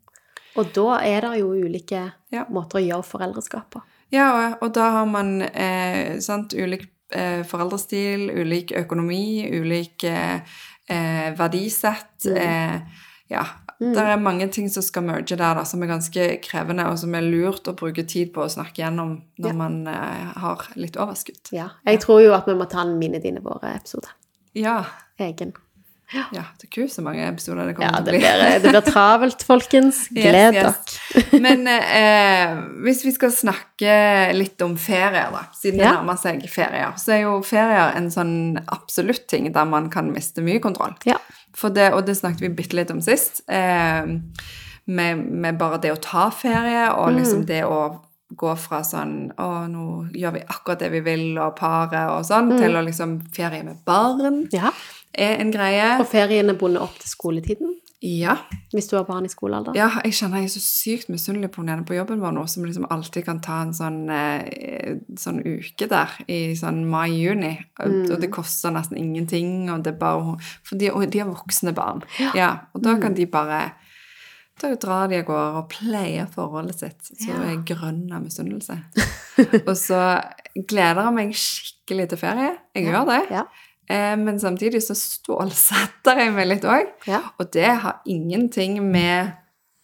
Og 0.55 0.69
da 0.75 0.99
er 1.01 1.21
det 1.21 1.39
jo 1.39 1.53
ulike 1.53 2.11
Ja. 2.31 2.45
måter 2.49 2.79
å 2.79 2.85
gjøre 2.87 3.03
foreldreskap 3.07 3.69
på. 3.71 3.81
Ja, 4.11 4.55
og, 4.61 4.73
da 4.73 4.89
har 4.91 5.05
man 5.09 5.41
eh, 5.41 6.19
sant, 6.19 6.53
ulik 6.53 6.87
eh, 7.11 7.41
foreldrestil, 7.43 8.29
ulik 8.29 8.71
økonomi, 8.77 9.49
ulik 9.51 10.03
eh, 10.03 10.41
eh, 10.89 11.33
verdisett. 11.37 12.25
Mm. 12.25 12.37
Eh, 12.37 12.81
ja, 13.29 13.45
Mm. 13.81 13.93
det 13.95 14.01
er 14.05 14.17
mange 14.21 14.47
ting 14.53 14.69
som 14.69 14.83
skal 14.85 15.03
merge 15.03 15.35
der, 15.35 15.55
da, 15.57 15.63
som 15.65 15.81
er 15.83 15.87
ganske 15.87 16.39
krevende, 16.45 16.85
og 16.87 16.97
som 16.99 17.13
er 17.15 17.21
lurt 17.25 17.65
å 17.67 17.73
bruke 17.75 18.05
tid 18.07 18.29
på 18.31 18.43
å 18.45 18.49
snakke 18.49 18.79
gjennom 18.83 19.23
når 19.41 19.49
Ja. 19.49 19.53
man 19.53 19.87
eh, 19.87 20.31
har 20.39 20.67
litt 20.75 20.95
overskudd. 20.95 21.49
Ja. 21.51 21.69
Jeg 21.85 21.99
tror 21.99 22.21
jo 22.23 22.33
at 22.33 22.45
vi 22.47 22.53
må 22.53 22.69
ta 22.69 22.81
en 22.81 22.97
minne 22.99 23.19
dine 23.19 23.41
våre-episode. 23.41 24.07
Ja, 24.55 24.85
Egen. 25.19 25.53
Ja, 26.13 26.43
det 26.59 26.67
er 26.67 26.71
kult 26.75 26.91
så 26.93 27.01
mange 27.05 27.23
episoder 27.27 27.65
det 27.69 27.73
Ja, 27.77 27.89
kommer 27.89 28.03
det 28.05 28.13
til 28.13 28.15
å 28.15 28.19
bli. 28.19 28.19
blir, 28.21 28.59
det 28.63 28.71
blir 28.73 28.85
travelt, 28.93 29.43
folkens. 29.51 30.01
Gled 30.13 30.29
Gled 30.29 30.57
yes. 30.59 30.97
yes. 31.15 31.31
Men 31.41 31.67
eh, 31.67 32.53
hvis 32.85 33.03
vi 33.05 33.11
skal 33.15 33.31
snakke 33.33 33.95
litt 34.37 34.61
om 34.65 34.75
ferier, 34.77 35.31
da, 35.33 35.43
siden 35.57 35.79
det 35.81 35.87
nærmer 35.89 36.19
seg 36.21 36.43
ferier, 36.49 36.93
så 37.01 37.15
er 37.17 37.21
jo 37.25 37.37
ferier 37.45 37.95
en 37.97 38.09
sånn 38.13 38.35
absolutt 38.67 39.25
ting 39.31 39.51
der 39.55 39.65
man 39.69 39.89
kan 39.93 40.11
miste 40.13 40.41
mye 40.45 40.61
kontroll. 40.63 40.93
Ja. 41.09 41.17
For 41.55 41.69
det, 41.73 41.91
og 41.93 42.05
det 42.07 42.15
snakket 42.17 42.41
vi 42.47 42.53
bitte 42.61 42.75
litt 42.79 42.91
om 42.93 43.01
sist, 43.01 43.43
eh, 43.47 44.05
med, 44.85 45.17
med 45.43 45.57
bare 45.57 45.77
det 45.79 45.93
å 45.93 45.99
ta 46.01 46.29
ferie, 46.35 46.89
og 46.93 47.11
Mm. 47.13 47.19
liksom 47.21 47.45
det 47.47 47.63
å 47.63 47.99
gå 48.35 48.55
fra 48.57 48.79
sånn 48.81 49.31
Å, 49.37 49.67
nå 49.69 50.09
gjør 50.17 50.33
vi 50.33 50.39
akkurat 50.49 50.79
det 50.81 50.89
vi 50.91 50.99
vil, 51.05 51.37
og 51.37 51.55
paret 51.55 52.09
og 52.09 52.23
sånn, 52.25 52.49
Mm. 52.51 52.57
til 52.59 52.75
å 52.75 52.81
liksom 52.83 53.11
ferie 53.31 53.63
med 53.63 53.77
barn 53.85 54.47
ja. 54.51 54.71
Er 55.13 55.39
en 55.41 55.51
greie. 55.53 55.99
Og 55.99 56.07
ferien 56.07 56.49
er 56.49 56.53
bundet 56.59 56.81
opp 56.81 56.97
til 56.99 57.09
skoletiden, 57.09 57.75
Ja. 58.03 58.35
hvis 58.73 58.89
du 58.89 58.97
har 58.97 59.05
barn 59.05 59.23
i 59.25 59.29
skolealder. 59.29 59.73
Ja, 59.75 59.89
jeg 60.03 60.11
kjenner 60.13 60.37
jeg 60.41 60.49
er 60.49 60.53
så 60.59 60.59
sykt 60.63 61.07
misunnelig 61.09 61.51
på 61.51 61.63
henne 61.65 61.85
på 61.85 61.95
jobben 61.95 62.19
vår 62.19 62.33
nå, 62.35 62.47
som 62.49 62.65
liksom 62.65 62.87
alltid 62.91 63.23
kan 63.25 63.39
ta 63.39 63.61
en 63.61 63.71
sånn, 63.73 64.09
eh, 64.11 64.95
sånn 65.15 65.39
uke 65.45 65.87
der 65.87 66.09
i 66.27 66.53
sånn 66.55 66.85
mai-juni. 66.89 67.57
Mm. 67.79 68.11
og 68.11 68.19
det 68.21 68.31
koster 68.31 68.71
nesten 68.71 68.97
ingenting, 68.97 69.69
og 69.69 69.83
det 69.83 69.93
er 69.93 69.97
bare 69.99 70.37
For 70.63 70.75
de, 70.77 70.89
de 71.07 71.19
har 71.19 71.27
voksne 71.29 71.73
barn. 71.73 72.03
Ja. 72.35 72.59
og 72.75 72.81
da 72.83 72.97
kan 72.99 73.13
de 73.13 73.25
bare 73.25 73.71
Da 74.61 74.75
drar 74.75 75.07
de 75.09 75.17
av 75.17 75.25
gårde 75.25 75.57
og 75.57 75.69
pleier 75.69 76.27
forholdet 76.29 76.75
sitt. 76.77 77.01
Så 77.01 77.27
Ja. 77.27 77.41
er 77.51 77.63
grønn 77.65 78.11
av 78.13 78.21
misunnelse. 78.21 78.83
og 79.67 79.75
så 79.75 80.21
gleder 80.55 81.03
jeg 81.07 81.13
meg 81.13 81.31
skikkelig 81.33 82.09
til 82.09 82.17
ferie. 82.19 82.57
Jeg 82.75 82.85
gjør 82.85 83.05
det. 83.09 83.31
Ja. 83.31 83.43
Eh, 83.89 84.15
men 84.17 84.39
samtidig 84.39 84.83
så 84.85 84.95
stålsetter 84.97 86.21
jeg 86.23 86.33
meg 86.35 86.49
litt 86.49 86.67
òg. 86.67 86.91
Ja. 87.09 87.21
Og 87.39 87.51
det 87.53 87.69
har 87.83 88.01
ingenting 88.09 88.79
med 88.85 89.33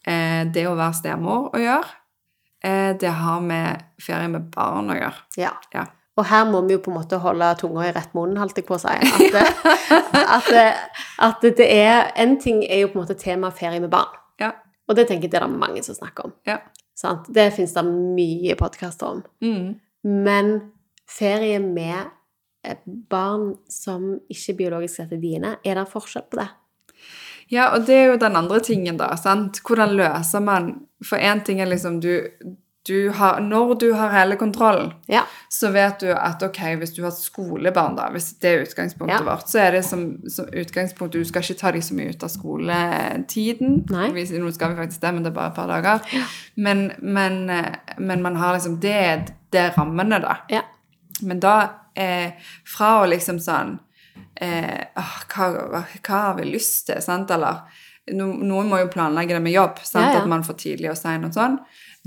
eh, 0.07 0.43
det 0.47 0.67
å 0.69 0.75
være 0.79 0.99
stemor 1.01 1.49
å 1.53 1.61
gjøre. 1.61 1.95
Eh, 2.63 2.91
det 2.99 3.11
har 3.21 3.39
med 3.43 3.85
ferie 4.01 4.27
med 4.31 4.49
barn 4.53 4.91
å 4.91 4.99
gjøre. 4.99 5.25
ja. 5.39 5.55
Ja. 5.75 5.87
Og 6.19 6.25
her 6.27 6.43
må 6.49 6.59
vi 6.67 6.73
jo 6.73 6.81
på 6.83 6.91
en 6.91 6.97
måte 6.97 7.15
holde 7.23 7.47
tunga 7.55 7.85
i 7.87 7.91
rett 7.95 8.11
munn, 8.11 8.33
holdt 8.35 8.57
jeg 8.59 8.65
på 8.67 8.75
å 8.75 8.79
si. 8.81 8.91
At, 10.35 10.49
at, 10.49 10.49
at 11.23 11.45
det 11.55 11.67
er 11.71 12.09
En 12.19 12.35
ting 12.43 12.59
er 12.65 12.81
jo 12.81 12.89
på 12.91 12.99
en 12.99 13.05
måte 13.05 13.15
tema 13.15 13.53
ferie 13.55 13.79
med 13.79 13.87
barn. 13.93 14.17
Ja. 14.41 14.51
Og 14.89 14.97
det 14.97 15.07
tenker 15.07 15.29
jeg 15.29 15.31
det 15.31 15.39
er 15.39 15.47
det 15.47 15.61
mange 15.61 15.83
som 15.85 15.95
snakker 15.95 16.27
om. 16.27 16.33
Ja. 16.49 16.57
Sant? 16.99 17.29
Det 17.31 17.47
finnes 17.55 17.71
det 17.71 17.85
mye 17.87 18.57
podkaster 18.59 19.13
om. 19.13 19.23
Mm. 19.39 19.79
Men 20.03 20.51
ferie 21.07 21.61
med 21.63 22.11
barn 23.09 23.53
som 23.71 24.19
ikke 24.29 24.57
biologisk 24.57 24.95
sett 24.99 25.11
er 25.15 25.21
dine, 25.23 25.55
er 25.65 25.75
det 25.79 25.87
forskjell 25.91 26.25
på 26.31 26.41
det? 26.41 26.49
Ja, 27.49 27.71
og 27.73 27.85
det 27.87 27.95
er 27.95 28.07
jo 28.11 28.17
den 28.21 28.35
andre 28.37 28.59
tingen, 28.61 28.97
da. 28.99 29.15
sant? 29.17 29.61
Hvordan 29.65 29.95
løser 29.97 30.39
man 30.43 30.73
For 31.01 31.17
én 31.17 31.39
ting 31.45 31.61
er 31.61 31.65
liksom 31.71 32.01
du, 32.03 32.27
du 32.85 33.09
har, 33.15 33.39
Når 33.41 33.73
du 33.79 33.93
har 33.93 34.11
hele 34.11 34.35
kontrollen, 34.35 34.91
Ja. 35.07 35.23
så 35.49 35.71
vet 35.71 35.99
du 36.03 36.11
at 36.13 36.43
ok, 36.43 36.59
hvis 36.77 36.93
du 36.93 37.03
har 37.03 37.11
skolebarn, 37.15 37.95
da, 37.95 38.09
hvis 38.11 38.33
det 38.39 38.49
er 38.51 38.61
utgangspunktet 38.67 39.19
Ja. 39.19 39.23
vårt, 39.25 39.47
så 39.49 39.59
er 39.63 39.71
det 39.71 39.85
som, 39.85 40.19
som 40.29 40.45
utgangspunkt 40.51 41.13
Du 41.13 41.23
skal 41.25 41.41
ikke 41.41 41.57
ta 41.59 41.71
dem 41.71 41.81
så 41.81 41.93
mye 41.95 42.09
ut 42.13 42.23
av 42.23 42.29
skoletiden. 42.29 43.85
Nei. 43.89 44.09
Hvis, 44.11 44.31
nå 44.35 44.51
skal 44.53 44.75
vi 44.75 44.81
faktisk 44.83 45.01
det, 45.01 45.13
men 45.13 45.23
det 45.23 45.31
er 45.31 45.35
bare 45.39 45.49
et 45.53 45.55
par 45.55 45.67
dager. 45.67 45.99
Men, 46.57 46.91
men, 47.01 47.49
eh, 47.49 47.75
men 47.97 48.21
man 48.21 48.35
har 48.35 48.53
liksom 48.59 48.79
Det, 48.79 49.33
det 49.51 49.59
er 49.59 49.73
rammene, 49.77 50.19
da. 50.21 50.37
Ja. 50.49 50.61
Men 51.21 51.39
da, 51.39 51.55
eh, 51.95 52.31
fra 52.67 52.99
å 53.01 53.09
liksom 53.09 53.39
sånn 53.43 53.77
eh, 54.35 54.87
åh, 54.95 55.19
hva, 55.33 55.49
hva, 55.73 55.83
har 56.09 56.39
vi 56.39 56.49
lyst 56.49 56.87
til, 56.89 57.01
sant? 57.03 57.31
Eller 57.31 57.61
no, 58.15 58.31
noen 58.33 58.69
må 58.71 58.79
jo 58.81 58.91
planlegge 58.93 59.37
det 59.37 59.43
med 59.43 59.55
jobb, 59.55 59.81
sant? 59.83 60.05
Ja, 60.05 60.17
ja. 60.17 60.23
At 60.23 60.31
man 60.31 60.45
får 60.47 60.59
tidlig 60.63 60.91
og 60.93 60.99
sein 60.99 61.27
og 61.27 61.35
sånn. 61.35 61.59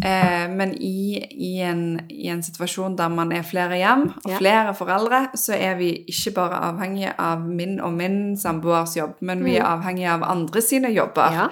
Eh, 0.04 0.48
men 0.48 0.72
i, 0.80 1.20
i, 1.30 1.52
en, 1.60 2.00
i 2.10 2.30
en 2.32 2.40
situasjon 2.42 2.96
der 2.96 3.12
man 3.12 3.32
er 3.36 3.44
flere 3.46 3.76
hjem, 3.78 4.08
og 4.24 4.30
Ja. 4.30 4.38
flere 4.40 4.74
foreldre, 4.74 5.26
så 5.36 5.54
er 5.58 5.76
vi 5.78 5.92
ikke 6.08 6.34
bare 6.40 6.62
avhengige 6.70 7.12
av 7.20 7.44
min 7.44 7.78
og 7.80 7.92
min 7.92 8.36
samboers 8.36 8.96
jobb, 8.96 9.20
men 9.20 9.44
vi 9.44 9.58
er 9.58 9.68
avhengige 9.68 10.10
av 10.16 10.24
andre 10.26 10.62
sine 10.64 10.92
jobber. 10.94 11.28
Mm. 11.28 11.38
Ja. 11.38 11.48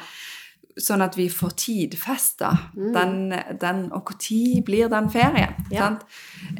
Sånn 0.81 1.03
at 1.05 1.17
vi 1.19 1.27
får 1.29 1.51
tidfesta 1.61 2.49
den, 2.75 3.35
den 3.61 3.81
Og 3.93 4.13
når 4.15 4.63
blir 4.65 4.89
den 4.89 5.11
ferien? 5.11 5.53
Mm. 5.67 5.73
Ja. 5.75 5.81
Sant? 5.81 6.05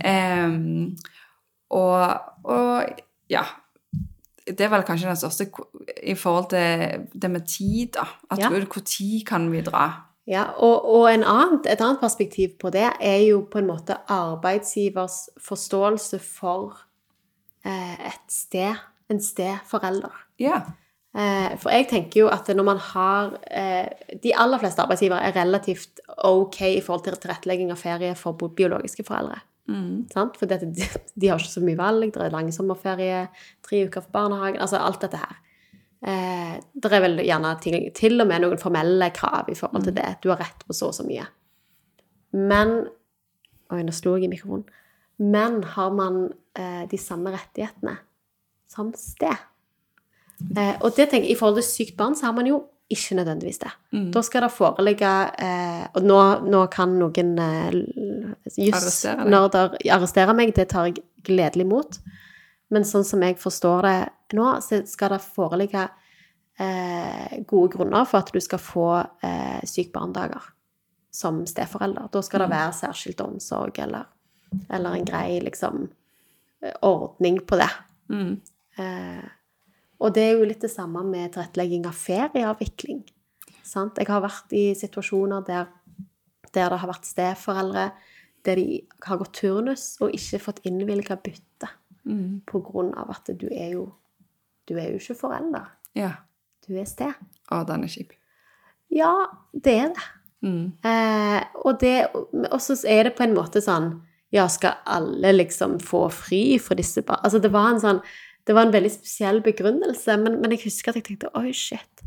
Em, 0.05 0.97
og, 1.71 2.21
og 2.45 3.01
ja 3.31 3.45
Det 4.47 4.65
er 4.67 4.71
vel 4.73 4.83
kanskje 4.83 5.11
den 5.11 5.19
største 5.21 5.47
i 6.03 6.15
forhold 6.19 6.49
til 6.51 7.05
det 7.23 7.31
med 7.31 7.47
tid, 7.47 7.93
da. 7.95 8.07
At 8.31 8.39
Ja. 8.39 8.49
Når 8.49 8.67
kan 9.27 9.53
vi 9.53 9.61
dra? 9.61 10.11
Ja, 10.27 10.45
og, 10.57 10.85
og 10.87 11.15
en 11.15 11.25
annet, 11.25 11.67
et 11.67 11.81
annet 11.81 12.01
perspektiv 12.01 12.55
på 12.61 12.71
det 12.71 12.87
er 13.01 13.23
jo 13.27 13.41
på 13.51 13.59
en 13.59 13.67
måte 13.67 13.97
arbeidsgivers 14.09 15.29
forståelse 15.43 16.19
for 16.19 16.77
eh, 17.65 18.07
et 18.13 18.29
sted, 18.29 18.75
en 19.11 19.21
stedforelder. 19.21 20.15
Ja. 20.39 20.61
Eh, 21.11 21.57
for 21.59 21.75
jeg 21.75 21.89
tenker 21.91 22.21
jo 22.21 22.29
at 22.31 22.47
når 22.55 22.67
man 22.69 22.79
har 22.79 23.33
eh, 23.51 23.89
De 24.23 24.31
aller 24.39 24.61
fleste 24.63 24.83
arbeidsgivere 24.83 25.25
er 25.27 25.35
relativt 25.35 25.99
ok 26.25 26.61
i 26.69 26.83
forhold 26.85 27.03
til 27.05 27.17
tilrettelegging 27.19 27.73
av 27.75 27.81
ferie 27.83 28.15
for 28.15 28.39
biologiske 28.39 29.03
foreldre. 29.07 29.41
Sant? 30.13 30.39
For 30.41 30.51
de, 30.51 30.71
de 30.71 31.31
har 31.31 31.39
ikke 31.39 31.53
så 31.53 31.63
mye 31.65 31.79
valg. 31.79 32.11
Det 32.15 32.25
er 32.25 32.35
lang 32.35 32.51
sommerferie, 32.55 33.27
tre 33.67 33.85
uker 33.87 34.05
for 34.05 34.15
barnehagen 34.15 34.61
Altså 34.63 34.81
alt 34.83 35.03
dette 35.05 35.21
her. 35.21 35.39
Eh, 36.01 36.57
det 36.75 36.93
er 36.97 37.05
vel 37.05 37.21
gjerne 37.27 37.53
til, 37.61 37.77
til 37.97 38.23
og 38.23 38.31
med 38.31 38.45
noen 38.45 38.61
formelle 38.61 39.11
krav 39.15 39.51
i 39.53 39.59
forhold 39.59 39.87
til 39.87 39.97
det. 39.97 40.17
Du 40.25 40.31
har 40.33 40.41
rett 40.41 40.65
på 40.67 40.77
så 40.77 40.91
og 40.91 40.97
så 40.97 41.07
mye. 41.07 41.27
Men 42.37 42.81
Oi, 43.71 43.85
nå 43.87 43.93
slo 43.95 44.17
jeg 44.17 44.27
i 44.27 44.33
mikrofonen. 44.33 44.65
Men 45.21 45.61
har 45.77 45.93
man 45.95 46.25
eh, 46.59 46.83
de 46.91 46.99
samme 46.99 47.31
rettighetene 47.31 47.95
som 48.71 48.91
sted? 48.99 49.47
Eh, 50.57 50.75
og 50.81 50.97
det 50.97 51.11
tenker 51.11 51.29
jeg, 51.29 51.37
I 51.37 51.39
forhold 51.39 51.61
til 51.61 51.69
sykt 51.69 51.97
barn 51.99 52.17
så 52.19 52.27
har 52.27 52.35
man 52.35 52.49
jo 52.49 52.65
ikke 52.91 53.17
nødvendigvis 53.21 53.61
det. 53.63 53.71
Da 54.15 54.23
skal 54.27 54.43
det 54.43 54.51
foreligge 54.51 55.11
eh, 55.39 55.85
Og 55.95 56.03
nå, 56.03 56.19
nå 56.51 56.65
kan 56.75 56.97
noen 56.99 57.37
eh, 57.39 57.77
jusnerder 58.59 59.77
arrestere 59.95 60.35
meg, 60.35 60.55
det 60.57 60.69
tar 60.73 60.91
jeg 60.91 61.05
gledelig 61.27 61.69
imot. 61.69 62.01
Men 62.71 62.87
sånn 62.87 63.07
som 63.07 63.23
jeg 63.23 63.39
forstår 63.39 63.87
det 63.87 63.99
nå, 64.39 64.47
så 64.63 64.83
skal 64.87 65.15
det 65.15 65.23
foreligge 65.23 65.87
eh, 66.59 67.41
gode 67.47 67.75
grunner 67.77 68.07
for 68.11 68.23
at 68.23 68.31
du 68.35 68.41
skal 68.43 68.63
få 68.63 68.89
eh, 69.27 69.63
sykt 69.67 69.93
barnedager 69.95 70.51
som 71.11 71.43
steforelder. 71.47 72.11
Da 72.13 72.23
skal 72.23 72.45
det 72.45 72.53
være 72.53 72.77
særskilt 72.79 73.23
omsorg 73.25 73.79
eller, 73.83 74.07
eller 74.71 74.97
en 74.97 75.07
grei 75.09 75.41
liksom, 75.43 75.89
eh, 76.63 76.77
ordning 76.87 77.41
på 77.47 77.59
det. 77.59 77.71
Mm. 78.11 78.33
Eh, 78.79 79.29
og 80.01 80.15
det 80.17 80.23
er 80.23 80.39
jo 80.39 80.45
litt 80.49 80.61
det 80.65 80.71
samme 80.73 81.03
med 81.05 81.33
tilrettelegging 81.35 81.85
av 81.87 81.93
ferieavvikling. 81.99 83.03
Sant? 83.63 83.99
Jeg 84.01 84.09
har 84.09 84.23
vært 84.25 84.53
i 84.57 84.75
situasjoner 84.75 85.45
der, 85.47 85.67
der 86.55 86.71
det 86.73 86.79
har 86.81 86.89
vært 86.91 87.05
steforeldre, 87.07 87.91
der 88.45 88.57
de 88.57 88.81
har 89.07 89.19
gått 89.21 89.35
turnus 89.43 89.97
og 90.01 90.15
ikke 90.17 90.41
fått 90.41 90.63
innvilga 90.65 91.17
bytte 91.23 91.69
Mm. 92.07 92.41
på 92.49 92.63
grunn 92.65 92.95
av 92.97 93.11
at 93.11 93.27
du 93.39 93.47
er 93.53 93.75
jo 93.75 93.93
Du 94.67 94.75
er 94.79 94.87
jo 94.89 94.97
ikke 94.99 95.15
forelder. 95.21 95.67
ja. 95.95 96.13
Du 96.67 96.75
er 96.79 96.85
sted. 96.87 97.13
Å, 97.53 97.67
den 97.67 97.85
er 97.85 97.89
kjip. 97.89 98.13
Ja, 98.91 99.27
det 99.53 99.75
er 99.75 99.89
det. 99.89 100.07
Mm. 100.43 100.73
Eh, 100.83 101.45
og 101.65 101.79
det 101.81 102.07
Og 102.15 102.61
så 102.61 102.79
er 102.89 103.05
det 103.05 103.17
på 103.17 103.23
en 103.25 103.35
måte 103.35 103.61
sånn 103.61 104.01
Ja, 104.33 104.47
skal 104.49 104.79
alle 104.87 105.33
liksom 105.37 105.79
få 105.79 106.09
fri 106.11 106.57
for 106.59 106.75
disse 106.75 107.03
barna? 107.03 107.21
Altså, 107.25 107.39
det 107.43 107.53
var 107.53 107.69
en 107.75 107.81
sånn 107.81 108.01
Det 108.47 108.57
var 108.57 108.67
en 108.67 108.75
veldig 108.75 108.93
spesiell 108.93 109.43
begrunnelse, 109.45 110.17
men, 110.21 110.39
men 110.43 110.55
jeg 110.55 110.65
husker 110.67 110.93
at 110.93 111.01
jeg 111.01 111.07
tenkte 111.11 111.33
oi, 111.39 111.53
shit. 111.57 112.05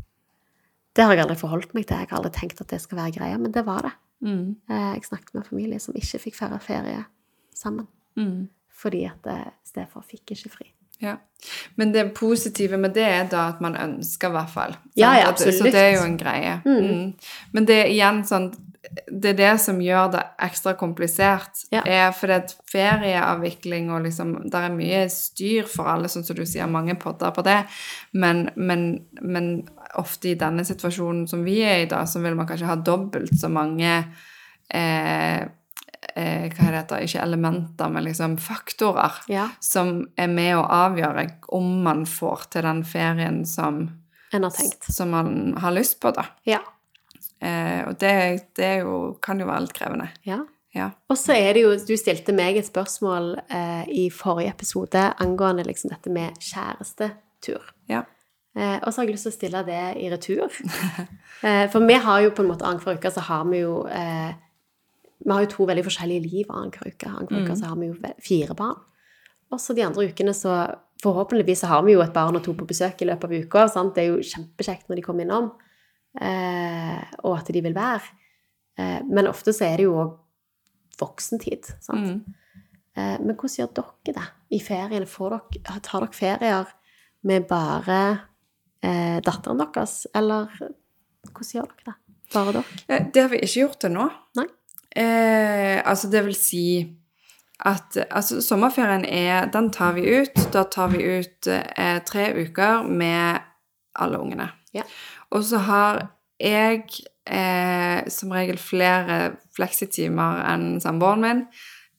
Det 0.94 1.06
har 1.06 1.16
jeg 1.16 1.24
aldri 1.24 1.38
forholdt 1.38 1.74
meg 1.74 1.86
til. 1.88 1.98
Jeg 2.02 2.10
har 2.10 2.20
aldri 2.20 2.34
tenkt 2.34 2.60
at 2.62 2.70
det 2.70 2.80
skal 2.82 3.00
være 3.00 3.16
greia, 3.16 3.38
men 3.40 3.54
det 3.54 3.64
var 3.66 3.86
det. 3.88 3.94
Mm. 4.24 4.54
Eh, 4.70 4.90
jeg 4.94 5.08
snakket 5.08 5.34
med 5.34 5.42
en 5.42 5.48
familie 5.48 5.80
som 5.82 5.96
ikke 5.98 6.20
fikk 6.28 6.38
feire 6.38 6.60
ferie 6.62 7.00
sammen. 7.54 7.88
Mm. 8.18 8.46
Fordi 8.74 9.04
at 9.08 9.26
eh, 9.30 9.48
stefar 9.66 10.06
fikk 10.06 10.34
ikke 10.36 10.52
fri. 10.52 10.68
Ja. 11.02 11.16
Men 11.74 11.92
det 11.92 12.04
positive 12.14 12.78
med 12.80 12.94
det 12.94 13.04
er 13.04 13.26
da 13.30 13.48
at 13.52 13.60
man 13.64 13.76
ønsker, 13.76 14.30
i 14.30 14.36
hvert 14.36 14.52
fall. 14.52 14.76
Ja, 14.96 15.16
ja, 15.18 15.28
absolutt. 15.28 15.58
Så 15.58 15.64
det 15.74 15.80
er 15.80 15.96
jo 15.96 16.04
en 16.06 16.18
greie. 16.18 16.60
Mm. 16.64 17.12
Men 17.52 17.66
det 17.68 17.80
er 17.82 17.90
igjen 17.92 18.22
sånn 18.28 18.52
Det 19.08 19.30
er 19.32 19.36
det 19.38 19.52
som 19.62 19.80
gjør 19.80 20.10
det 20.12 20.22
ekstra 20.44 20.74
komplisert. 20.78 21.64
Ja. 21.72 21.82
er 21.86 22.12
fordi 22.12 22.36
at 22.36 22.54
ferieavvikling 22.70 23.90
og 23.94 24.04
liksom 24.04 24.34
Det 24.50 24.60
er 24.60 24.74
mye 24.74 25.04
styr 25.12 25.68
for 25.70 25.88
alle, 25.88 26.10
sånn 26.12 26.26
som 26.26 26.36
du 26.36 26.44
sier, 26.46 26.66
mange 26.70 26.94
podder 27.00 27.32
på 27.34 27.44
det. 27.46 27.62
Men, 28.12 28.48
men, 28.56 29.06
men 29.20 29.50
ofte 30.00 30.32
i 30.32 30.38
denne 30.38 30.64
situasjonen 30.66 31.26
som 31.30 31.44
vi 31.46 31.60
er 31.64 31.84
i 31.84 31.90
da, 31.90 32.04
så 32.06 32.22
vil 32.24 32.36
man 32.38 32.48
kanskje 32.48 32.70
ha 32.70 32.76
dobbelt 32.76 33.34
så 33.40 33.48
mange 33.52 33.92
eh, 34.68 35.40
eh, 35.40 36.46
Hva 36.52 36.68
heter 36.68 36.96
det? 36.96 37.08
Ikke 37.08 37.24
elementer, 37.24 37.90
men 37.90 38.04
liksom 38.04 38.36
faktorer 38.42 39.22
Ja. 39.28 39.48
som 39.60 40.06
er 40.16 40.28
med 40.28 40.56
å 40.58 40.66
avgjøre 40.66 41.28
om 41.48 41.82
man 41.82 42.04
får 42.06 42.48
til 42.50 42.62
den 42.68 42.84
ferien 42.84 43.44
som, 43.46 43.86
som 44.88 45.10
man 45.10 45.54
har 45.62 45.72
lyst 45.72 46.00
på, 46.00 46.10
da. 46.14 46.26
Ja. 46.44 46.60
Eh, 47.44 47.80
og 47.88 47.98
det, 48.00 48.14
det 48.56 48.66
er 48.70 48.82
jo, 48.86 48.98
kan 49.22 49.40
jo 49.40 49.48
være 49.50 49.66
litt 49.66 49.76
krevende. 49.76 50.10
ja. 50.28 50.42
Ja. 50.74 50.88
Og 51.06 51.14
så 51.14 51.36
er 51.38 51.52
det 51.54 51.60
jo 51.62 51.74
Du 51.86 51.94
stilte 51.94 52.34
meg 52.34 52.56
et 52.58 52.66
spørsmål 52.66 53.36
eh, 53.46 53.84
i 53.94 54.08
forrige 54.10 54.50
episode 54.56 55.04
angående 55.22 55.62
liksom 55.68 55.92
dette 55.92 56.10
med 56.10 56.34
kjærestetur. 56.42 57.68
Ja. 57.86 58.00
Eh, 58.54 58.78
og 58.82 58.92
så 58.92 59.00
har 59.00 59.06
jeg 59.06 59.16
lyst 59.16 59.28
til 59.28 59.32
å 59.32 59.36
stille 59.36 59.62
det 59.66 59.82
i 60.02 60.08
retur. 60.10 60.46
eh, 61.46 61.66
for 61.70 61.86
vi 61.86 61.98
har 62.06 62.24
jo 62.24 62.32
på 62.34 62.42
en 62.42 62.50
måte 62.50 62.66
annenhver 62.66 62.98
uke 62.98 63.10
så 63.14 63.22
har 63.26 63.46
vi 63.50 63.62
jo 63.64 63.84
eh, 63.90 64.34
Vi 65.24 65.32
har 65.32 65.44
jo 65.44 65.52
to 65.54 65.66
veldig 65.70 65.86
forskjellige 65.86 66.26
liv 66.26 66.50
annenhver 66.50 66.90
uke. 66.90 67.10
Annenhver 67.10 67.46
uke 67.46 67.56
så 67.58 67.70
har 67.70 67.78
vi 67.80 67.92
jo 67.92 68.12
fire 68.22 68.58
barn. 68.58 68.82
Og 69.54 69.62
så 69.62 69.76
de 69.76 69.86
andre 69.86 70.08
ukene 70.10 70.34
så 70.34 70.56
Forhåpentligvis 71.04 71.60
så 71.60 71.68
har 71.68 71.82
vi 71.84 71.92
jo 71.92 72.00
et 72.00 72.14
barn 72.14 72.38
og 72.38 72.40
to 72.46 72.54
på 72.56 72.64
besøk 72.64 73.02
i 73.02 73.06
løpet 73.10 73.28
av 73.28 73.32
uka. 73.44 73.64
Sant? 73.68 73.90
Det 73.92 74.06
er 74.06 74.14
jo 74.14 74.22
kjempekjekt 74.24 74.86
når 74.88 74.96
de 74.96 75.02
kommer 75.04 75.26
innom, 75.26 75.50
og 76.20 77.32
at 77.38 77.48
de 77.54 77.62
vil 77.64 77.74
være. 77.74 78.12
Eh, 78.78 79.00
men 79.06 79.26
ofte 79.30 79.52
så 79.54 79.68
er 79.68 79.80
det 79.80 79.86
jo 79.88 79.96
òg 80.02 80.14
voksentid. 81.00 81.70
Sant? 81.82 82.06
Mm. 82.06 82.60
Eh, 82.96 83.16
men 83.22 83.34
hvordan 83.34 83.56
gjør 83.58 83.72
dere 83.78 84.14
det 84.18 84.26
i 84.54 84.60
feriene? 84.62 85.08
Får 85.10 85.36
dere, 85.36 85.80
tar 85.82 86.04
dere 86.06 86.14
ferier 86.14 86.72
med 87.24 87.46
bare 87.50 88.00
eh, 88.84 89.20
datteren 89.24 89.62
deres, 89.62 90.04
eller 90.14 90.50
hvordan 90.54 91.54
gjør 91.54 91.70
dere 91.72 91.88
det? 91.92 91.96
Bare 92.34 92.56
dere? 92.58 92.82
Eh, 92.88 93.06
Det 93.14 93.22
har 93.22 93.32
vi 93.32 93.40
ikke 93.42 93.64
gjort 93.64 93.80
til 93.84 93.94
nå. 93.94 94.10
Nei. 94.38 94.46
Eh, 94.94 95.80
altså, 95.82 96.10
det 96.10 96.22
vil 96.26 96.36
si 96.38 96.66
at 97.64 97.96
altså, 98.10 98.40
sommerferien 98.42 99.04
er 99.06 99.46
Den 99.50 99.70
tar 99.74 99.94
vi 99.96 100.04
ut. 100.20 100.38
Da 100.52 100.64
tar 100.70 100.90
vi 100.92 101.02
ut 101.02 101.46
eh, 101.50 101.98
tre 102.06 102.28
uker 102.34 102.82
med 102.86 103.40
alle 103.94 104.18
ungene. 104.18 104.50
Ja. 104.74 104.82
Og 105.34 105.44
så 105.46 105.60
har 105.66 106.04
jeg 106.40 106.84
eh, 107.26 108.04
som 108.10 108.32
regel 108.34 108.58
flere 108.60 109.34
fleksitimer 109.56 110.44
enn 110.52 110.68
samboeren 110.82 111.24
min. 111.24 111.44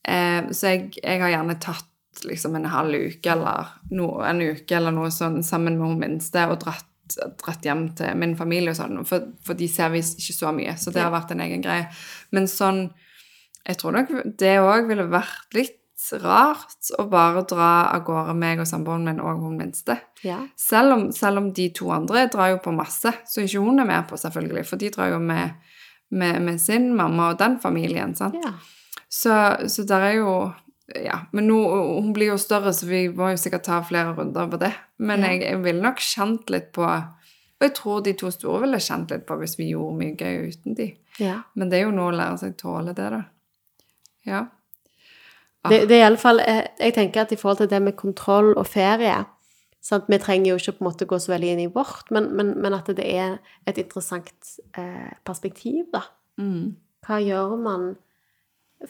Eh, 0.06 0.48
så 0.52 0.74
jeg, 0.74 0.90
jeg 1.02 1.22
har 1.22 1.32
gjerne 1.34 1.58
tatt 1.62 2.24
liksom 2.24 2.56
en 2.56 2.68
halv 2.72 2.96
uke 3.10 3.32
eller 3.32 3.72
no, 3.92 4.10
en 4.24 4.40
uke 4.40 4.76
eller 4.76 4.94
noe 4.94 5.10
sånn 5.12 5.42
sammen 5.44 5.76
med 5.76 5.90
hun 5.90 5.98
minste 6.00 6.46
og 6.48 6.60
dratt 6.64 6.92
dratt 7.14 7.62
hjem 7.62 7.88
til 7.94 8.16
min 8.18 8.34
familie 8.38 8.72
og 8.72 8.78
sånn, 8.80 8.96
for, 9.06 9.28
for 9.46 9.58
de 9.58 9.68
ser 9.70 9.92
vi 9.92 10.00
ikke 10.02 10.34
så 10.34 10.52
mye, 10.54 10.72
så 10.74 10.90
det 10.90 11.04
har 11.04 11.12
vært 11.14 11.34
en 11.34 11.42
egen 11.44 11.62
greie. 11.62 11.88
Men 12.34 12.50
sånn 12.50 12.88
Jeg 13.66 13.80
tror 13.80 13.96
nok 13.96 14.10
det 14.38 14.52
òg 14.62 14.84
ville 14.86 15.08
vært 15.10 15.54
litt 15.56 15.80
rart 16.22 16.90
å 17.00 17.06
bare 17.10 17.42
dra 17.48 17.70
av 17.94 18.02
gårde 18.06 18.34
meg 18.36 18.60
og 18.60 18.68
samboeren 18.68 19.06
min 19.08 19.20
og 19.22 19.40
hun 19.42 19.56
minste. 19.58 19.96
Ja. 20.26 20.42
Selv 20.60 20.92
om, 20.96 21.06
selv 21.12 21.40
om 21.40 21.48
de 21.56 21.70
to 21.74 21.88
andre 21.94 22.26
drar 22.32 22.52
jo 22.52 22.60
på 22.64 22.74
masse, 22.76 23.12
så 23.26 23.44
ikke 23.44 23.62
hun 23.64 23.80
er 23.80 23.88
med 23.88 24.06
på, 24.10 24.18
selvfølgelig, 24.20 24.66
for 24.68 24.80
de 24.82 24.90
drar 24.92 25.14
jo 25.14 25.18
med, 25.22 25.56
med, 26.10 26.40
med 26.44 26.60
sin 26.60 26.90
mamma 26.96 27.32
og 27.32 27.40
den 27.40 27.58
familien, 27.62 28.14
sant. 28.18 28.36
ja. 28.44 28.54
Så, 29.08 29.32
så 29.70 29.84
der 29.86 30.02
er 30.02 30.16
jo 30.18 30.30
Ja, 31.04 31.20
men 31.32 31.48
nå, 31.48 31.56
hun 31.98 32.12
blir 32.14 32.28
jo 32.32 32.36
større, 32.38 32.70
så 32.74 32.86
vi 32.86 33.08
må 33.10 33.32
jo 33.32 33.38
sikkert 33.40 33.64
ta 33.66 33.80
flere 33.82 34.12
runder 34.14 34.46
på 34.50 34.58
det. 34.60 34.70
Men 34.98 35.24
jeg, 35.26 35.40
jeg 35.42 35.62
ville 35.64 35.82
nok 35.82 35.98
kjent 36.02 36.50
litt 36.50 36.68
på 36.76 36.84
Og 36.86 37.64
jeg 37.64 37.72
tror 37.74 38.02
de 38.06 38.12
to 38.18 38.30
store 38.30 38.60
ville 38.62 38.78
kjent 38.82 39.10
litt 39.10 39.24
på 39.26 39.38
hvis 39.40 39.56
vi 39.58 39.70
gjorde 39.72 39.98
mye 39.98 40.14
gøy 40.14 40.52
uten 40.52 40.76
de. 40.78 40.86
ja. 41.18 41.40
Men 41.54 41.70
det 41.72 41.80
er 41.80 41.86
jo 41.88 41.94
noe 41.96 42.12
å 42.12 42.14
lære 42.18 42.38
seg 42.42 42.54
tåle 42.60 42.94
det, 42.94 43.08
da. 43.16 43.22
Ja. 44.26 44.44
Ah. 45.66 45.72
Det, 45.72 45.84
det 45.90 45.98
er 45.98 46.04
i 46.04 46.08
alle 46.08 46.20
fall, 46.20 46.40
eh, 46.42 46.62
jeg 46.80 46.94
tenker 46.96 47.26
at 47.26 47.34
i 47.34 47.38
forhold 47.40 47.60
til 47.64 47.70
det 47.70 47.82
med 47.82 47.98
kontroll 47.98 48.54
og 48.54 48.66
ferie 48.70 49.18
sant? 49.86 50.08
Vi 50.10 50.18
trenger 50.22 50.52
jo 50.52 50.58
ikke 50.60 50.78
på 50.78 50.84
en 50.84 50.88
måte 50.88 51.08
gå 51.08 51.18
så 51.22 51.34
veldig 51.34 51.52
inn 51.54 51.62
i 51.66 51.70
vårt, 51.72 52.10
men, 52.14 52.30
men, 52.36 52.54
men 52.62 52.76
at 52.76 52.88
det 52.98 53.06
er 53.06 53.38
et 53.68 53.78
interessant 53.82 54.56
eh, 54.78 55.12
perspektiv, 55.26 55.86
da. 55.94 56.02
Mm. 56.40 56.74
Hva 57.06 57.20
gjør 57.22 57.54
man 57.60 57.94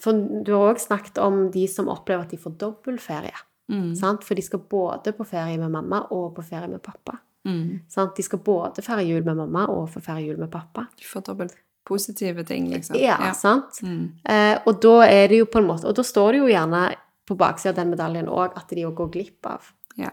For 0.01 0.16
du 0.16 0.49
har 0.51 0.72
òg 0.72 0.81
snakket 0.83 1.20
om 1.22 1.45
de 1.55 1.62
som 1.70 1.87
opplever 1.93 2.24
at 2.24 2.33
de 2.35 2.41
får 2.43 2.57
dobbel 2.59 2.97
ferie. 2.99 3.37
Mm. 3.70 3.93
Sant? 3.99 4.24
For 4.27 4.35
de 4.35 4.43
skal 4.43 4.64
både 4.66 5.12
på 5.14 5.27
ferie 5.29 5.61
med 5.61 5.70
mamma 5.70 6.01
og 6.14 6.33
på 6.35 6.43
ferie 6.47 6.66
med 6.70 6.83
pappa. 6.83 7.20
Mm. 7.47 7.87
Sant? 7.91 8.16
De 8.16 8.24
skal 8.27 8.43
både 8.43 8.83
feire 8.83 9.05
jul 9.07 9.22
med 9.22 9.39
mamma 9.39 9.68
og 9.70 9.87
få 9.93 10.03
feire 10.03 10.24
jul 10.24 10.41
med 10.43 10.51
pappa. 10.51 10.89
Du 10.99 11.07
får 11.07 11.22
dobbelt 11.29 11.55
positive 11.87 12.45
ting, 12.45 12.68
liksom. 12.72 12.97
Ja, 13.01 13.32
sant? 13.39 13.78
Mm. 13.82 14.12
Eh, 14.28 14.59
og 14.66 14.80
da 14.82 14.97
er 15.07 15.28
det 15.30 15.39
jo 15.39 15.47
på 15.51 15.59
en 15.62 15.68
måte 15.68 15.87
Og 15.87 15.95
da 15.97 16.03
står 16.07 16.32
det 16.32 16.41
jo 16.43 16.49
gjerne 16.51 16.82
på 17.26 17.37
baksida 17.39 17.70
av 17.72 17.78
den 17.80 17.91
medaljen 17.95 18.28
òg 18.30 18.53
at 18.59 18.68
de 18.74 18.84
òg 18.87 18.95
går 18.99 19.09
glipp 19.16 19.47
av. 19.51 19.70
Ja. 19.99 20.11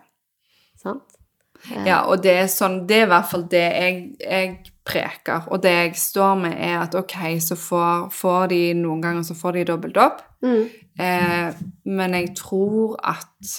Sant? 0.81 1.03
Eh, 1.71 1.83
Ja, 1.87 2.03
og 2.09 2.21
det 2.23 2.31
er 2.41 2.47
sånn, 2.51 2.85
det 2.87 2.97
er 3.01 3.05
i 3.05 3.09
hvert 3.13 3.29
fall 3.29 3.43
det 3.51 3.61
jeg, 3.63 3.99
jeg 4.19 4.55
preker, 4.85 5.45
og 5.51 5.61
det 5.63 5.71
jeg 5.71 5.93
står 5.95 6.33
med 6.41 6.57
er 6.59 6.81
at 6.81 6.95
ok, 6.99 7.13
så 7.39 7.55
får, 7.55 8.09
får 8.11 8.47
de 8.51 8.61
noen 8.75 9.01
ganger 9.05 9.23
så 9.23 9.35
får 9.39 9.53
de 9.59 9.63
dobbelt 9.71 9.97
opp, 9.97 10.21
Mm. 10.43 10.65
eh, 10.99 11.53
men 11.85 12.13
jeg 12.17 12.33
tror 12.35 12.97
at 12.99 13.53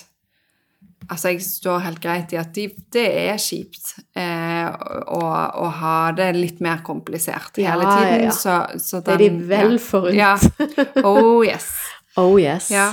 Altså, 1.11 1.32
jeg 1.34 1.42
står 1.44 1.82
helt 1.84 2.00
greit 2.02 2.32
i 2.32 2.38
at 2.40 2.52
de, 2.57 2.68
det 2.94 3.05
er 3.24 3.40
kjipt 3.40 3.94
eh, 4.16 4.68
å, 5.12 5.20
å 5.64 5.66
ha 5.80 5.96
det 6.16 6.30
litt 6.36 6.62
mer 6.64 6.80
komplisert 6.86 7.59
Ja, 7.61 7.74
hele 7.74 7.88
ja, 7.88 7.96
tiden. 7.98 8.24
ja. 8.28 8.36
Så, 8.36 8.57
så 8.80 9.02
Det 9.05 9.16
er 9.16 9.24
de 9.24 9.30
vel 9.50 9.76
ja. 9.76 9.82
forunt. 9.82 10.16
Ja. 10.16 10.36
Oh 11.05 11.44
yes. 11.46 11.70
Oh 12.16 12.36
yes. 12.38 12.68
Ja. 12.70 12.92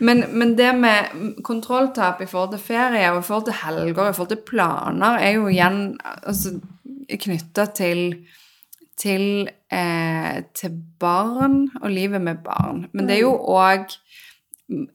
Men, 0.00 0.22
men 0.32 0.54
det 0.56 0.70
med 0.72 1.34
kontrolltap 1.44 2.22
i 2.24 2.26
forhold 2.26 2.54
til 2.54 2.62
ferie 2.70 3.10
og 3.12 3.18
i 3.18 3.26
forhold 3.26 3.50
til 3.50 3.58
helger 3.60 3.98
og 4.00 4.06
i 4.08 4.14
forhold 4.16 4.30
til 4.30 4.40
planer 4.48 5.18
er 5.20 5.34
jo 5.34 5.50
igjen 5.52 5.82
altså, 6.24 6.54
knytta 7.20 7.66
til 7.76 8.00
til, 9.02 9.48
eh, 9.72 10.42
til 10.54 10.74
barn 11.00 11.66
og 11.82 11.90
livet 11.90 12.22
med 12.22 12.42
barn. 12.44 12.86
Men 12.92 13.08
det 13.08 13.16
er 13.16 13.24
jo 13.24 13.34
òg 13.34 13.90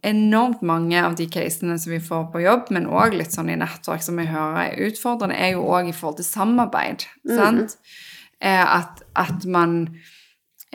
enormt 0.06 0.62
mange 0.66 1.00
av 1.04 1.16
de 1.20 1.28
casene 1.32 1.78
som 1.80 1.94
vi 1.94 2.02
får 2.04 2.28
på 2.34 2.44
jobb, 2.44 2.72
men 2.76 2.90
òg 2.90 3.16
litt 3.18 3.36
sånn 3.36 3.52
i 3.54 3.58
nettverk 3.60 4.04
som 4.06 4.20
vi 4.20 4.28
hører 4.30 4.60
er 4.64 4.86
utfordrende, 4.90 5.38
er 5.38 5.56
jo 5.56 5.66
òg 5.68 5.90
i 5.90 5.96
forhold 5.96 6.20
til 6.22 6.30
samarbeid. 6.30 7.08
Sant? 7.28 7.78
Eh, 8.40 8.62
at, 8.62 9.02
at 9.18 9.48
man 9.50 9.80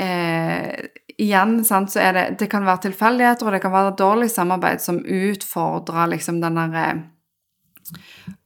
eh, 0.00 0.90
Igjen, 1.20 1.58
sant, 1.62 1.92
så 1.92 2.00
er 2.02 2.14
det 2.16 2.22
Det 2.40 2.48
kan 2.50 2.64
være 2.66 2.88
tilfeldigheter, 2.88 3.46
og 3.46 3.54
det 3.54 3.60
kan 3.62 3.74
være 3.74 3.96
dårlig 4.00 4.30
samarbeid 4.32 4.80
som 4.82 5.02
utfordrer 5.04 6.08
liksom 6.10 6.40
den 6.42 6.56
derre 6.58 6.86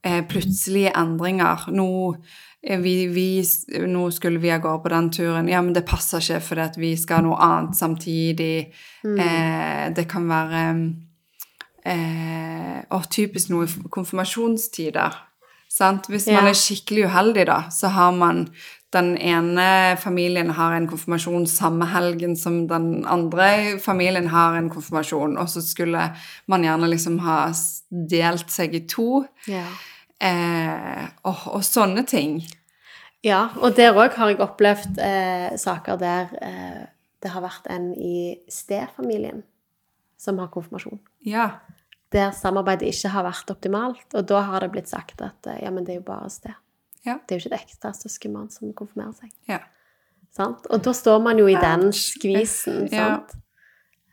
eh, 0.03 0.21
plutselige 0.27 0.91
endringer. 0.99 1.69
Nå, 1.73 1.87
vi, 2.83 3.07
vi, 3.07 3.43
nå 3.87 4.11
skulle 4.11 4.39
vi 4.43 4.51
av 4.51 4.61
gårde 4.61 4.83
på 4.83 4.89
den 4.89 5.09
turen. 5.11 5.47
Ja, 5.47 5.61
men 5.61 5.73
det 5.73 5.85
passer 5.87 6.19
ikke 6.19 6.41
fordi 6.49 6.61
at 6.65 6.77
vi 6.77 6.89
skal 6.99 7.23
noe 7.23 7.37
annet 7.39 7.77
samtidig. 7.79 8.73
Eh, 9.07 9.85
det 9.95 10.07
kan 10.11 10.27
være 10.27 10.63
eh, 11.85 12.81
Og 12.91 13.07
typisk 13.11 13.49
noe 13.53 13.65
i 13.67 13.89
konfirmasjonstider. 13.91 15.15
Sant? 15.69 16.07
Hvis 16.07 16.27
man 16.27 16.43
Ja. 16.45 16.49
er 16.49 16.53
skikkelig 16.53 17.05
uheldig, 17.05 17.45
da, 17.45 17.61
så 17.69 17.87
har 17.91 18.11
man 18.11 18.47
den 18.93 19.17
ene 19.17 19.97
familien 19.99 20.49
har 20.49 20.73
en 20.73 20.87
konfirmasjon 20.87 21.45
samme 21.47 21.85
helgen 21.85 22.35
som 22.37 22.67
den 22.67 23.05
andre 23.05 23.77
familien 23.79 24.27
har 24.27 24.55
en 24.55 24.69
konfirmasjon, 24.69 25.37
og 25.37 25.47
så 25.49 25.61
skulle 25.61 26.15
man 26.47 26.63
gjerne 26.63 26.87
liksom 26.89 27.19
ha 27.19 27.51
delt 27.91 28.49
seg 28.49 28.73
i 28.75 28.87
to. 28.87 29.25
Ja. 29.47 29.65
Eh, 30.21 31.05
og, 31.25 31.35
og 31.47 31.63
sånne 31.63 32.05
ting. 32.07 32.39
Ja, 33.25 33.47
og 33.61 33.75
der 33.77 33.97
òg 33.97 34.13
har 34.17 34.29
jeg 34.29 34.41
opplevd 34.43 34.99
eh, 35.01 35.55
saker 35.57 35.97
der 35.99 36.33
eh, 36.41 36.85
det 37.23 37.31
har 37.33 37.41
vært 37.41 37.65
en 37.73 37.89
i 37.97 38.37
stefamilien 38.51 39.41
som 40.21 40.37
har 40.41 40.51
konfirmasjon. 40.53 40.99
Ja. 41.25 41.49
Der 42.13 42.31
samarbeidet 42.35 42.91
ikke 42.91 43.11
har 43.13 43.25
vært 43.25 43.49
optimalt, 43.51 44.05
og 44.13 44.27
da 44.29 44.43
har 44.47 44.63
det 44.63 44.71
blitt 44.75 44.91
sagt 44.91 45.21
at 45.25 45.49
eh, 45.49 45.63
ja, 45.65 45.73
men 45.73 45.87
det 45.87 45.95
er 45.95 46.01
jo 46.01 46.07
bare 46.07 46.29
sted. 46.33 46.53
Ja. 47.07 47.17
Det 47.23 47.35
er 47.35 47.39
jo 47.39 47.45
ikke 47.45 47.55
et 47.55 47.65
ekstra 47.65 47.93
søskenbarn 47.95 48.51
som 48.53 48.71
konfirmerer 48.77 49.15
seg. 49.17 49.33
Ja. 49.49 49.61
Sant? 50.35 50.67
Og 50.69 50.83
da 50.85 50.93
står 50.93 51.21
man 51.23 51.39
jo 51.41 51.47
i 51.49 51.57
den 51.57 51.89
skvisen, 51.95 52.87
sant? 52.91 53.37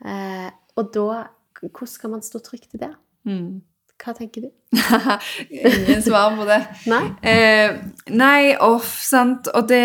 Eh, 0.05 0.51
og 0.77 0.93
da 0.95 1.25
Hvordan 1.65 1.89
skal 1.89 2.11
man 2.13 2.21
stå 2.21 2.43
trygt 2.45 2.75
i 2.77 2.79
det? 2.83 2.91
Mm. 3.25 3.63
Hva 4.03 4.13
tenker 4.17 4.47
du? 4.47 4.51
Ingen 5.51 6.03
svar 6.03 6.35
på 6.37 6.45
det. 6.49 6.61
Nei? 6.93 7.03
Eh, 7.23 7.77
nei, 8.11 8.55
off, 8.61 8.91
sant, 9.05 9.49
og 9.55 9.69
det 9.71 9.85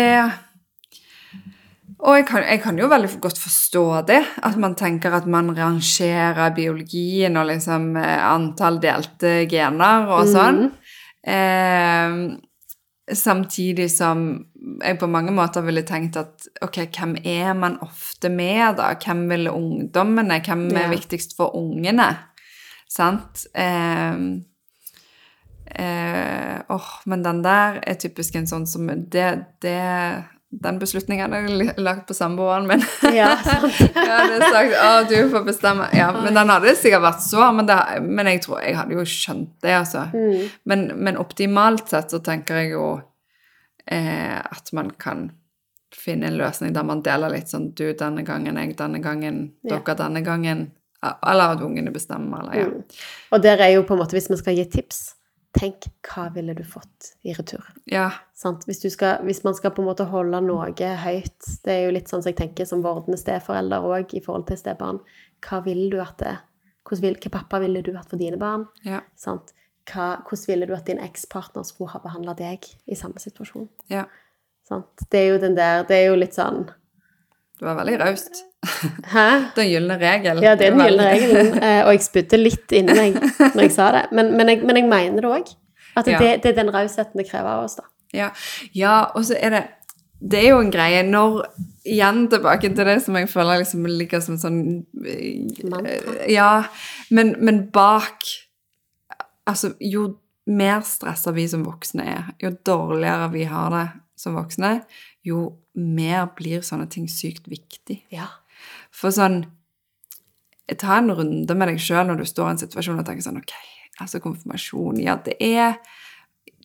Og 2.00 2.16
jeg 2.16 2.26
kan, 2.30 2.44
jeg 2.48 2.60
kan 2.64 2.78
jo 2.80 2.88
veldig 2.88 3.10
godt 3.20 3.38
forstå 3.38 3.84
det, 4.08 4.20
at 4.48 4.54
man 4.56 4.72
tenker 4.74 5.12
at 5.12 5.26
man 5.28 5.50
rangerer 5.56 6.54
biologien 6.56 7.36
og 7.36 7.50
liksom 7.50 7.90
eh, 8.00 8.22
antall 8.24 8.78
delte 8.80 9.34
gener 9.50 10.08
og 10.08 10.24
sånn. 10.32 10.62
Eh, 11.28 12.14
samtidig 13.12 13.90
som 13.92 14.46
jeg 14.80 14.96
på 15.00 15.08
mange 15.12 15.32
måter 15.34 15.64
ville 15.66 15.82
tenkt 15.84 16.16
at 16.20 16.48
ok, 16.64 16.80
hvem 16.94 17.14
er 17.26 17.52
man 17.58 17.76
ofte 17.84 18.30
med, 18.32 18.78
da? 18.80 18.94
Hvem 19.00 19.26
vil 19.32 19.48
ungdommene? 19.52 20.40
Hvem 20.44 20.66
er 20.72 20.86
Ja. 20.86 20.90
viktigst 20.94 21.36
for 21.36 21.52
ungene? 21.56 22.08
Sant? 22.90 23.46
Eh, 23.54 24.16
Eh, 25.74 26.60
åh, 26.68 26.86
men 27.04 27.22
den 27.22 27.42
der 27.42 27.76
er 27.86 27.94
typisk 27.94 28.34
en 28.34 28.46
sånn 28.50 28.64
som 28.66 28.88
det, 28.90 29.26
det 29.62 30.24
Den 30.50 30.80
beslutningen 30.82 31.30
er 31.36 31.78
lagt 31.78 32.08
på 32.08 32.14
samboeren 32.16 32.66
min. 32.66 32.82
Ja, 33.14 33.36
sant. 33.38 33.76
jeg 33.78 34.08
hadde 34.10 34.48
sagt 34.50 34.74
å, 34.74 34.88
du 35.06 35.30
får 35.30 35.44
bestemme. 35.46 35.86
Ja, 35.94 36.08
men 36.16 36.34
den 36.34 36.50
hadde 36.50 36.72
sikkert 36.74 37.04
vært 37.04 37.22
så, 37.22 37.44
men, 37.54 37.68
det, 37.70 37.76
men 38.02 38.26
jeg 38.32 38.42
tror 38.42 38.64
jeg 38.64 38.74
hadde 38.80 38.98
jo 38.98 39.04
skjønt 39.06 39.52
det, 39.62 39.76
altså. 39.78 40.08
Mm. 40.10 40.48
Men, 40.66 40.84
men 41.06 41.20
optimalt 41.22 41.86
sett 41.94 42.10
så 42.10 42.18
tenker 42.18 42.64
jeg 42.64 42.72
jo 42.74 42.88
eh, 43.86 44.40
at 44.42 44.74
man 44.74 44.90
kan 44.98 45.28
finne 45.94 46.32
en 46.32 46.40
løsning 46.42 46.74
der 46.74 46.82
man 46.86 47.04
deler 47.06 47.30
litt 47.30 47.54
sånn 47.54 47.70
du 47.78 47.92
denne 47.94 48.26
gangen, 48.26 48.58
jeg 48.58 48.74
denne 48.82 48.98
gangen, 49.06 49.52
Ja. 49.62 49.78
dere 49.78 50.00
denne 50.02 50.26
gangen. 50.26 50.72
Eller 51.00 51.54
at 51.54 51.62
ungene 51.64 51.92
bestemmer, 51.94 52.42
eller 52.42 52.58
ja. 52.58 52.68
Mm. 52.68 53.00
Og 53.32 53.42
der 53.42 53.62
er 53.64 53.72
jo 53.74 53.86
på 53.88 53.96
en 53.96 54.02
måte, 54.02 54.16
hvis 54.16 54.28
vi 54.30 54.36
skal 54.36 54.58
gi 54.58 54.66
tips, 54.68 54.98
tenk 55.56 55.88
hva 56.06 56.28
ville 56.34 56.54
du 56.54 56.62
fått 56.66 57.12
i 57.26 57.32
retur? 57.34 57.64
Ja. 57.90 58.10
Sant? 58.36 58.66
Hvis, 58.68 58.82
du 58.82 58.90
skal, 58.92 59.22
hvis 59.26 59.42
man 59.46 59.56
skal 59.58 59.72
på 59.74 59.82
en 59.82 59.88
måte 59.88 60.06
holde 60.10 60.38
noe 60.44 60.68
høyt 61.02 61.48
Det 61.64 61.72
er 61.72 61.80
jo 61.86 61.94
litt 61.96 62.10
sånn 62.10 62.22
som 62.22 62.30
jeg 62.30 62.38
tenker 62.38 62.68
som 62.68 62.84
vordende 62.84 63.18
steforeldre 63.18 63.80
òg 63.82 64.14
i 64.14 64.22
forhold 64.24 64.46
til 64.50 64.60
stebarn. 64.60 65.00
Hva 65.46 65.62
vil 65.64 65.88
du 65.92 65.98
at 66.02 66.20
det 66.22 66.36
vil, 67.00 67.16
Hva 67.16 67.32
pappa 67.40 67.60
ville 67.62 67.82
du 67.82 67.94
hatt 67.96 68.10
for 68.10 68.20
dine 68.20 68.38
barn? 68.40 68.68
Ja. 68.86 69.02
Sant? 69.18 69.54
Hva, 69.90 70.20
hvordan 70.22 70.46
ville 70.52 70.68
du 70.68 70.74
at 70.76 70.86
din 70.86 71.02
ekspartner 71.02 71.64
skulle 71.66 71.94
ha 71.94 72.02
behandla 72.02 72.36
deg 72.38 72.66
i 72.86 72.98
samme 72.98 73.22
situasjon? 73.22 73.70
ja. 73.90 74.06
Sant? 74.70 75.02
Det 75.10 75.18
er 75.18 75.32
jo 75.32 75.38
den 75.42 75.56
der 75.56 75.82
Det 75.82 75.96
er 75.96 76.12
jo 76.12 76.18
litt 76.20 76.36
sånn 76.36 76.68
Det 77.58 77.64
var 77.66 77.74
veldig 77.80 77.96
raust. 78.04 78.44
Hæ? 79.12 79.28
Den 79.56 79.70
gylne 79.70 79.96
regel. 80.00 80.42
Ja, 80.44 80.54
det 80.54 80.66
er 80.66 80.74
den 80.74 80.82
gylne 80.84 81.06
regelen. 81.08 81.54
eh, 81.64 81.80
Og 81.86 81.94
jeg 81.94 82.04
spydde 82.04 82.40
litt 82.40 82.72
inni 82.76 82.96
meg 82.96 83.16
når 83.54 83.62
jeg 83.64 83.72
sa 83.72 83.90
det. 83.96 84.04
Men, 84.12 84.34
men, 84.36 84.52
jeg, 84.52 84.62
men 84.68 84.76
jeg 84.76 84.88
mener 84.90 85.24
det 85.24 85.30
òg. 85.30 85.52
At 85.96 86.06
Ja. 86.06 86.18
det, 86.20 86.42
det 86.44 86.52
er 86.52 86.62
den 86.62 86.72
rausheten 86.74 87.18
det 87.18 87.26
krever 87.30 87.50
av 87.50 87.64
oss, 87.64 87.78
da. 87.80 87.86
Ja, 88.14 88.30
ja 88.74 88.94
og 89.14 89.24
så 89.26 89.36
er 89.38 89.50
det 89.54 89.62
Det 90.20 90.38
er 90.38 90.48
jo 90.50 90.60
en 90.60 90.70
greie 90.70 91.02
når 91.06 91.44
Igjen 91.86 92.26
tilbake 92.28 92.68
til 92.68 92.84
det 92.84 92.98
som 93.02 93.16
jeg 93.16 93.28
føler 93.30 93.62
liksom 93.62 93.86
ligger 93.88 94.20
som 94.20 94.36
sånn 94.36 94.58
eh, 95.06 95.64
Mantra. 95.64 96.16
Ja, 96.28 96.64
men, 97.10 97.34
men 97.40 97.62
bak 97.72 98.26
Altså, 99.48 99.72
jo 99.80 100.18
mer 100.46 100.82
stressa 100.86 101.32
vi 101.32 101.46
som 101.48 101.64
voksne 101.64 102.04
er, 102.06 102.28
jo 102.42 102.50
dårligere 102.66 103.30
vi 103.32 103.46
har 103.48 103.70
det 103.72 103.86
som 104.20 104.36
voksne, 104.36 104.82
jo 105.26 105.46
mer 105.74 106.28
blir 106.36 106.60
sånne 106.62 106.86
ting 106.92 107.08
sykt 107.10 107.48
viktig. 107.50 108.02
Ja. 108.12 108.28
For 109.00 109.10
sånn 109.14 109.42
Ta 110.78 110.98
en 111.00 111.10
runde 111.10 111.54
med 111.58 111.66
deg 111.72 111.80
sjøl 111.82 112.06
når 112.06 112.20
du 112.20 112.26
står 112.28 112.46
i 112.46 112.52
en 112.54 112.60
situasjon 112.60 113.00
og 113.02 113.06
tenker 113.08 113.24
sånn 113.26 113.40
Ok, 113.40 113.54
altså 114.04 114.20
konfirmasjon 114.22 115.00
Ja, 115.02 115.16
det 115.24 115.34
er 115.42 115.80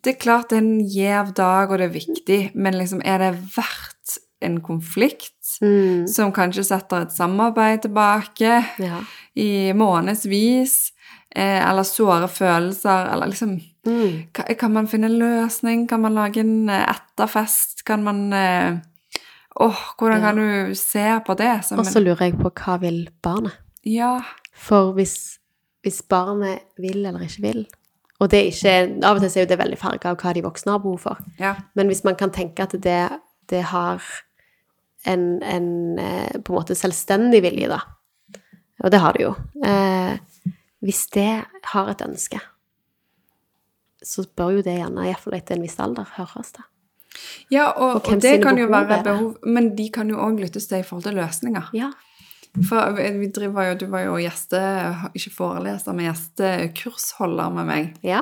Det 0.03 0.11
er 0.13 0.19
klart 0.21 0.51
det 0.51 0.59
er 0.59 0.61
en 0.61 0.83
gjev 0.85 1.31
dag, 1.33 1.71
og 1.71 1.79
det 1.81 1.87
er 1.87 1.95
viktig, 1.95 2.39
men 2.53 2.75
liksom, 2.77 2.99
er 3.01 3.17
det 3.23 3.31
verdt 3.55 4.19
en 4.45 4.59
konflikt 4.61 5.31
Mm. 5.61 6.03
som 6.11 6.33
kanskje 6.35 6.65
setter 6.67 7.05
et 7.05 7.13
samarbeid 7.15 7.81
tilbake 7.85 8.57
ja. 8.83 8.97
i 9.39 9.71
månedsvis, 9.73 10.91
eh, 11.33 11.61
eller 11.69 11.83
såre 11.87 12.27
følelser, 12.27 13.07
eller 13.13 13.27
liksom 13.31 13.61
Mm. 13.87 14.27
kan, 14.33 14.45
Kan 14.59 14.73
man 14.73 14.87
finne 14.87 15.05
en 15.05 15.17
løsning? 15.19 15.87
Kan 15.87 16.01
man 16.01 16.13
lage 16.13 16.39
en 16.39 16.67
eh, 16.69 16.85
etterfest? 16.91 17.85
Kan 17.85 18.03
man 18.03 18.33
eh, 18.33 18.77
Åh, 19.55 19.81
hvordan 19.97 20.21
kan 20.21 20.39
du 20.39 20.75
se 20.75 21.05
på 21.25 21.33
det 21.39 21.53
som 21.65 21.79
Og 21.79 21.87
så 21.87 22.01
lurer 22.03 22.27
jeg 22.27 22.37
på 22.39 22.51
hva 22.51 22.75
vil 22.81 23.05
barnet? 23.23 23.55
Ja. 23.87 24.19
For 24.51 24.91
hvis, 24.97 25.39
hvis 25.85 26.01
barnet 26.09 26.65
vil 26.81 27.05
eller 27.05 27.23
ikke 27.23 27.41
vil 27.41 27.65
Og 28.19 28.31
det 28.31 28.39
er 28.39 28.51
ikke, 28.51 28.75
av 29.03 29.17
og 29.17 29.23
til 29.23 29.31
er 29.31 29.45
jo 29.45 29.51
det 29.51 29.59
veldig 29.59 29.79
farga 29.79 30.11
av 30.11 30.19
hva 30.19 30.31
de 30.33 30.43
voksne 30.43 30.71
har 30.71 30.79
behov 30.83 31.01
for. 31.03 31.19
Ja. 31.39 31.55
Men 31.75 31.91
hvis 31.91 32.03
man 32.07 32.15
kan 32.15 32.31
tenke 32.31 32.63
at 32.63 32.71
det, 32.71 33.01
det 33.51 33.63
har 33.71 34.03
en, 35.05 35.43
en 35.43 35.99
eh, 35.99 36.37
på 36.39 36.53
en 36.53 36.55
måte 36.55 36.77
selvstendig 36.79 37.41
vilje, 37.43 37.67
da, 37.69 37.81
og 38.83 38.91
det 38.91 39.01
har 39.03 39.15
det 39.15 39.25
jo 39.25 39.33
eh, 39.65 40.15
Hvis 40.85 41.07
det 41.15 41.43
har 41.73 41.91
et 41.91 42.01
ønske, 42.05 42.39
så 44.05 44.25
bør 44.37 44.59
jo 44.59 44.63
det 44.65 44.77
gjerne, 44.77 45.07
iallfall 45.07 45.37
etter 45.37 45.57
en 45.57 45.65
viss 45.65 45.79
alder, 45.81 46.07
høres 46.17 46.51
det. 46.55 46.65
Ja 47.53 47.69
og, 47.71 47.99
Og 47.99 48.09
og 48.13 48.21
det 48.21 48.41
kan 48.43 48.57
jo 48.57 48.67
være 48.71 49.01
behov 49.03 49.37
Men 49.43 49.75
de 49.77 49.89
kan 49.93 50.09
jo 50.09 50.17
òg 50.21 50.39
lyttes 50.41 50.67
til 50.67 50.81
i 50.81 50.83
forhold 50.83 51.03
til 51.07 51.17
løsninger. 51.19 51.69
Ja. 51.73 51.91
For 52.69 52.95
vi 52.95 53.27
driver 53.35 53.69
jo, 53.69 53.75
du 53.75 53.85
var 53.91 54.05
jo 54.05 54.15
gjeste, 54.15 54.59
ikke 55.17 55.33
foreleser, 55.35 55.95
men 55.95 56.07
gjestekursholder 56.07 57.51
med 57.57 57.67
meg 57.67 57.89
ja. 58.05 58.21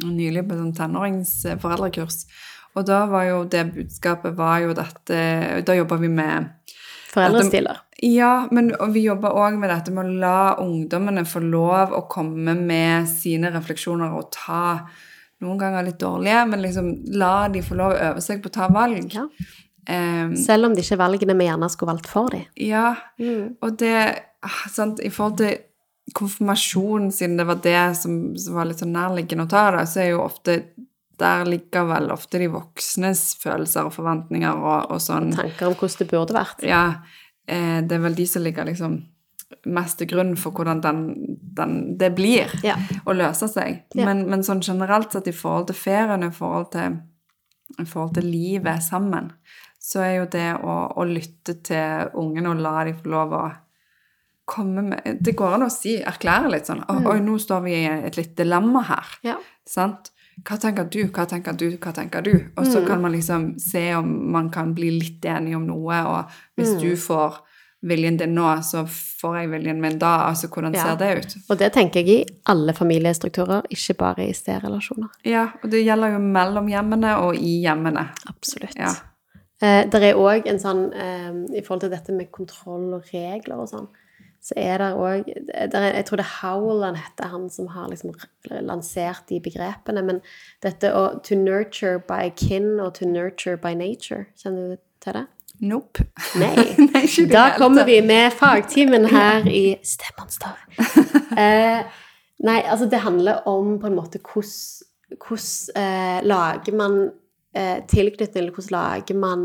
nylig 0.00 0.46
på 0.48 0.56
sånn 0.56 0.72
tenåringsforeldrekurs. 0.78 2.24
Og 2.74 2.86
da 2.88 3.04
var 3.10 3.28
jo 3.28 3.42
det 3.46 3.66
budskapet 3.74 4.34
var 4.34 4.64
jo 4.64 4.72
dette 4.74 5.18
Da 5.62 5.76
jobba 5.76 5.98
vi 6.00 6.08
med 6.10 6.48
Foreldrestiler. 7.14 7.84
Ja, 8.02 8.48
men 8.50 8.72
vi 8.90 9.04
jobber 9.04 9.36
òg 9.38 9.54
med 9.60 9.70
dette 9.70 9.92
med 9.94 10.08
å 10.08 10.16
la 10.24 10.38
ungdommene 10.58 11.22
få 11.28 11.44
lov 11.44 11.94
å 11.94 12.02
komme 12.10 12.56
med 12.58 13.06
sine 13.08 13.52
refleksjoner 13.54 14.16
og 14.18 14.32
ta 14.34 14.64
noen 15.42 15.60
ganger 15.60 15.86
litt 15.86 16.00
dårlige, 16.00 16.46
men 16.50 16.62
liksom 16.62 16.90
la 17.18 17.48
de 17.52 17.62
få 17.64 17.76
lov 17.78 17.94
å 17.94 18.02
øve 18.10 18.24
seg 18.24 18.42
på 18.42 18.50
å 18.52 18.54
ta 18.54 18.70
valg. 18.72 19.14
Ja. 19.14 19.26
Um, 19.84 20.32
Selv 20.40 20.68
om 20.68 20.74
det 20.74 20.84
ikke 20.84 20.96
er 20.96 21.02
valgene 21.02 21.36
vi 21.36 21.46
gjerne 21.48 21.68
skulle 21.68 21.92
valgt 21.92 22.08
for 22.08 22.32
dem. 22.32 22.46
ja, 22.56 22.94
og 23.60 23.74
det 23.82 23.96
ah, 24.40 24.62
sant, 24.72 25.02
I 25.04 25.10
forhold 25.12 25.42
til 25.42 25.58
konfirmasjon, 26.16 27.10
siden 27.12 27.36
det 27.36 27.46
var 27.48 27.60
det 27.64 27.82
som, 28.00 28.16
som 28.40 28.56
var 28.56 28.68
litt 28.68 28.80
sånn 28.80 28.94
nærliggende 28.96 29.44
å 29.44 29.50
ta, 29.50 29.66
da, 29.76 29.84
så 29.88 30.04
er 30.04 30.12
jo 30.14 30.24
ofte 30.24 30.62
Der 31.14 31.44
ligger 31.46 31.84
vel 31.86 32.10
ofte 32.10 32.40
de 32.42 32.48
voksnes 32.50 33.36
følelser 33.38 33.86
og 33.86 33.92
forventninger 33.94 34.56
og, 34.58 34.90
og 34.90 34.98
sånn. 34.98 35.28
Tanker 35.36 35.68
om 35.68 35.76
hvordan 35.78 36.00
det 36.00 36.06
burde 36.10 36.34
vært. 36.34 36.64
Ja, 36.66 36.80
eh, 37.46 37.78
det 37.86 37.94
er 37.94 38.02
vel 38.02 38.16
de 38.18 38.26
som 38.26 38.42
ligger 38.42 38.66
liksom 38.66 38.96
mest 39.66 39.98
til 40.00 40.10
grunn 40.10 40.34
for 40.40 40.56
hvordan 40.56 40.80
den, 40.84 41.02
den, 41.56 41.74
det 41.98 42.12
blir 42.16 42.52
Ja. 42.66 42.76
å 43.06 43.14
løse 43.16 43.48
seg. 43.48 43.84
Ja. 43.94 44.06
Men, 44.08 44.26
men 44.30 44.44
sånn 44.46 44.62
generelt 44.64 45.12
sett 45.12 45.28
i 45.30 45.36
forhold 45.36 45.68
til 45.70 45.78
ferien, 45.78 46.26
i 46.26 46.32
forhold 46.34 46.70
til, 46.74 46.98
i 47.78 47.84
forhold 47.84 48.14
til 48.18 48.28
livet 48.28 48.82
sammen, 48.84 49.32
så 49.84 50.00
er 50.04 50.14
jo 50.18 50.30
det 50.32 50.48
å, 50.64 50.78
å 50.96 51.04
lytte 51.04 51.58
til 51.66 52.10
ungene 52.20 52.54
og 52.54 52.62
la 52.64 52.84
dem 52.88 52.96
få 53.00 53.12
lov 53.12 53.36
å 53.36 53.44
komme 54.44 54.82
med 54.84 55.22
Det 55.24 55.32
går 55.36 55.54
an 55.56 55.64
å 55.64 55.70
si, 55.72 55.94
erklære 56.04 56.50
litt 56.52 56.68
sånn 56.68 56.82
mm. 56.84 57.06
Oi, 57.08 57.16
nå 57.24 57.38
står 57.40 57.62
vi 57.64 57.78
i 57.78 57.86
et 57.88 58.18
litt 58.18 58.34
dilemma 58.36 58.82
her. 58.90 59.14
Ja. 59.24 59.38
Sant? 59.68 60.10
Hva 60.44 60.58
tenker 60.60 60.88
du, 60.90 61.04
hva 61.14 61.24
tenker 61.30 61.56
du, 61.56 61.68
hva 61.78 61.92
tenker 61.94 62.24
du? 62.26 62.32
Og 62.58 62.66
så 62.66 62.82
kan 62.84 63.00
man 63.00 63.14
liksom 63.14 63.52
se 63.62 63.86
om 63.94 64.08
man 64.34 64.50
kan 64.52 64.74
bli 64.74 64.90
litt 64.98 65.24
enig 65.30 65.54
om 65.56 65.68
noe, 65.68 66.00
og 66.10 66.32
hvis 66.58 66.74
du 66.80 66.90
får 66.98 67.38
viljen 67.84 68.16
din 68.18 68.34
nå, 68.34 68.46
så 68.64 68.84
får 68.88 69.36
jeg 69.40 69.50
viljen 69.52 69.80
min 69.80 69.98
da. 70.00 70.12
Altså, 70.30 70.48
hvordan 70.48 70.74
Ja. 70.74 70.82
ser 70.82 70.96
det 70.96 71.24
ut? 71.24 71.36
Og 71.50 71.58
det 71.58 71.72
tenker 71.72 72.00
jeg 72.00 72.08
i 72.08 72.36
alle 72.46 72.72
familiestrukturer, 72.72 73.62
ikke 73.70 73.94
bare 73.98 74.28
i 74.28 74.32
stedrelasjoner. 74.32 75.08
Ja, 75.24 75.48
og 75.62 75.70
det 75.70 75.84
gjelder 75.84 76.12
jo 76.14 76.18
mellom 76.18 76.68
hjemmene 76.68 77.16
og 77.20 77.34
i 77.36 77.60
hjemmene. 77.64 78.08
Absolutt. 78.28 78.76
Ja. 78.76 78.92
Eh, 79.62 79.84
det 79.86 80.02
er 80.02 80.14
òg 80.18 80.46
en 80.46 80.58
sånn 80.58 80.92
eh, 80.92 81.58
I 81.58 81.62
forhold 81.62 81.80
til 81.80 81.90
dette 81.90 82.12
med 82.12 82.32
kontroll 82.32 82.94
og 82.94 83.04
regler 83.12 83.60
og 83.62 83.68
sånn, 83.70 83.86
så 84.44 84.52
er 84.56 84.78
det 84.78 84.90
òg 84.98 85.24
Jeg 85.26 86.04
tror 86.04 86.16
det 86.20 86.26
er 86.26 86.42
Howland 86.42 86.96
heter 86.96 87.30
han 87.30 87.48
som 87.50 87.66
har 87.68 87.88
liksom 87.88 88.12
lansert 88.60 89.26
de 89.28 89.38
begrepene. 89.40 90.04
Men 90.04 90.20
dette 90.60 90.90
å 90.92 91.22
to 91.22 91.34
nurture 91.34 91.98
by 91.98 92.28
kin 92.36 92.78
og 92.80 92.94
to 92.94 93.06
nurture 93.06 93.56
by 93.56 93.72
nature, 93.74 94.26
kjenner 94.36 94.74
du 94.74 94.76
til 95.00 95.12
det? 95.12 95.26
Nope. 95.60 96.02
Nei. 96.40 96.54
Nei, 96.92 97.26
Da 97.30 97.50
kommer 97.58 97.84
vi 97.86 98.00
med 98.02 98.32
fagtimen 98.32 99.06
her 99.10 99.46
i 99.48 99.76
Stemonster. 99.82 100.56
Eh, 101.34 101.80
nei, 102.46 102.60
altså 102.70 102.86
det 102.86 103.00
handler 103.02 103.40
om 103.50 103.72
på 103.82 103.88
en 103.88 103.96
måte 103.96 104.20
hvordan 104.22 105.18
hvordan 105.18 105.80
eh, 105.82 106.20
lager 106.26 106.76
man 106.78 106.94
eh, 107.54 107.80
tilknytning, 107.90 108.44
eller 108.44 108.54
hvordan 108.54 108.70
lager 108.76 109.18
man 109.18 109.42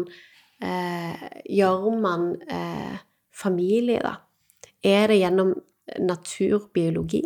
eh, 0.62 1.24
Gjør 1.50 1.88
man 2.02 2.28
eh, 2.46 3.00
familie, 3.34 4.00
da? 4.06 4.14
Er 4.86 5.08
det 5.10 5.18
gjennom 5.18 5.56
naturbiologi? 6.00 7.24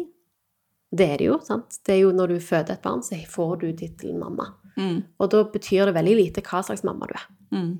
Det 0.94 1.10
er 1.12 1.18
det 1.18 1.28
jo, 1.28 1.40
sant? 1.44 1.80
Det 1.86 1.96
er 1.98 2.02
jo 2.06 2.12
når 2.16 2.36
du 2.36 2.40
føder 2.40 2.78
et 2.78 2.84
barn, 2.86 3.04
så 3.04 3.18
får 3.30 3.56
du 3.64 3.68
tittelen 3.80 4.20
mamma. 4.22 4.48
Mm, 4.78 5.02
Og 5.20 5.30
da 5.34 5.44
betyr 5.54 5.90
det 5.90 5.96
veldig 6.00 6.16
lite 6.20 6.44
hva 6.46 6.64
slags 6.66 6.84
mamma 6.88 7.10
du 7.10 7.18
er. 7.20 7.28
mm, 7.52 7.74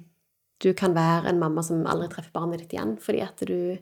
Du 0.64 0.72
kan 0.78 0.96
være 0.96 1.30
en 1.30 1.42
mamma 1.42 1.64
som 1.66 1.84
aldri 1.90 2.10
treffer 2.12 2.34
barnet 2.36 2.64
ditt 2.64 2.76
igjen 2.76 2.96
fordi 3.02 3.24
at 3.26 3.44
du 3.48 3.78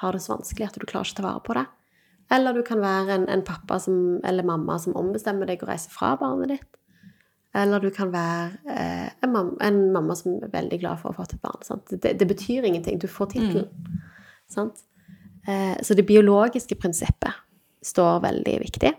har 0.00 0.12
det 0.12 0.22
så 0.24 0.34
vanskelig 0.34 0.66
at 0.66 0.78
du 0.78 0.86
klarer 0.86 1.08
ikke 1.08 1.20
å 1.20 1.22
ta 1.22 1.26
vare 1.28 1.44
på 1.46 1.56
det. 1.56 1.66
Eller 2.36 2.56
du 2.56 2.64
kan 2.66 2.82
være 2.82 3.14
en, 3.14 3.28
en 3.30 3.44
pappa 3.46 3.78
som, 3.80 4.18
eller 4.26 4.46
mamma 4.46 4.78
som 4.82 4.96
ombestemmer 4.98 5.48
deg 5.48 5.62
og 5.62 5.70
reiser 5.70 5.94
fra 5.94 6.16
barnet 6.20 6.56
ditt. 6.56 6.80
Eller 7.56 7.80
du 7.80 7.88
kan 7.94 8.10
være 8.12 8.58
eh, 8.68 9.06
en, 9.22 9.32
mamma, 9.32 9.54
en 9.64 9.78
mamma 9.94 10.16
som 10.18 10.34
er 10.44 10.52
veldig 10.52 10.80
glad 10.82 11.00
for 11.00 11.10
å 11.10 11.14
ha 11.14 11.22
fått 11.22 11.36
et 11.38 11.44
barn. 11.46 11.80
Det, 11.88 12.12
det 12.20 12.28
betyr 12.28 12.66
ingenting. 12.68 12.98
Du 13.00 13.08
får 13.08 13.30
tittelen. 13.32 13.70
Mm. 14.52 14.72
Eh, 15.46 15.76
så 15.82 15.96
det 15.96 16.04
biologiske 16.08 16.76
prinsippet 16.82 17.38
står 17.86 18.20
veldig 18.26 18.58
viktig. 18.66 18.92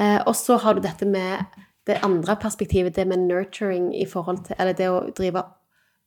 Eh, 0.00 0.20
og 0.20 0.36
så 0.38 0.60
har 0.62 0.76
du 0.76 0.84
dette 0.84 1.08
med 1.08 1.58
det 1.88 1.98
andre 2.06 2.36
perspektivet, 2.40 2.94
det 2.94 3.08
med 3.08 3.26
nurturing 3.26 3.90
i 3.96 4.06
forhold 4.08 4.46
til 4.46 4.56
Eller 4.58 4.76
det 4.76 4.86
å 4.88 5.02
drive 5.16 5.42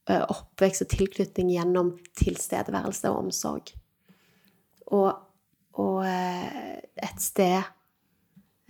oppvekst 0.07 0.85
og 0.85 0.91
tilknytning 0.93 1.51
gjennom 1.51 1.93
tilstedeværelse 2.19 3.11
og 3.11 3.25
omsorg. 3.25 3.73
Og, 4.95 5.09
og 5.75 5.97
eh, 6.07 6.77
et 7.03 7.19
sted 7.19 7.57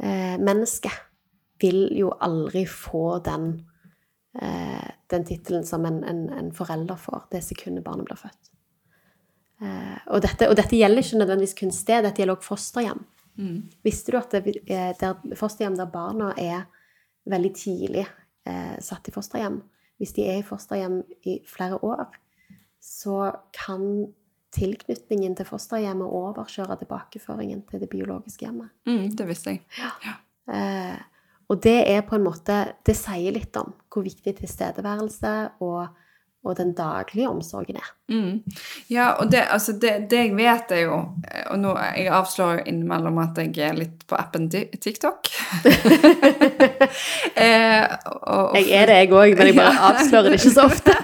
eh, 0.01 0.35
Mennesket 0.41 1.03
vil 1.61 1.83
jo 1.97 2.09
aldri 2.25 2.63
få 2.69 3.19
den 3.25 3.51
eh, 4.41 4.89
den 5.07 5.25
tittelen 5.25 5.65
som 5.65 5.85
en, 5.85 6.03
en, 6.03 6.27
en 6.33 6.51
forelder 6.55 6.99
får 6.99 7.27
det 7.31 7.43
sekundet 7.45 7.85
barnet 7.85 8.07
blir 8.09 8.19
født. 8.19 8.51
Eh, 9.61 9.99
og, 10.11 10.21
dette, 10.25 10.49
og 10.49 10.57
dette 10.59 10.77
gjelder 10.77 11.03
ikke 11.03 11.21
nødvendigvis 11.21 11.57
kun 11.57 11.73
sted, 11.73 12.03
dette 12.05 12.21
gjelder 12.21 12.38
også 12.38 12.51
fosterhjem. 12.51 13.05
Visste 13.85 14.13
du 14.13 14.19
at 14.19 14.33
det, 14.33 14.57
er 14.65 14.97
der, 14.99 15.35
fosterhjem 15.38 15.77
der 15.77 15.89
barna 15.93 16.31
er 16.41 16.65
veldig 17.29 17.53
tidlig 17.55 18.05
eh, 18.47 18.77
satt 18.83 19.07
i 19.09 19.13
fosterhjem, 19.13 19.59
hvis 19.98 20.14
de 20.14 20.28
er 20.30 20.39
i 20.41 20.45
fosterhjem 20.45 21.02
i 21.26 21.39
flere 21.48 21.80
år, 21.84 22.08
så 22.82 23.32
kan 23.56 24.08
tilknytningen 24.56 25.36
til 25.38 25.48
fosterhjemmet 25.48 26.08
overkjøre 26.08 26.78
tilbakeføringen 26.80 27.62
til 27.70 27.84
det 27.84 27.89
biologiske 27.91 28.45
hjemmet. 28.45 28.72
mm, 28.86 29.12
det 29.18 29.28
visste 29.28 29.56
jeg. 29.56 29.64
Eh, 30.48 30.98
og 31.48 31.64
det 31.64 31.78
er 31.91 32.02
på 32.08 32.16
en 32.16 32.24
måte 32.24 32.74
Det 32.86 32.95
sier 32.95 33.34
litt 33.36 33.56
om 33.60 33.74
hvor 33.91 34.06
viktig 34.06 34.38
tilstedeværelse 34.38 35.34
og, 35.60 35.88
og 36.48 36.56
den 36.58 36.74
daglige 36.78 37.30
omsorgen 37.30 37.78
er. 37.80 37.89
Mm. 38.08 38.39
Ja, 38.89 39.10
og 39.20 39.32
det, 39.32 39.41
altså 39.52 39.74
det, 39.76 40.08
det 40.12 40.22
jeg 40.22 40.36
vet 40.38 40.70
er 40.72 40.86
jo 40.86 40.98
Og 41.52 41.58
nå, 41.60 41.74
jeg 41.98 42.08
avslører 42.16 42.62
innimellom 42.64 43.18
at 43.20 43.41
jeg 43.41 43.58
er 43.68 43.76
litt 43.76 44.06
på 44.08 44.16
appen 44.16 44.45
TikTok. 44.48 45.28
eh, 47.36 47.84
og, 47.84 48.54
og, 48.54 48.56
Jeg 48.56 48.72
er 48.80 48.88
det, 48.88 48.98
jeg 49.02 49.12
òg, 49.12 49.36
men 49.36 49.52
jeg 49.52 49.58
bare 49.58 49.86
avslører 49.89 50.32
det 50.32 50.39
ikke 50.39 50.54
så 50.56 50.68
ofte. 50.70 50.95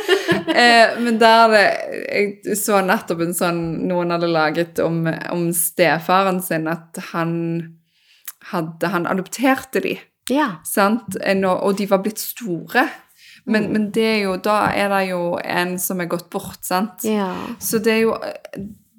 eh, 0.62 0.98
men 1.00 1.20
der 1.22 1.56
Jeg 1.56 2.58
så 2.60 2.82
nettopp 2.84 3.24
en 3.24 3.36
sånn 3.36 3.62
noen 3.88 4.12
hadde 4.12 4.30
laget 4.30 4.82
om, 4.84 5.06
om 5.32 5.48
stefaren 5.56 6.42
sin, 6.44 6.68
at 6.70 7.00
han 7.12 7.32
hadde 8.52 8.92
Han 8.92 9.06
adopterte 9.08 9.80
de, 9.80 9.96
Ja. 10.30 10.58
sant? 10.68 11.16
Eh, 11.24 11.38
Og 11.48 11.78
de 11.78 11.86
var 11.88 12.02
blitt 12.04 12.20
store. 12.20 12.88
Men, 13.44 13.72
men 13.72 13.90
det 13.90 14.04
er 14.06 14.20
jo, 14.22 14.36
da 14.38 14.68
er 14.70 14.88
det 14.92 15.08
jo 15.10 15.38
en 15.42 15.78
som 15.82 16.00
er 16.00 16.06
gått 16.06 16.28
bort, 16.30 16.60
sant? 16.62 17.02
Ja. 17.02 17.32
Så 17.58 17.80
det 17.82 17.92
er 17.96 18.00
jo 18.06 18.16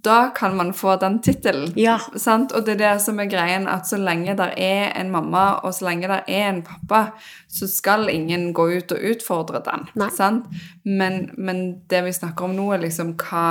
Da 0.03 0.33
kan 0.35 0.57
man 0.59 0.73
få 0.75 0.97
den 0.99 1.21
tittelen. 1.23 1.69
Ja. 1.79 1.93
Og 2.11 2.65
det 2.65 2.73
er 2.73 2.79
det 2.81 3.01
som 3.01 3.19
er 3.23 3.29
greien, 3.31 3.69
at 3.71 3.87
så 3.87 3.95
lenge 3.95 4.33
det 4.35 4.49
er 4.59 4.91
en 4.99 5.11
mamma, 5.13 5.61
og 5.63 5.71
så 5.73 5.85
lenge 5.87 6.09
det 6.11 6.17
er 6.27 6.49
en 6.49 6.59
pappa, 6.61 7.13
så 7.47 7.69
skal 7.71 8.09
ingen 8.11 8.49
gå 8.53 8.65
ut 8.81 8.91
og 8.91 8.99
utfordre 9.13 9.61
den. 9.63 9.87
Sant? 10.11 10.45
Men, 10.83 11.29
men 11.37 11.63
det 11.87 12.03
vi 12.03 12.11
snakker 12.11 12.49
om 12.49 12.55
nå, 12.57 12.67
er 12.75 12.83
liksom 12.83 13.15
hva 13.15 13.45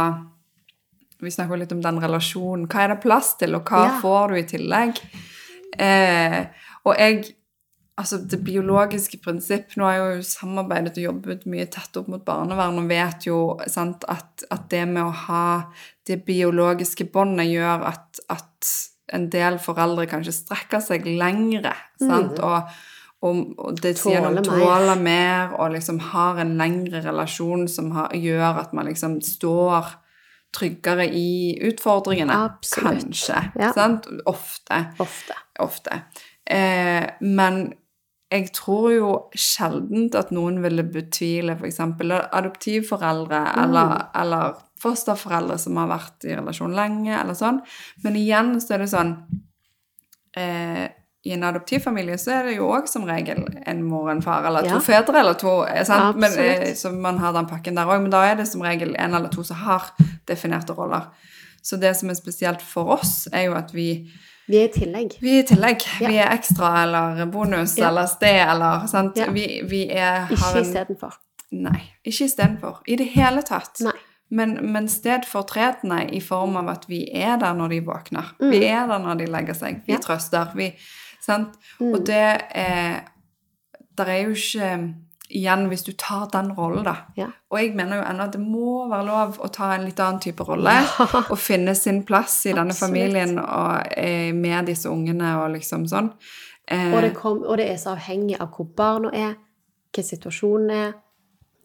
Vi 1.22 1.30
snakker 1.30 1.57
litt 1.57 1.72
om 1.72 1.80
den 1.80 2.01
relasjonen. 2.03 2.66
Hva 2.68 2.84
er 2.84 2.88
det 2.97 3.01
plass 3.01 3.32
til, 3.40 3.55
og 3.55 3.64
hva 3.70 3.84
Ja. 3.86 3.99
får 4.03 4.28
du 4.28 4.34
i 4.36 4.43
tillegg? 4.53 5.01
Eh, 5.78 6.40
og 6.84 6.97
jeg 6.99 7.34
Altså, 8.01 8.22
det 8.24 8.38
biologiske 8.40 9.18
prinsipp 9.20 9.74
Nå 9.76 9.84
har 9.84 9.99
jeg 9.99 10.05
jo 10.16 10.22
samarbeidet 10.24 10.95
og 10.97 11.05
jobbet 11.11 11.43
mye 11.51 11.66
tett 11.70 11.99
opp 12.01 12.07
mot 12.09 12.22
barnevern 12.24 12.80
og 12.80 12.88
vet 12.88 13.26
jo 13.28 13.40
sant, 13.68 14.07
at, 14.09 14.47
at 14.49 14.64
det 14.72 14.86
med 14.88 15.05
å 15.05 15.12
ha 15.26 15.45
det 16.09 16.22
biologiske 16.24 17.05
båndet 17.12 17.51
gjør 17.53 17.84
at, 17.90 18.22
at 18.32 18.70
en 19.12 19.28
del 19.32 19.59
foreldre 19.61 20.07
kanskje 20.09 20.34
strekker 20.34 20.80
seg 20.80 21.05
lengre, 21.05 21.74
sant? 22.01 22.40
Og, 22.40 22.72
og, 23.22 23.43
og 23.61 23.82
det 23.84 23.93
sier 24.01 24.24
mer. 24.24 24.40
tåler 24.47 25.03
mer, 25.03 25.53
og 25.61 25.74
liksom 25.76 26.01
har 26.14 26.40
en 26.43 26.57
lengre 26.59 27.05
relasjon 27.05 27.68
som 27.70 27.93
har, 27.99 28.16
gjør 28.16 28.62
at 28.64 28.72
man 28.72 28.88
liksom 28.88 29.20
står 29.26 29.93
tryggere 30.53 31.07
i 31.12 31.59
utfordringene. 31.68 32.40
Absolutt. 32.49 33.05
Kanskje. 33.05 33.45
Ja. 33.61 33.70
Sant? 33.76 34.09
Ofte 34.28 34.80
Ofte. 35.01 35.36
ofte. 35.61 36.03
Eh, 36.45 37.05
men 37.20 37.62
jeg 38.32 38.48
tror 38.56 38.86
jo 38.94 39.08
sjelden 39.36 40.08
at 40.16 40.30
noen 40.32 40.62
ville 40.64 40.82
betvile 40.88 41.52
f.eks. 41.58 41.78
adoptivforeldre 42.32 43.40
eller, 43.62 44.06
eller 44.16 44.54
fosterforeldre 44.82 45.58
som 45.60 45.76
har 45.78 45.90
vært 45.92 46.24
i 46.26 46.34
relasjon 46.38 46.72
lenge, 46.74 47.12
eller 47.14 47.36
sånn. 47.38 47.60
Men 48.02 48.16
igjen 48.18 48.56
så 48.64 48.74
er 48.74 48.82
det 48.82 48.88
sånn 48.90 49.12
eh, 50.36 50.88
I 51.22 51.34
en 51.36 51.44
adoptivfamilie 51.46 52.16
så 52.18 52.32
er 52.38 52.48
det 52.48 52.56
jo 52.56 52.66
òg 52.74 52.88
som 52.90 53.04
regel 53.06 53.44
en 53.68 53.84
mor 53.86 54.08
og 54.08 54.16
en 54.16 54.24
far, 54.24 54.42
eller 54.48 54.66
to 54.66 54.74
Ja. 54.74 54.80
fedre 54.82 55.20
eller 55.20 55.34
to. 55.38 55.52
sant? 55.84 56.16
Ja, 56.16 56.18
Men, 56.18 56.32
eh, 56.38 56.72
så 56.74 56.90
man 56.92 57.18
har 57.18 57.32
den 57.32 57.46
pakken 57.46 57.76
der 57.76 57.86
òg. 57.86 58.00
Men 58.02 58.10
da 58.10 58.24
er 58.24 58.34
det 58.40 58.48
som 58.48 58.60
regel 58.62 58.96
en 58.98 59.14
eller 59.14 59.28
to 59.28 59.44
som 59.44 59.56
har 59.56 59.92
definerte 60.26 60.74
roller. 60.74 61.06
Så 61.62 61.78
det 61.78 61.94
som 61.96 62.10
er 62.10 62.14
spesielt 62.14 62.60
for 62.60 62.90
oss, 62.98 63.28
er 63.32 63.44
jo 63.44 63.54
at 63.54 63.70
vi 63.72 64.10
Vi 64.53 64.61
er 64.61 64.68
i 64.68 64.72
tillegg. 64.74 65.16
vi 65.22 65.32
er 65.38 65.42
i 65.42 65.48
tillegg. 65.48 65.84
Ja. 66.03 66.09
Vi 66.12 66.16
er 66.20 66.32
ekstra 66.36 66.70
eller 66.84 67.26
bonus 67.32 67.76
Ja. 67.80 67.88
eller 67.88 68.07
sted 68.11 68.42
eller 68.53 68.86
sant? 68.90 69.16
Ja. 69.16 69.30
Vi, 69.32 69.46
vi 69.70 69.86
er, 69.88 70.26
har 70.28 70.32
Ikke 70.36 70.59
en 70.59 70.64
istedenfor. 70.66 71.14
Nei, 71.53 71.80
ikke 72.05 72.24
istedenfor. 72.28 72.82
I 72.88 72.96
det 73.00 73.07
hele 73.14 73.42
tatt. 73.48 73.80
Nei. 73.84 73.96
Men, 74.32 74.55
men 74.72 74.86
tredene 75.44 76.07
i 76.16 76.20
form 76.24 76.55
av 76.57 76.68
at 76.72 76.86
vi 76.88 77.03
er 77.12 77.34
der 77.40 77.53
når 77.57 77.68
de 77.74 77.80
våkner. 77.84 78.30
Vi 78.40 78.62
er 78.64 78.86
der 78.88 78.98
når 79.03 79.18
de 79.20 79.26
legger 79.28 79.53
seg. 79.59 79.82
Vi 79.86 79.92
Mm. 79.92 80.00
Trøster. 80.00 80.55
Vi, 80.57 80.70
sant? 81.20 81.59
Mm. 81.80 81.92
Og 81.92 82.07
det 82.07 82.40
er 82.50 83.00
Der 83.98 84.05
er 84.09 84.22
jo 84.22 84.30
ikke 84.32 84.94
Igjen, 85.32 85.62
hvis 85.70 85.84
du 85.86 85.92
tar 85.96 86.26
den 86.32 86.50
rollen, 86.52 86.84
da. 86.84 86.92
Ja. 87.16 87.26
Og 87.50 87.58
jeg 87.58 87.70
mener 87.78 87.96
jo 88.02 88.02
ennå 88.10 88.26
at 88.26 88.34
det 88.36 88.40
må 88.44 88.82
være 88.90 89.06
lov 89.06 89.38
å 89.40 89.48
ta 89.52 89.70
en 89.74 89.86
litt 89.86 90.00
annen 90.04 90.20
type 90.20 90.44
rolle. 90.44 90.74
Og 91.30 91.38
finne 91.40 91.72
sin 91.78 92.02
plass 92.04 92.34
i 92.46 92.52
denne 92.52 92.74
Absolutt. 92.74 92.82
familien 92.90 93.38
og 93.40 93.86
eh, 93.96 94.32
med 94.36 94.68
disse 94.68 94.90
ungene 94.92 95.30
og 95.40 95.54
liksom 95.54 95.86
sånn. 95.88 96.12
Eh, 96.68 96.92
Og 96.94 97.00
det, 97.02 97.14
kom, 97.16 97.40
og 97.48 97.56
det 97.56 97.70
er 97.72 97.80
så 97.80 97.94
avhengig 97.96 98.36
av 98.40 98.52
hvor 98.52 98.68
barna 98.76 99.10
er, 99.16 99.34
hva 99.96 100.04
situasjonen 100.04 100.70
er. 100.76 100.92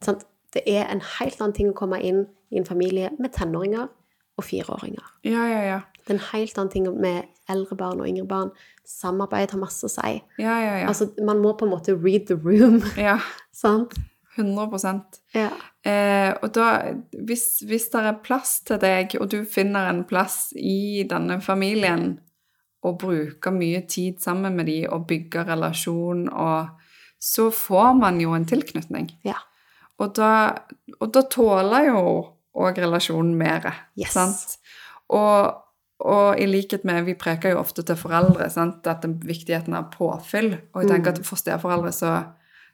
Sant? 0.04 0.24
Det 0.56 0.64
er 0.72 0.88
en 0.88 1.04
helt 1.20 1.42
annen 1.42 1.54
ting 1.54 1.70
å 1.70 1.76
komme 1.76 2.00
inn 2.02 2.24
i 2.56 2.58
en 2.62 2.66
familie 2.66 3.12
med 3.20 3.34
tenåringer 3.36 3.90
og 4.38 4.44
fireåringer. 4.48 5.04
ja, 5.28 5.44
ja, 5.52 5.62
ja. 5.74 5.80
Det 6.08 6.14
er 6.14 6.20
en 6.22 6.28
helt 6.32 6.58
annen 6.58 6.72
ting 6.72 6.86
med 7.04 7.26
eldre 7.52 7.76
barn 7.76 8.00
og 8.00 8.08
yngre 8.08 8.28
barn. 8.28 8.52
Samarbeid 8.88 9.52
har 9.52 9.60
masse 9.60 9.84
å 9.84 9.92
si. 9.92 10.14
Ja, 10.40 10.54
ja, 10.64 10.76
ja. 10.82 10.86
Altså, 10.88 11.10
man 11.28 11.42
må 11.44 11.52
på 11.60 11.68
en 11.68 11.74
måte 11.74 11.96
read 11.96 12.30
the 12.32 12.38
room, 12.40 12.80
ja. 13.08 13.18
sant? 13.52 13.98
100% 14.38 15.18
Ja. 15.34 15.50
Eh, 15.88 16.30
og 16.44 16.52
da, 16.54 16.94
hvis, 17.26 17.64
hvis 17.66 17.88
det 17.90 18.04
er 18.06 18.20
plass 18.24 18.60
til 18.68 18.80
deg, 18.80 19.18
og 19.20 19.32
du 19.34 19.42
finner 19.50 19.90
en 19.90 20.04
plass 20.08 20.52
i 20.56 21.04
denne 21.10 21.40
familien, 21.42 22.20
og 22.86 23.00
bruker 23.02 23.52
mye 23.52 23.82
tid 23.90 24.22
sammen 24.24 24.56
med 24.56 24.70
dem 24.70 24.88
og 24.94 25.08
bygger 25.10 25.50
relasjon, 25.50 26.28
og 26.30 26.68
så 27.20 27.50
får 27.52 27.94
man 27.98 28.22
jo 28.22 28.36
en 28.38 28.46
tilknytning. 28.48 29.10
Ja. 29.26 29.40
Og 29.98 30.14
da, 30.16 30.32
og 31.00 31.14
da 31.14 31.24
tåler 31.26 31.90
jo 31.90 32.02
òg 32.58 32.82
relasjonen 32.82 33.34
mer. 33.38 33.66
Yes. 33.98 34.14
Sant? 34.14 34.60
Og, 35.14 35.58
og 36.00 36.40
i 36.40 36.46
likhet 36.46 36.84
med 36.86 37.06
Vi 37.06 37.14
preker 37.16 37.50
jo 37.56 37.60
ofte 37.60 37.84
til 37.84 37.96
foreldre 37.96 38.50
sant? 38.54 38.84
dette 38.84 39.08
viktigheten 39.08 39.74
av 39.74 39.92
påfyll. 39.92 40.58
Og 40.76 40.84
jeg 40.84 40.92
tenker 40.92 41.12
Mm. 41.12 41.18
at 41.18 41.26
for 41.26 41.36
steforeldre 41.36 41.92
så, 41.92 42.12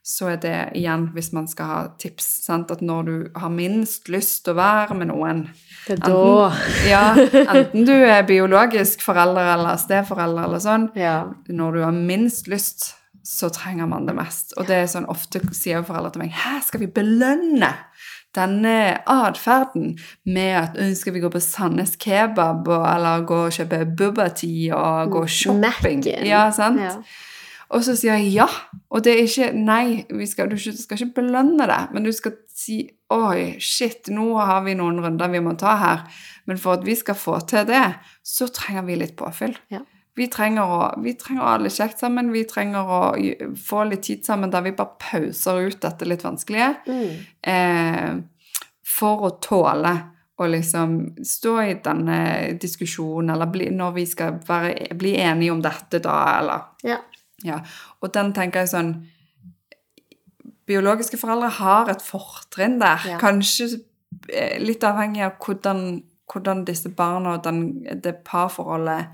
så 0.04 0.28
er 0.34 0.36
det 0.44 0.56
igjen, 0.76 1.06
hvis 1.14 1.32
man 1.34 1.48
skal 1.48 1.66
ha 1.66 1.88
tips, 1.98 2.26
sant? 2.46 2.70
at 2.72 2.82
når 2.82 3.06
du 3.06 3.30
har 3.40 3.50
minst 3.50 4.10
lyst 4.10 4.44
til 4.44 4.54
å 4.54 4.58
være 4.58 4.94
med 4.96 5.08
noen 5.08 5.46
Det 5.88 6.00
er 6.00 6.08
da 6.08 6.52
ja, 6.94 7.16
Enten 7.16 7.86
du 7.86 7.94
er 7.94 8.24
biologisk 8.28 9.02
forelder 9.02 9.54
eller 9.56 9.78
steforelder 9.78 10.44
eller 10.44 10.60
sånn, 10.60 10.90
Ja. 10.96 11.32
når 11.48 11.72
du 11.74 11.82
har 11.84 11.92
minst 11.96 12.48
lyst, 12.48 12.96
så 13.24 13.48
trenger 13.50 13.88
man 13.88 14.06
det 14.06 14.16
mest. 14.16 14.52
Og 14.58 14.68
det 14.68 14.76
er 14.76 14.86
sånn, 14.92 15.06
ofte 15.08 15.40
sier 15.56 15.82
foreldre 15.88 16.12
til 16.12 16.20
meg 16.26 16.32
Hæ, 16.36 16.60
skal 16.68 16.80
vi 16.82 16.88
belønne 16.88 17.70
denne 18.36 18.76
atferden 19.10 19.94
med 20.26 20.56
at 20.60 20.80
ønsker 20.80 21.04
skal 21.04 21.16
vi 21.18 21.22
gå 21.24 21.30
på 21.34 21.42
Sandnes 21.44 21.96
kebab 22.02 22.68
og, 22.68 22.88
eller 22.88 23.28
gå 23.28 23.44
og 23.48 23.54
kjøpe 23.54 23.84
bubba 23.98 24.30
tea 24.34 24.78
og 24.78 25.14
gå 25.14 25.28
shopping? 25.28 26.04
Ja, 26.26 26.48
sant? 26.56 26.82
Ja. 26.82 26.96
Og 27.74 27.84
så 27.86 27.96
sier 27.98 28.20
jeg 28.22 28.34
ja. 28.36 28.48
Og 28.94 29.04
det 29.06 29.16
er 29.16 29.24
ikke 29.26 29.52
Nei, 29.58 29.86
vi 30.14 30.28
skal, 30.30 30.52
du 30.52 30.58
skal 30.58 31.00
ikke 31.00 31.22
belønne 31.22 31.68
det, 31.70 31.82
men 31.94 32.06
du 32.06 32.12
skal 32.16 32.38
si 32.54 32.84
Oi, 33.14 33.60
shit, 33.62 34.10
nå 34.10 34.32
har 34.42 34.64
vi 34.66 34.74
noen 34.78 34.98
runder 35.04 35.30
vi 35.30 35.42
må 35.44 35.54
ta 35.60 35.76
her. 35.78 36.06
Men 36.50 36.58
for 36.58 36.80
at 36.80 36.86
vi 36.88 36.96
skal 36.98 37.18
få 37.18 37.36
til 37.46 37.68
det, 37.70 37.84
så 38.26 38.48
trenger 38.50 38.88
vi 38.88 38.96
litt 38.98 39.14
påfyll. 39.20 39.54
Ja. 39.70 39.84
Vi 40.16 40.28
trenger, 40.30 40.70
å, 40.70 40.90
vi 41.02 41.16
trenger 41.18 41.42
å 41.42 41.48
ha 41.48 41.58
det 41.58 41.68
litt 41.68 41.78
kjekt 41.80 42.02
sammen. 42.04 42.30
Vi 42.34 42.44
trenger 42.46 42.86
å 42.86 43.00
få 43.58 43.86
litt 43.90 44.04
tid 44.06 44.26
sammen 44.26 44.52
der 44.54 44.62
vi 44.68 44.76
bare 44.78 45.00
pauser 45.02 45.70
ut 45.70 45.80
dette 45.82 46.06
litt 46.06 46.26
vanskelige. 46.26 46.70
Mm. 46.86 47.16
Eh, 47.54 48.12
for 48.94 49.26
å 49.26 49.32
tåle 49.42 49.94
å 50.38 50.50
liksom 50.50 50.94
stå 51.26 51.56
i 51.62 51.74
denne 51.86 52.20
diskusjonen, 52.62 53.34
eller 53.34 53.50
bli, 53.54 53.70
når 53.74 53.98
vi 53.98 54.06
skal 54.10 54.38
være, 54.48 54.94
bli 54.98 55.16
enige 55.22 55.54
om 55.54 55.62
dette 55.64 56.02
da, 56.04 56.20
eller 56.40 56.90
Ja. 56.90 57.00
ja, 57.44 57.60
og 58.02 58.14
den 58.14 58.34
tenker 58.34 58.64
jeg 58.64 58.74
sånn 58.74 58.96
Biologiske 60.64 61.18
foreldre 61.20 61.50
har 61.58 61.90
et 61.92 62.02
fortrinn 62.02 62.78
der. 62.80 63.02
Ja. 63.04 63.18
Kanskje 63.20 63.66
eh, 64.32 64.56
litt 64.64 64.84
avhengig 64.88 65.26
av 65.26 65.34
hvordan, 65.44 65.98
hvordan 66.32 66.62
disse 66.64 66.88
barna 66.88 67.34
og 67.36 67.44
den, 67.44 67.84
det 68.00 68.22
parforholdet 68.24 69.12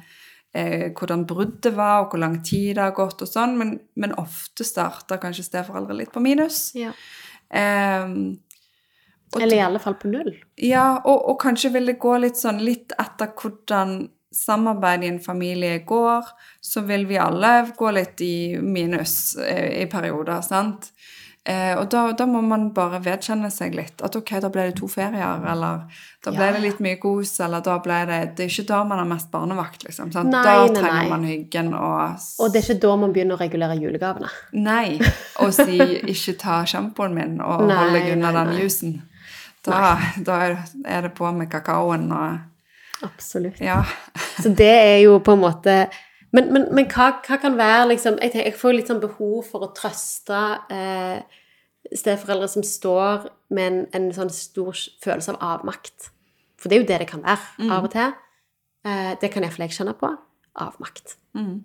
eh, 0.54 0.92
Hvordan 0.96 1.26
bruddet 1.30 1.74
var, 1.78 2.04
og 2.04 2.14
hvor 2.14 2.24
lang 2.24 2.40
tid 2.46 2.76
det 2.78 2.86
har 2.88 2.98
gått, 2.98 3.24
og 3.26 3.30
sånn, 3.30 3.58
men, 3.60 3.74
men 3.96 4.16
ofte 4.20 4.68
starter 4.68 5.22
kanskje 5.22 5.48
steforeldre 5.48 5.98
litt 6.02 6.14
på 6.14 6.24
minus. 6.24 6.70
ja. 6.78 6.94
Eh, 7.50 8.08
og 9.30 9.42
Eller 9.42 9.60
i 9.60 9.62
alle 9.62 9.80
fall 9.82 9.94
på 10.02 10.10
null. 10.10 10.32
ja, 10.58 11.02
og, 11.06 11.18
og 11.30 11.36
kanskje 11.42 11.70
vil 11.76 11.92
det 11.92 12.00
gå 12.02 12.16
litt 12.18 12.38
sånn 12.40 12.64
litt 12.66 12.96
etter 12.98 13.30
hvordan 13.38 14.08
samarbeidet 14.34 15.06
i 15.06 15.12
en 15.14 15.22
familie 15.22 15.80
går, 15.90 16.26
så 16.62 16.82
vil 16.86 17.06
vi 17.10 17.18
alle 17.22 17.52
gå 17.78 17.92
litt 17.94 18.22
i 18.22 18.58
minus 18.62 19.36
eh, 19.38 19.84
i 19.84 19.86
perioder, 19.90 20.42
sant? 20.46 20.92
Eh, 21.48 21.72
og 21.80 21.88
da, 21.90 22.02
da 22.14 22.26
må 22.28 22.42
man 22.44 22.68
bare 22.76 23.00
vedkjenne 23.02 23.48
seg 23.54 23.74
litt. 23.78 24.02
At 24.06 24.16
ok, 24.20 24.36
da 24.44 24.50
ble 24.54 24.68
det 24.70 24.76
to 24.78 24.90
ferier, 24.92 25.40
eller 25.48 25.86
da 26.26 26.34
ble 26.36 26.50
Ja, 26.50 26.56
det 26.56 26.64
litt 26.66 26.82
mye 26.84 27.00
kos, 27.00 27.32
eller 27.42 27.64
da 27.64 27.78
ble 27.82 28.00
det 28.10 28.20
Det 28.38 28.46
er 28.46 28.52
ikke 28.52 28.68
da 28.70 28.82
man 28.90 29.00
har 29.00 29.08
mest 29.08 29.32
barnevakt, 29.32 29.86
liksom. 29.88 30.12
Sant? 30.14 30.34
Nei, 30.34 30.44
da 30.44 30.68
trenger 30.68 30.98
nei. 31.00 31.08
man 31.10 31.24
hyggen 31.30 31.72
og 31.78 32.26
Og 32.44 32.52
det 32.52 32.62
er 32.62 32.68
ikke 32.68 32.84
da 32.84 32.96
man 33.06 33.16
begynner 33.16 33.40
å 33.40 33.42
regulere 33.42 33.80
julegavene. 33.80 34.32
Nei. 34.54 35.00
Og 35.40 35.54
si 35.56 35.80
'ikke 35.80 36.38
ta 36.38 36.60
sjampoen 36.68 37.16
min', 37.16 37.40
og 37.42 37.66
Nei, 37.68 37.78
hold 37.78 37.98
deg 37.98 38.12
unna 38.18 38.36
den 38.44 38.54
jusen. 38.60 39.02
Da, 39.64 39.98
da 40.18 40.38
er 40.86 41.02
det 41.08 41.14
på 41.16 41.32
med 41.32 41.50
kakaoen 41.52 42.12
og 42.12 42.40
Absolutt. 43.02 43.62
Ja. 43.64 43.86
Så 44.44 44.50
det 44.50 44.76
er 44.76 44.98
jo 45.06 45.20
på 45.24 45.32
en 45.32 45.40
måte 45.40 45.76
Men, 46.36 46.52
men, 46.54 46.68
men 46.76 46.88
hva, 46.92 47.10
hva 47.26 47.40
kan 47.42 47.58
være 47.58 47.88
liksom 47.94 48.20
jeg, 48.22 48.34
tenker, 48.34 48.52
jeg 48.52 48.60
får 48.60 48.76
litt 48.76 48.90
sånn 48.92 49.02
behov 49.02 49.48
for 49.50 49.66
å 49.66 49.72
trøste 49.74 50.40
eh, 50.70 51.40
steforeldre 51.96 52.50
som 52.52 52.66
står 52.66 53.30
med 53.56 53.66
en, 53.66 53.80
en 53.98 54.10
sånn 54.14 54.32
stor 54.34 54.78
følelse 55.04 55.34
av 55.34 55.42
avmakt. 55.56 56.12
For 56.60 56.70
det 56.70 56.78
er 56.78 56.84
jo 56.84 56.90
det 56.90 57.00
det 57.04 57.10
kan 57.10 57.24
være 57.26 57.70
av 57.74 57.88
og 57.88 57.94
til. 57.96 58.14
Eh, 58.86 59.14
det 59.22 59.32
kan 59.34 59.46
iallfall 59.46 59.66
jeg 59.68 59.80
kjenne 59.80 59.96
på. 59.98 60.12
Avmakt. 60.60 61.16
Mm. 61.38 61.64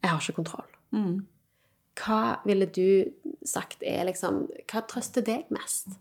Jeg 0.00 0.10
har 0.10 0.22
ikke 0.22 0.38
kontroll. 0.40 0.68
Mm. 0.96 1.26
Hva 2.00 2.40
ville 2.46 2.66
du 2.66 3.10
sagt 3.46 3.82
er 3.86 4.06
liksom 4.08 4.46
Hva 4.70 4.82
trøster 4.88 5.24
deg 5.26 5.50
mest? 5.52 5.92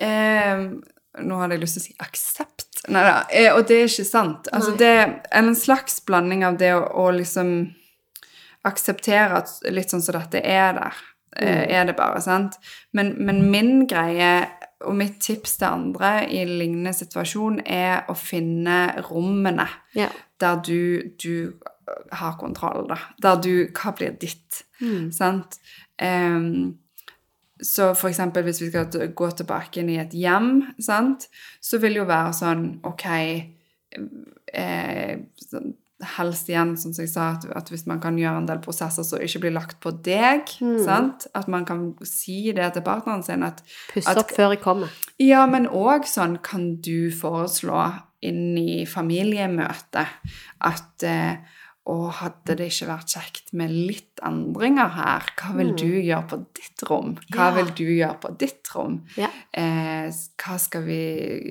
Eh, 0.00 0.64
nå 1.22 1.38
hadde 1.40 1.56
jeg 1.56 1.62
lyst 1.64 1.78
til 1.78 1.82
å 1.82 1.86
si 1.88 1.94
aksept. 2.04 2.64
Nei 2.94 3.02
da. 3.04 3.16
Eh, 3.30 3.50
og 3.54 3.66
det 3.68 3.76
er 3.82 3.90
ikke 3.90 4.06
sant. 4.08 4.48
Altså, 4.54 4.76
det 4.78 4.88
er 4.94 5.12
en 5.40 5.54
slags 5.58 6.00
blanding 6.06 6.44
av 6.46 6.58
det 6.60 6.72
å, 6.76 6.84
å 7.04 7.10
liksom 7.16 7.52
akseptere 8.68 9.38
at 9.42 9.52
litt 9.72 9.92
sånn 9.92 10.02
som 10.04 10.18
dette 10.18 10.42
er 10.44 10.74
der. 10.78 11.04
Mm. 11.38 11.70
er 11.70 11.84
det 11.86 11.92
bare, 11.94 12.18
sant? 12.24 12.56
Men, 12.96 13.12
men 13.22 13.42
min 13.52 13.84
greie 13.86 14.48
og 14.88 14.94
mitt 14.96 15.18
tips 15.22 15.58
til 15.60 15.68
andre 15.68 16.24
i 16.34 16.40
lignende 16.48 16.90
situasjon 16.96 17.60
er 17.68 18.08
å 18.10 18.14
finne 18.18 18.78
rommene 19.10 19.66
Ja. 19.94 20.08
der 20.40 20.56
du, 20.64 21.12
du 21.20 21.52
har 22.16 22.34
kontroll, 22.40 22.88
da. 22.88 22.96
Der 23.22 23.36
du 23.44 23.52
Hva 23.76 23.92
blir 23.94 24.16
ditt? 24.18 24.64
Sant? 25.14 25.60
Em, 26.00 26.78
så 27.64 27.90
eksempel 28.10 28.44
hvis 28.46 28.60
vi 28.62 28.68
skal 28.70 29.10
gå 29.14 29.30
tilbake 29.38 29.80
inn 29.80 29.90
i 29.90 29.98
et 30.02 30.14
hjem, 30.14 30.62
sant? 30.78 31.28
så 31.60 31.78
vil 31.82 31.96
det 31.96 32.02
jo 32.04 32.08
være 32.08 32.32
sånn 32.38 32.64
OK 32.86 33.06
eh, 34.54 35.18
sånn, 35.48 35.76
Helst 36.14 36.46
igjen, 36.46 36.76
som 36.78 36.92
jeg 36.94 37.08
sa, 37.10 37.32
at, 37.34 37.42
at 37.58 37.70
hvis 37.72 37.82
man 37.90 37.98
kan 37.98 38.14
gjøre 38.20 38.38
en 38.38 38.44
del 38.46 38.60
prosesser 38.62 39.02
som 39.02 39.18
ikke 39.18 39.40
blir 39.42 39.54
lagt 39.56 39.80
på 39.82 39.90
deg, 40.06 40.46
sant? 40.84 41.26
at 41.34 41.48
man 41.50 41.64
kan 41.66 41.88
si 42.06 42.52
det 42.54 42.68
til 42.76 42.84
partneren 42.86 43.24
sin 43.26 43.42
at 43.42 43.64
Puss 43.90 44.06
At- 44.06 44.20
opp 44.22 44.30
før 44.36 44.54
jeg 44.54 44.60
kommer. 44.62 44.92
ja, 45.18 45.42
men 45.50 45.66
òg 45.66 46.06
sånn 46.06 46.38
kan 46.38 46.76
du 46.86 47.10
foreslå 47.10 47.80
inn 48.22 48.54
i 48.62 48.84
familiemøtet 48.86 50.06
at 50.70 51.02
eh, 51.06 51.42
å, 51.88 51.94
hadde 52.12 52.54
det 52.58 52.66
ikke 52.68 52.86
vært 52.90 53.12
kjekt 53.14 53.52
med 53.56 53.72
litt 53.72 54.20
endringer 54.26 54.90
her? 54.92 55.28
Hva 55.40 55.54
vil 55.56 55.70
du 55.78 55.86
gjøre 55.86 56.26
på 56.28 56.38
ditt 56.58 56.82
rom? 56.90 57.14
Hva 57.32 57.46
Ja. 57.48 57.54
vil 57.56 57.70
du 57.78 57.84
gjøre 57.86 58.18
på 58.20 58.32
ditt 58.38 58.68
rom? 58.74 58.98
Ja. 59.16 59.30
Eh, 59.56 60.10
hva 60.42 60.58
skal 60.60 60.82
vi 60.84 60.98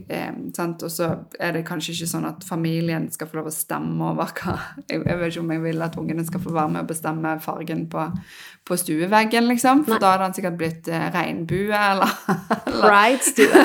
eh, 0.10 0.34
sant? 0.54 0.84
Og 0.86 0.92
så 0.94 1.10
er 1.40 1.54
det 1.58 1.66
kanskje 1.66 1.96
ikke 1.96 2.10
sånn 2.14 2.28
at 2.30 2.46
familien 2.46 3.10
skal 3.12 3.28
få 3.32 3.40
lov 3.40 3.50
å 3.50 3.56
stemme 3.56 4.12
over 4.12 4.30
hva 4.38 4.58
Jeg, 4.90 5.02
jeg 5.04 5.18
vet 5.20 5.32
ikke 5.34 5.42
om 5.46 5.52
jeg 5.56 5.62
vil 5.66 5.82
at 5.88 5.98
ungene 5.98 6.26
skal 6.28 6.44
få 6.46 6.54
være 6.54 6.70
med 6.76 6.84
å 6.86 6.92
bestemme 6.94 7.34
fargen 7.42 7.88
på, 7.90 8.06
på 8.68 8.76
stueveggen, 8.78 9.48
liksom. 9.48 9.86
For 9.88 9.96
Nei. 9.96 10.02
da 10.04 10.12
hadde 10.14 10.28
han 10.28 10.36
sikkert 10.36 10.58
blitt 10.60 10.88
eh, 10.92 11.08
regnbue, 11.14 11.72
eller, 11.72 12.12
eller 12.68 12.84
Pride-stue. 12.84 13.64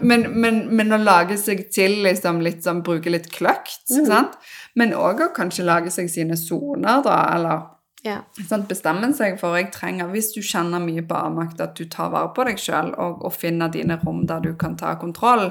Men, 0.00 0.22
men, 0.40 0.62
men 0.76 0.92
å 0.94 0.98
lage 1.02 1.36
seg 1.38 1.66
til 1.74 1.98
liksom 2.06 2.40
litt 2.44 2.64
sånn, 2.64 2.80
bruke 2.86 3.10
litt 3.12 3.28
kløkt, 3.34 3.82
sant? 3.90 4.38
Men 4.78 4.94
òg 4.96 5.20
å 5.26 5.28
kanskje 5.36 5.66
lage 5.66 5.90
seg 5.92 6.08
sine 6.10 6.36
soner, 6.40 7.02
da, 7.04 7.18
eller 7.36 7.66
Ja. 8.06 8.22
bestemme 8.68 9.10
seg 9.12 9.34
for 9.40 9.58
jeg 9.58 9.70
trenger, 9.74 10.06
Hvis 10.08 10.30
du 10.32 10.40
kjenner 10.40 10.80
mye 10.80 11.02
på 11.04 11.14
avmakt, 11.18 11.60
at 11.60 11.74
du 11.76 11.84
tar 11.84 12.08
vare 12.14 12.30
på 12.34 12.46
deg 12.48 12.56
sjøl 12.58 12.94
og, 12.96 13.24
og 13.28 13.32
finner 13.36 13.68
dine 13.68 13.98
rom 14.00 14.22
der 14.26 14.40
du 14.40 14.54
kan 14.56 14.76
ta 14.80 14.94
kontroll, 14.96 15.50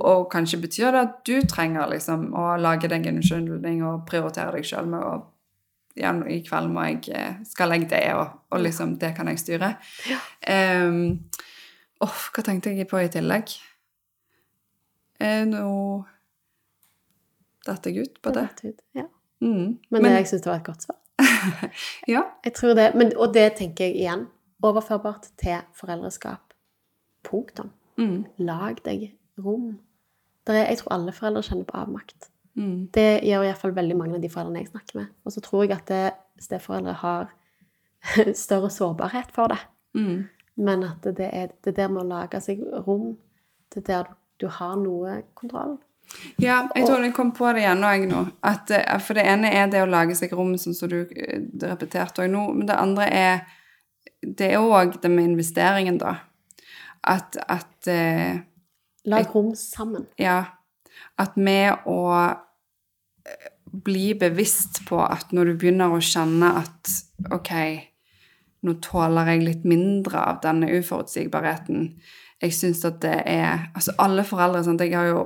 og 0.00 0.26
kanskje 0.32 0.58
betyr 0.64 0.90
det 0.90 1.04
at 1.04 1.20
du 1.28 1.36
trenger 1.46 1.86
liksom 1.92 2.32
å 2.34 2.56
lage 2.58 2.88
deg 2.90 3.06
en 3.06 3.20
unnskyldning 3.20 3.84
og 3.86 4.02
prioritere 4.10 4.56
deg 4.56 4.66
sjøl 4.66 4.90
med 4.90 5.00
å 5.06 5.14
ja, 5.96 6.10
i 6.30 6.40
kveld 6.46 6.72
må 6.74 6.86
jeg, 6.88 7.02
eh, 7.14 7.36
skal 7.46 7.74
jeg 7.76 7.88
det, 7.90 8.04
og, 8.18 8.40
og 8.50 8.62
liksom, 8.64 8.96
det 8.98 9.14
kan 9.16 9.28
jeg 9.30 9.42
styre. 9.42 9.74
Ehm, 10.50 11.04
Åh, 12.04 12.24
hva 12.34 12.42
tenkte 12.44 12.72
jeg 12.74 12.88
på 12.90 12.98
i 13.00 13.08
tillegg? 13.08 13.54
Eh, 15.22 15.44
nå 15.48 15.68
datt 17.64 17.86
jeg 17.88 18.04
ut 18.04 18.18
på 18.20 18.32
det. 18.34 18.48
Ja. 18.96 19.06
Mm. 19.40 19.78
Men, 19.88 20.02
Men 20.02 20.12
jeg 20.18 20.28
syns 20.28 20.44
det 20.44 20.50
var 20.50 20.60
et 20.60 20.66
godt 20.66 20.84
svar. 20.84 20.98
ja. 22.14 22.24
Jeg 22.44 22.54
tror 22.58 22.74
det, 22.76 22.90
men, 22.98 23.14
og 23.16 23.32
det 23.34 23.46
tenker 23.60 23.88
jeg 23.88 24.02
igjen. 24.02 24.26
Overførbart 24.64 25.28
til 25.40 25.60
foreldreskap. 25.76 26.54
Punktum. 27.24 27.70
Mm. 28.00 28.24
Lag 28.40 28.80
deg 28.84 29.10
rom. 29.38 29.74
Der 30.46 30.58
er, 30.58 30.68
jeg 30.72 30.80
tror 30.80 30.94
alle 30.96 31.12
foreldre 31.12 31.44
kjenner 31.44 31.68
på 31.68 31.76
avmakt. 31.78 32.30
Mm. 32.54 32.88
Det 32.94 33.20
gjør 33.26 33.48
iallfall 33.48 33.74
veldig 33.74 33.96
mange 33.98 34.18
av 34.18 34.22
de 34.22 34.30
foreldrene 34.30 34.62
jeg 34.62 34.70
snakker 34.70 35.00
med. 35.00 35.14
Og 35.26 35.34
så 35.34 35.42
tror 35.44 35.64
jeg 35.64 35.74
at 35.76 35.88
det, 35.90 36.04
steforeldre 36.42 36.94
har 37.00 37.32
større 38.44 38.70
sårbarhet 38.70 39.32
for 39.34 39.54
det. 39.54 39.60
Mm. 39.94 40.26
Men 40.54 40.84
at 40.86 41.06
det 41.16 41.30
er 41.32 41.50
det 41.64 41.76
der 41.76 41.90
med 41.90 42.04
å 42.04 42.10
lage 42.10 42.40
seg 42.42 42.62
rom, 42.86 43.14
det 43.74 43.82
er 43.84 43.88
der 43.90 44.12
du, 44.42 44.48
har 44.50 44.76
noe 44.78 45.22
kontroll. 45.38 45.76
Ja, 46.42 46.66
jeg 46.74 46.84
tror 46.84 47.02
jeg 47.02 47.14
kom 47.16 47.30
på 47.34 47.48
det 47.54 47.62
igjen 47.62 47.84
òg 47.86 48.04
nå. 48.10 48.24
At, 48.44 48.70
eh, 48.74 48.98
for 49.00 49.16
det 49.16 49.24
ene 49.30 49.50
er 49.54 49.70
det 49.72 49.82
å 49.82 49.88
lage 49.88 50.14
seg 50.18 50.34
rom, 50.36 50.52
sånn 50.60 50.76
som 50.76 50.90
du 50.90 51.00
eh, 51.00 51.46
repeterte 51.64 52.26
òg 52.26 52.32
nå. 52.34 52.48
Men 52.58 52.66
det 52.70 52.80
andre 52.80 53.10
er 53.10 53.44
Det 54.24 54.46
er 54.54 54.62
òg 54.62 54.94
det 55.02 55.10
med 55.12 55.24
investeringen, 55.34 55.98
da. 56.00 56.14
At, 57.04 57.36
at 57.48 57.88
eh, 57.92 58.40
Lag 59.04 59.34
rom 59.34 59.54
sammen. 59.54 60.06
Ja. 60.16 60.44
At 61.20 61.36
med 61.36 61.84
å 61.84 61.98
eh, 62.16 62.43
bli 63.84 64.12
bevisst 64.18 64.82
på 64.88 65.00
at 65.02 65.32
når 65.34 65.50
du 65.50 65.56
begynner 65.58 65.92
å 65.94 66.02
kjenne 66.04 66.52
at 66.62 66.92
ok, 67.34 67.52
nå 68.64 68.76
tåler 68.84 69.32
jeg 69.32 69.44
litt 69.44 69.64
mindre 69.68 70.20
av 70.32 70.40
denne 70.44 70.70
uforutsigbarheten. 70.78 71.88
Jeg 72.44 72.52
syns 72.52 72.82
at 72.84 72.98
det 73.00 73.14
er 73.30 73.62
Altså 73.74 73.94
alle 74.04 74.22
foreldre 74.28 74.60
sant? 74.66 74.82
Jeg 74.84 74.92
har 74.92 75.06
jo 75.08 75.22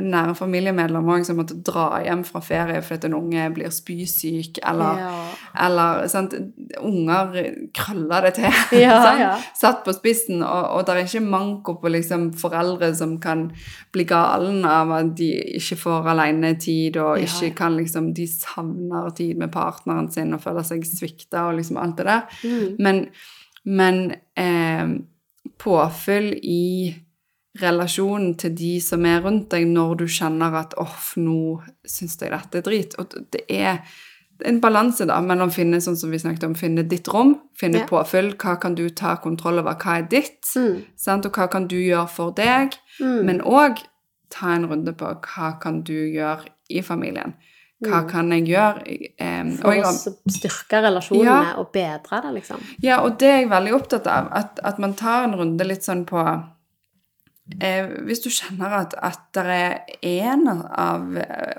nære 0.00 0.34
familiemedlemmer 0.38 1.24
som 1.26 1.36
måtte 1.40 1.58
dra 1.66 2.00
hjem 2.04 2.22
fra 2.24 2.40
ferie 2.44 2.80
fordi 2.84 3.10
en 3.10 3.16
unge 3.18 3.44
blir 3.54 3.72
spysyk, 3.74 4.60
eller, 4.64 5.00
Ja. 5.02 5.10
eller 5.66 6.06
sant? 6.08 6.34
Unger 6.80 7.36
krøller 7.76 8.26
det 8.28 8.34
til. 8.40 8.48
Ja, 8.86 8.96
ja. 9.20 9.30
Satt 9.56 9.84
på 9.84 9.92
spissen, 9.96 10.42
og, 10.42 10.64
og 10.78 10.86
det 10.86 10.94
er 10.94 11.04
ikke 11.04 11.24
manko 11.26 11.76
på 11.82 11.92
liksom 11.92 12.30
foreldre 12.40 12.92
som 12.96 13.18
kan 13.22 13.50
bli 13.92 14.04
galen 14.08 14.64
av 14.64 14.92
at 14.96 15.12
de 15.18 15.28
ikke 15.60 15.76
får 15.84 16.08
alenetid, 16.14 16.96
og 17.02 17.20
ikke 17.20 17.52
kan 17.58 17.76
liksom 17.76 18.12
De 18.16 18.26
savner 18.30 19.10
tid 19.16 19.36
med 19.36 19.52
partneren 19.52 20.08
sin 20.12 20.32
og 20.34 20.40
føler 20.44 20.64
seg 20.66 20.84
svikta 20.88 21.48
og 21.50 21.58
liksom 21.60 21.76
alt 21.82 21.98
det 22.00 22.06
der. 22.08 22.40
Mm. 22.44 22.76
Men, 22.78 23.02
men 23.64 24.00
eh, 24.38 24.96
påfyll 25.58 26.32
i 26.42 26.94
relasjonen 27.62 28.34
til 28.38 28.52
de 28.56 28.80
som 28.84 29.04
er 29.08 29.22
rundt 29.24 29.48
deg, 29.50 29.66
når 29.66 29.94
du 30.02 30.04
kjenner 30.06 30.54
at 30.60 30.74
'off, 30.76 31.14
nå 31.16 31.62
syns 31.88 32.18
jeg 32.20 32.30
dette 32.30 32.58
er 32.58 32.62
drit. 32.62 32.94
Og 32.98 33.08
det 33.32 33.40
er 33.48 33.78
en 34.44 34.60
balanse 34.60 35.06
da, 35.06 35.20
mellom 35.20 35.50
finne 35.50 35.80
sånn 35.80 35.96
som 35.96 36.10
vi 36.10 36.18
snakket 36.18 36.44
om, 36.44 36.54
finne 36.54 36.82
ditt 36.88 37.08
rom, 37.08 37.40
finne 37.58 37.78
Ja. 37.78 37.86
påfyll, 37.86 38.34
hva 38.36 38.60
kan 38.60 38.74
du 38.74 38.90
ta 38.90 39.16
kontroll 39.16 39.58
over, 39.58 39.74
hva 39.74 39.98
er 39.98 40.02
ditt, 40.08 40.42
Mm. 40.56 40.82
sant? 40.96 41.24
og 41.26 41.32
hva 41.32 41.50
kan 41.50 41.66
du 41.66 41.76
gjøre 41.76 42.08
for 42.08 42.30
deg, 42.32 42.72
Mm. 43.00 43.24
men 43.24 43.40
òg 43.40 43.78
ta 44.30 44.48
en 44.54 44.66
runde 44.66 44.92
på 44.92 45.20
hva 45.22 45.58
kan 45.60 45.82
du 45.82 45.92
gjøre 46.12 46.44
i 46.70 46.82
familien. 46.82 47.34
Hva 47.84 47.98
kan 48.08 48.30
jeg 48.32 48.46
gjøre? 48.48 48.84
Um, 49.20 49.50
For 49.60 49.76
å 49.84 49.90
styrke 50.32 50.80
relasjonene 50.80 51.24
Ja. 51.28 51.56
og 51.60 51.72
bedre 51.74 52.22
det, 52.24 52.30
liksom. 52.38 52.62
Ja, 52.82 53.02
og 53.04 53.18
det 53.20 53.28
er 53.28 53.40
jeg 53.42 53.50
veldig 53.50 53.74
opptatt 53.76 54.06
av. 54.08 54.30
At, 54.32 54.60
at 54.64 54.78
man 54.78 54.94
tar 54.96 55.26
en 55.26 55.36
runde 55.36 55.66
litt 55.68 55.84
sånn 55.84 56.06
på 56.08 56.22
eh, 57.60 57.84
Hvis 58.08 58.24
du 58.24 58.30
kjenner 58.32 58.78
at, 58.80 58.96
at 58.96 59.28
det 59.36 59.44
er 60.00 60.32
en 60.32 60.48
av 60.48 61.04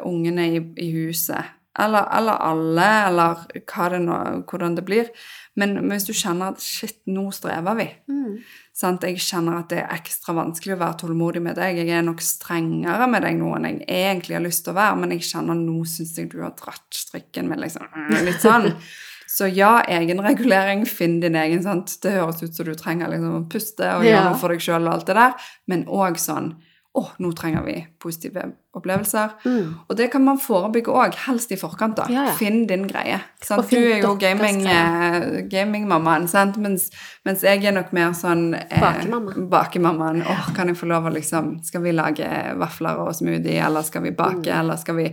ungene 0.06 0.50
i, 0.58 0.64
i 0.82 0.90
huset, 0.96 1.54
eller, 1.78 2.08
eller 2.18 2.42
alle, 2.42 2.88
eller 3.12 3.44
det 3.54 4.00
nå, 4.02 4.18
hvordan 4.50 4.76
det 4.76 4.86
blir 4.86 5.10
Men 5.56 5.78
hvis 5.92 6.08
du 6.10 6.14
kjenner 6.14 6.56
at 6.56 6.62
shit, 6.62 6.98
nå 7.06 7.30
strever 7.32 7.78
vi. 7.78 7.88
Mm. 8.10 8.40
Sant? 8.78 9.02
Jeg 9.08 9.18
kjenner 9.26 9.58
at 9.58 9.72
det 9.72 9.80
er 9.82 9.96
ekstra 9.96 10.36
vanskelig 10.38 10.76
å 10.76 10.82
være 10.84 11.00
tålmodig 11.02 11.42
med 11.42 11.58
deg. 11.58 11.80
Jeg 11.82 11.96
er 11.98 12.04
nok 12.06 12.22
strengere 12.22 13.08
med 13.10 13.26
deg 13.26 13.40
nå 13.40 13.56
enn 13.58 13.66
jeg 13.72 13.88
egentlig 13.90 14.38
har 14.38 14.44
lyst 14.46 14.68
til 14.68 14.76
å 14.76 14.78
være, 14.78 15.00
men 15.02 15.16
jeg 15.16 15.26
kjenner 15.32 15.58
nå 15.58 15.80
syns 15.90 16.14
jeg 16.20 16.30
du 16.30 16.44
har 16.44 16.54
dratt 16.60 16.86
strikken 16.94 17.50
min, 17.50 17.64
liksom. 17.64 17.88
Mm, 17.96 18.18
Litt 18.28 18.46
sånn. 18.46 18.70
Så 19.38 19.50
ja, 19.52 19.82
egenregulering, 19.92 20.86
finn 20.88 21.18
din 21.22 21.36
egen, 21.36 21.60
sant. 21.66 21.98
Det 22.02 22.14
høres 22.16 22.40
ut 22.46 22.54
som 22.56 22.70
du 22.70 22.76
trenger 22.80 23.12
liksom 23.12 23.34
å 23.42 23.42
puste 23.52 23.90
og 23.98 24.06
gjøre 24.08 24.30
noe 24.30 24.40
for 24.40 24.54
deg 24.54 24.64
sjøl 24.64 24.86
og 24.86 24.94
alt 24.94 25.10
det 25.10 25.18
der, 25.18 25.50
men 25.74 25.84
òg 25.90 26.22
sånn 26.22 26.54
å, 26.98 27.04
nå 27.22 27.30
trenger 27.38 27.64
vi 27.66 27.76
positive 28.02 28.44
opplevelser. 28.78 29.36
Mm. 29.46 29.70
Og 29.90 29.96
det 29.98 30.08
kan 30.14 30.24
man 30.26 30.40
forebygge 30.42 30.94
òg, 30.94 31.16
helst 31.28 31.52
i 31.54 31.58
forkant. 31.60 31.96
da. 31.98 32.06
Ja, 32.10 32.26
ja. 32.30 32.34
Finn 32.38 32.66
din 32.70 32.88
greie. 32.90 33.20
Sant? 33.44 33.70
Du 33.70 33.78
er 33.78 34.02
jo 34.02 34.16
gamingmammaen, 34.20 34.64
gaming, 34.66 35.38
eh, 35.38 35.42
gamingmammaen. 35.52 36.28
Mens, 36.62 36.90
mens 37.26 37.42
jeg 37.46 37.64
er 37.66 37.72
nok 37.78 37.92
mer 37.94 38.12
sånn 38.18 38.54
eh, 38.58 38.80
Bakemamma. 38.82 39.36
Bakemammaen. 39.50 40.24
Åh, 40.28 40.54
kan 40.58 40.68
jeg 40.68 40.78
få 40.78 40.90
lov 40.90 41.06
å 41.10 41.14
liksom 41.14 41.64
Skal 41.66 41.82
vi 41.82 41.92
lage 41.96 42.28
vafler 42.58 42.98
og 43.06 43.14
smoothie, 43.16 43.62
eller 43.66 43.82
skal 43.84 44.02
vi 44.02 44.12
bake, 44.12 44.46
Mm. 44.48 44.60
eller 44.60 44.76
skal 44.78 44.96
vi 44.96 45.10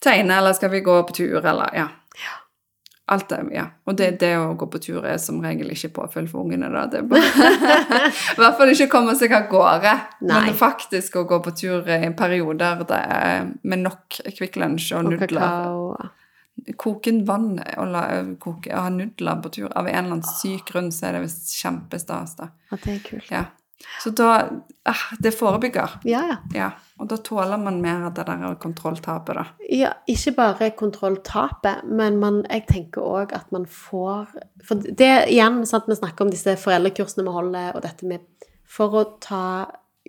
tegne, 0.00 0.38
eller 0.38 0.52
skal 0.56 0.70
vi 0.70 0.80
gå 0.80 1.02
på 1.06 1.12
tur, 1.12 1.44
eller 1.44 1.70
Ja. 1.74 1.88
Alt 3.10 3.28
det, 3.32 3.38
ja. 3.56 3.64
Og 3.90 3.96
det, 3.98 4.12
det 4.20 4.28
å 4.38 4.52
gå 4.54 4.68
på 4.70 4.78
tur 4.82 5.02
er 5.08 5.16
som 5.18 5.40
regel 5.42 5.72
ikke 5.74 5.88
påfyll 5.96 6.28
for 6.30 6.44
ungene, 6.44 6.68
da. 6.70 6.84
Det 6.86 7.00
er 7.00 7.08
bare 7.10 7.48
I 8.36 8.38
hvert 8.38 8.60
fall 8.60 8.70
ikke 8.70 8.86
komme 8.92 9.16
seg 9.18 9.34
av 9.34 9.48
gårde. 9.50 9.94
Nei. 10.28 10.44
Men 10.46 10.54
faktisk 10.58 11.18
å 11.18 11.24
gå 11.26 11.40
på 11.42 11.52
tur 11.58 11.90
i 11.90 11.98
perioder 12.14 12.84
det 12.86 13.00
er 13.18 13.48
med 13.66 13.82
nok 13.82 14.20
Kvikk 14.38 14.60
Lunsj 14.62 14.92
og 14.94 15.08
Og 15.10 15.12
nudler. 15.16 15.40
kakao. 15.42 16.10
koke 16.76 17.10
inn 17.10 17.22
vann 17.26 17.54
og 17.58 17.86
la, 17.90 18.02
koke, 18.38 18.70
ha 18.76 18.90
nudler 18.92 19.40
på 19.42 19.50
tur. 19.58 19.70
Av 19.74 19.88
en 19.88 19.96
eller 19.96 20.18
annen 20.20 20.26
syk 20.28 20.70
grunn 20.70 20.92
så 20.94 21.08
er 21.08 21.18
det 21.18 21.24
visst 21.26 21.54
kjempestas. 21.58 22.36
da. 22.38 22.50
At 22.70 22.84
det 22.84 22.94
er 22.94 23.02
kult. 23.08 23.30
Ja. 23.32 23.44
Så 24.04 24.10
da 24.12 24.30
ah, 24.84 25.04
Det 25.18 25.32
forebygger. 25.32 25.98
Ja, 26.04 26.20
ja. 26.28 26.36
Ja. 26.54 26.70
Og 27.00 27.08
da 27.08 27.16
tåler 27.24 27.60
man 27.60 27.78
mer 27.80 28.04
av 28.10 28.14
det 28.16 28.26
der 28.28 28.56
kontrolltapet, 28.60 29.38
da. 29.38 29.44
Ja, 29.72 29.92
ikke 30.10 30.34
bare 30.36 30.70
kontrolltapet, 30.76 31.86
men 31.88 32.18
man, 32.20 32.42
jeg 32.44 32.66
tenker 32.68 33.06
òg 33.06 33.32
at 33.36 33.48
man 33.54 33.64
får 33.64 34.34
For 34.66 34.84
det 34.84 35.12
igjen, 35.32 35.62
sant, 35.68 35.88
vi 35.88 35.96
snakker 35.96 36.26
om 36.26 36.32
disse 36.32 36.58
foreldrekursene 36.60 37.24
vi 37.24 37.36
holder, 37.38 37.72
og 37.72 37.86
dette 37.86 38.08
med 38.08 38.26
For 38.68 38.92
å 39.00 39.06
ta 39.22 39.46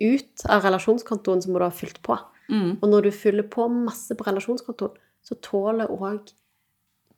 ut 0.02 0.44
av 0.52 0.66
relasjonskontoen, 0.66 1.40
så 1.42 1.50
må 1.50 1.62
du 1.62 1.66
ha 1.66 1.72
fylt 1.74 2.02
på. 2.04 2.18
Mm. 2.52 2.76
Og 2.82 2.86
når 2.90 3.08
du 3.08 3.16
fyller 3.16 3.48
på 3.48 3.66
masse 3.72 4.14
på 4.18 4.26
relasjonskontoen, 4.28 5.00
så 5.22 5.38
tåler 5.40 5.90
òg 5.92 6.32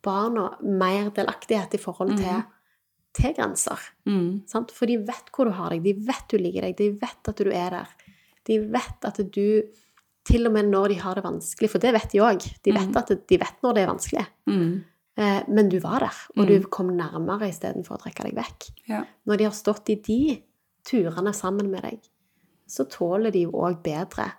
barna 0.04 0.50
mer 0.60 1.08
delaktighet 1.16 1.74
i 1.74 1.80
forhold 1.80 2.14
til, 2.20 2.42
til 3.16 3.34
grenser. 3.36 3.80
Mm. 4.06 4.44
Sant? 4.50 4.74
For 4.76 4.90
de 4.90 5.00
vet 5.08 5.30
hvor 5.34 5.48
du 5.48 5.56
har 5.56 5.72
deg, 5.72 5.84
de 5.86 5.94
vet 6.06 6.26
du 6.30 6.38
liker 6.38 6.68
deg, 6.68 6.76
de 6.78 6.90
vet 7.00 7.32
at 7.32 7.40
du 7.40 7.50
er 7.50 7.78
der. 7.78 7.94
De 8.46 8.60
vet 8.72 9.08
at 9.08 9.20
du 9.34 9.62
Til 10.24 10.48
og 10.48 10.54
med 10.54 10.70
når 10.72 10.88
de 10.88 10.94
har 11.02 11.18
det 11.18 11.22
vanskelig, 11.26 11.68
for 11.68 11.82
det 11.84 11.90
vet 11.92 12.12
de 12.14 12.20
òg. 12.24 12.44
De 12.64 12.72
vet 12.72 12.94
at 12.96 13.10
de 13.28 13.36
vet 13.36 13.58
når 13.60 13.74
det 13.76 13.82
er 13.82 13.90
vanskelig. 13.90 14.22
Mm. 14.48 14.70
Eh, 15.20 15.42
men 15.52 15.68
du 15.68 15.76
var 15.82 16.00
der, 16.00 16.20
og 16.38 16.48
du 16.48 16.64
kom 16.72 16.88
nærmere 16.96 17.50
istedenfor 17.50 17.98
å 17.98 18.00
trekke 18.02 18.24
deg 18.30 18.38
vekk. 18.38 18.70
Ja. 18.88 19.02
Når 19.28 19.36
de 19.36 19.44
har 19.44 19.52
stått 19.52 19.92
i 19.92 19.98
de 20.00 20.38
turene 20.88 21.34
sammen 21.36 21.68
med 21.70 21.84
deg, 21.84 22.00
så 22.66 22.88
tåler 22.88 23.34
de 23.34 23.44
jo 23.44 23.52
òg 23.52 23.82
bedre 23.84 24.30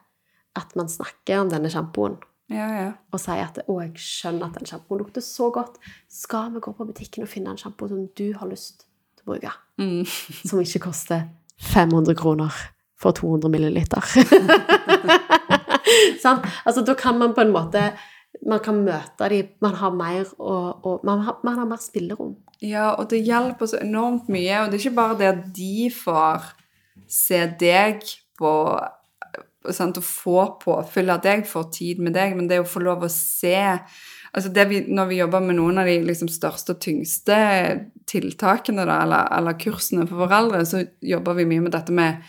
at 0.58 0.76
man 0.76 0.90
snakker 0.90 1.44
om 1.44 1.54
denne 1.54 1.70
sjampoen 1.70 2.18
Ja, 2.50 2.66
ja. 2.74 2.90
og 3.14 3.22
sier 3.22 3.46
at 3.46 3.62
'Å, 3.62 3.80
jeg 3.82 3.94
skjønner 4.02 4.50
at 4.50 4.58
den 4.60 4.66
sjampoen 4.70 5.00
lukter 5.02 5.22
så 5.22 5.52
godt'. 5.54 5.78
Skal 6.10 6.52
vi 6.54 6.60
gå 6.60 6.74
på 6.74 6.86
butikken 6.86 7.24
og 7.24 7.30
finne 7.30 7.54
en 7.54 7.58
sjampo 7.58 7.88
som 7.88 8.08
du 8.08 8.34
har 8.34 8.48
lyst 8.48 8.86
til 9.18 9.24
å 9.26 9.32
bruke? 9.34 9.52
Mm. 9.78 10.06
Som 10.50 10.60
ikke 10.60 10.90
koster 10.90 11.30
500 11.62 12.16
kroner 12.16 12.54
for 13.00 13.16
200 13.16 13.52
milliliter. 13.52 14.04
sånn? 16.24 16.44
Altså, 16.66 16.84
da 16.86 16.96
kan 16.98 17.20
man 17.22 17.36
på 17.36 17.46
en 17.46 17.56
måte 17.56 17.90
Man 18.46 18.60
kan 18.62 18.82
møte 18.84 19.30
dem, 19.32 19.48
man 19.64 19.78
har 19.80 19.94
mer 19.96 20.26
og, 20.44 20.84
og 20.86 21.06
man, 21.08 21.22
har, 21.24 21.38
man 21.48 21.56
har 21.62 21.70
mer 21.70 21.80
spillerom. 21.80 22.34
Ja, 22.62 22.90
og 23.00 23.08
det 23.10 23.22
hjelper 23.24 23.70
så 23.72 23.80
enormt 23.80 24.28
mye. 24.30 24.60
Og 24.60 24.70
det 24.70 24.76
er 24.76 24.84
ikke 24.84 24.98
bare 24.98 25.16
det 25.22 25.30
at 25.30 25.46
de 25.56 25.88
får 25.96 26.50
se 27.10 27.40
deg 27.62 28.04
på 28.38 28.52
sant, 29.74 29.98
Å 29.98 30.04
få 30.04 30.42
påfyll, 30.62 31.10
av 31.10 31.24
deg, 31.24 31.46
får 31.48 31.70
tid 31.74 32.04
med 32.04 32.14
deg, 32.18 32.36
men 32.38 32.50
det 32.52 32.60
å 32.62 32.68
få 32.68 32.84
lov 32.84 33.08
å 33.08 33.12
se 33.12 33.56
altså 34.36 34.52
det 34.54 34.66
vi, 34.70 34.82
Når 34.92 35.10
vi 35.10 35.20
jobber 35.22 35.42
med 35.42 35.58
noen 35.58 35.80
av 35.82 35.90
de 35.90 35.96
liksom, 36.06 36.30
største 36.30 36.76
og 36.76 36.82
tyngste 36.84 37.38
tiltakene, 38.06 38.86
da, 38.86 39.00
eller, 39.08 39.32
eller 39.40 39.58
kursene 39.58 40.06
for 40.10 40.26
foreldre, 40.26 40.62
så 40.68 40.84
jobber 41.02 41.40
vi 41.40 41.48
mye 41.50 41.66
med 41.66 41.74
dette 41.74 41.96
med 41.96 42.20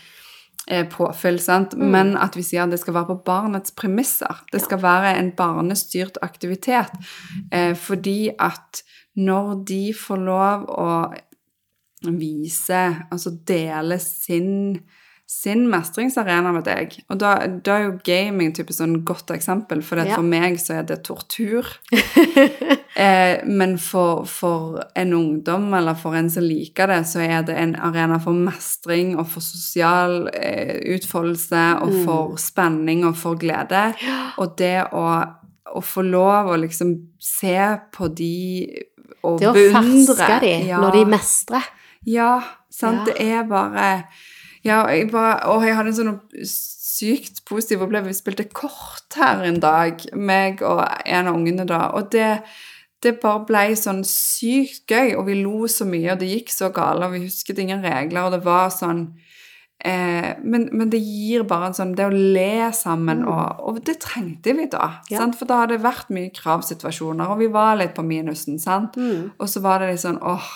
påfyll, 0.91 1.39
sant? 1.39 1.75
men 1.79 2.15
at 2.19 2.35
vi 2.35 2.43
sier 2.43 2.65
at 2.65 2.73
det 2.73 2.79
skal 2.81 2.93
være 2.97 3.13
på 3.13 3.21
barnets 3.29 3.71
premisser. 3.71 4.41
Det 4.51 4.59
skal 4.63 4.81
være 4.83 5.13
en 5.19 5.31
barnestyrt 5.37 6.17
aktivitet. 6.21 6.91
Eh, 7.51 7.73
fordi 7.79 8.31
at 8.39 8.83
når 9.15 9.63
de 9.65 9.81
får 9.97 10.19
lov 10.27 10.67
å 10.69 10.89
vise, 12.19 12.81
altså 13.11 13.31
dele 13.47 13.97
sin, 14.03 14.81
sin 15.27 15.63
mestringsarena 15.71 16.51
med 16.53 16.67
deg 16.67 16.93
Og 17.09 17.17
da, 17.19 17.31
da 17.47 17.77
er 17.79 17.87
jo 17.87 17.95
gaming 18.05 18.53
typisk 18.53 18.83
sånn 18.83 18.99
godt 19.07 19.33
eksempel, 19.33 19.81
for 19.83 19.97
Ja. 20.03 20.15
for 20.15 20.23
meg 20.27 20.59
så 20.61 20.77
er 20.77 20.83
det 20.83 21.03
tortur. 21.07 21.65
eh, 22.97 23.43
men 23.45 23.77
for, 23.77 24.25
for 24.25 24.81
en 24.97 25.13
ungdom, 25.13 25.69
eller 25.77 25.97
for 25.99 26.17
en 26.17 26.29
som 26.33 26.43
liker 26.43 26.89
det, 26.91 26.99
så 27.09 27.21
er 27.23 27.45
det 27.47 27.55
en 27.61 27.75
arena 27.75 28.17
for 28.23 28.33
mestring 28.33 29.15
og 29.17 29.27
for 29.31 29.45
sosial 29.45 30.29
eh, 30.33 30.77
utfoldelse 30.95 31.63
og 31.85 31.93
for 32.07 32.37
spenning 32.41 33.05
og 33.07 33.17
for 33.19 33.37
glede. 33.39 33.91
Og 34.41 34.55
det 34.59 34.75
å, 34.91 35.05
å 35.77 35.81
få 35.83 36.05
lov 36.07 36.51
å 36.53 36.59
liksom 36.61 36.95
se 37.21 37.57
på 37.93 38.09
de 38.17 38.33
og 39.25 39.39
Det 39.41 39.47
å 39.49 39.53
beundre 39.55 40.13
ferske 40.15 40.39
de 40.43 40.51
Ja. 40.69 40.79
når 40.81 40.91
de 40.99 41.05
mestrer. 41.09 41.65
Ja, 42.07 42.31
sant. 42.71 43.07
Ja. 43.07 43.13
Det 43.13 43.29
er 43.33 43.47
bare 43.49 43.87
Ja, 44.63 44.85
jeg 44.91 45.09
bare 45.11 45.47
Og 45.49 45.63
jeg 45.65 45.75
hadde 45.75 45.89
en 45.89 45.95
sånn 45.95 46.19
sykt 46.47 47.43
positiv 47.45 47.81
opplevelse. 47.85 48.13
Vi 48.13 48.19
spilte 48.21 48.45
kort 48.53 49.17
her 49.17 49.43
en 49.45 49.59
dag, 49.59 50.01
meg 50.15 50.61
og 50.65 50.81
en 51.05 51.27
av 51.29 51.35
ungene 51.35 51.65
da, 51.67 51.91
og 51.97 52.11
det 52.11 52.41
det 53.03 53.19
bare 53.21 53.45
ble 53.45 53.63
sånn 53.77 54.03
sykt 54.07 54.89
gøy, 54.89 55.15
og 55.19 55.25
vi 55.27 55.35
lo 55.43 55.67
så 55.69 55.85
mye, 55.85 56.11
og 56.15 56.19
det 56.19 56.31
gikk 56.31 56.49
så 56.53 56.71
galt, 56.73 57.03
og 57.05 57.13
vi 57.13 57.25
husket 57.27 57.59
ingen 57.61 57.83
regler, 57.85 58.25
og 58.25 58.31
det 58.33 58.43
var 58.45 58.69
sånn 58.73 59.03
eh, 59.85 60.31
men, 60.43 60.69
men 60.73 60.89
det 60.89 60.99
gir 61.03 61.43
bare 61.47 61.67
en 61.69 61.75
sånn 61.77 61.91
Det 61.97 62.07
å 62.07 62.13
le 62.13 62.71
sammen, 62.73 63.21
og, 63.29 63.59
og 63.69 63.81
det 63.85 63.99
trengte 64.03 64.55
vi 64.57 64.65
da. 64.71 64.95
Ja. 65.11 65.19
Sant? 65.21 65.37
For 65.39 65.45
da 65.49 65.59
hadde 65.63 65.77
det 65.77 65.83
vært 65.85 66.09
mye 66.13 66.31
kravsituasjoner, 66.33 67.29
og 67.29 67.41
vi 67.43 67.51
var 67.53 67.77
litt 67.77 67.93
på 67.97 68.05
minusen, 68.05 68.57
sant? 68.61 68.97
Mm. 68.97 69.27
Og 69.37 69.49
så 69.51 69.61
var 69.61 69.83
det 69.83 69.91
litt 69.93 70.01
sånn 70.01 70.17
åh, 70.25 70.47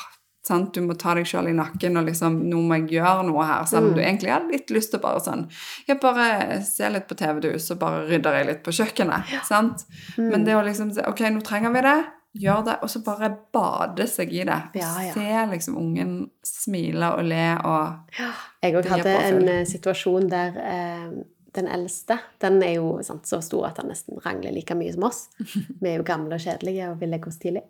sant? 0.48 0.72
du 0.74 0.82
må 0.82 0.96
ta 0.98 1.14
deg 1.14 1.28
sjøl 1.30 1.52
i 1.52 1.54
nakken 1.54 2.00
og 2.02 2.08
liksom 2.10 2.40
Nå 2.50 2.64
må 2.66 2.80
jeg 2.80 2.96
gjøre 2.98 3.28
noe 3.28 3.46
her. 3.46 3.68
Selv 3.70 3.86
om 3.86 3.92
Mm. 3.92 3.96
du 3.96 4.02
egentlig 4.02 4.32
hadde 4.34 4.50
litt 4.56 4.72
lyst 4.74 4.90
til 4.92 5.00
bare 5.04 5.22
sånn 5.22 5.44
Jeg 5.88 6.00
bare 6.02 6.58
ser 6.66 6.90
litt 6.96 7.06
på 7.08 7.16
TV, 7.20 7.40
du, 7.46 7.52
så 7.62 7.78
bare 7.78 8.08
rydder 8.10 8.40
jeg 8.40 8.48
litt 8.50 8.64
på 8.66 8.74
kjøkkenet. 8.74 9.30
Sant? 9.46 9.86
Mm. 10.18 10.32
Men 10.34 10.44
det 10.50 10.56
å 10.58 10.66
liksom 10.66 10.90
Ok, 11.08 11.22
nå 11.30 11.44
trenger 11.46 11.72
vi 11.78 11.86
det. 11.86 12.00
Gjør 12.32 12.64
det. 12.64 12.78
Og 12.84 12.92
så 12.92 13.02
bare 13.04 13.30
bade 13.54 14.08
seg 14.08 14.32
i 14.34 14.46
det. 14.48 14.60
Ja, 14.80 14.92
ja. 15.04 15.14
Se 15.16 15.44
liksom 15.52 15.78
ungen 15.82 16.16
smile 16.48 17.12
og 17.18 17.28
le 17.28 17.46
og 17.68 18.18
Jeg 18.64 18.78
òg 18.80 18.88
hadde 18.94 19.16
en 19.28 19.50
eh, 19.52 19.66
situasjon 19.68 20.30
der 20.32 20.60
eh, 20.64 21.10
den 21.52 21.68
eldste 21.68 22.16
Den 22.40 22.62
er 22.64 22.78
jo 22.78 22.94
sant, 23.04 23.28
så 23.28 23.42
stor 23.44 23.68
at 23.68 23.82
han 23.82 23.92
nesten 23.92 24.22
rangler 24.24 24.56
like 24.56 24.76
mye 24.80 24.94
som 24.96 25.10
oss. 25.10 25.26
Vi 25.82 25.90
er 25.90 26.00
jo 26.00 26.08
gamle 26.08 26.38
og 26.38 26.44
kjedelige 26.44 26.94
og 26.94 27.02
vil 27.02 27.12
legge 27.12 27.32
oss 27.32 27.42
tidlig. 27.42 27.66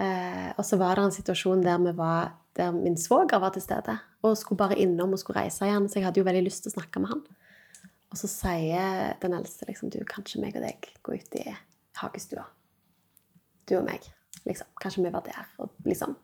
Eh, 0.00 0.48
og 0.56 0.64
så 0.64 0.78
var 0.80 0.96
det 0.96 1.04
en 1.04 1.18
situasjon 1.18 1.66
der, 1.66 1.92
var, 1.98 2.32
der 2.56 2.72
min 2.72 2.96
svoger 2.96 3.42
var 3.42 3.52
til 3.52 3.64
stede 3.64 3.98
og 4.22 4.38
skulle 4.38 4.62
bare 4.62 4.78
innom 4.80 5.12
og 5.12 5.20
skulle 5.20 5.42
reise 5.42 5.66
igjen, 5.66 5.88
så 5.90 5.98
jeg 5.98 6.06
hadde 6.06 6.22
jo 6.22 6.26
veldig 6.28 6.44
lyst 6.46 6.64
til 6.64 6.72
å 6.72 6.78
snakke 6.78 7.02
med 7.02 7.10
han. 7.12 7.22
Og 8.12 8.20
så 8.20 8.28
sier 8.30 9.14
den 9.20 9.34
eldste 9.36 9.66
liksom 9.68 9.90
Du, 9.92 9.98
kanskje 10.08 10.40
meg 10.40 10.56
og 10.56 10.64
deg 10.64 10.88
går 11.04 11.20
ut 11.20 11.38
i 11.42 11.46
hagestua? 12.00 12.46
Du 13.68 13.76
og 13.78 13.86
meg. 13.86 14.06
Liksom. 14.46 14.68
Kanskje 14.82 15.04
vi 15.04 15.12
var 15.14 15.24
der 15.26 15.44
og 15.62 15.70
liksom 15.86 16.16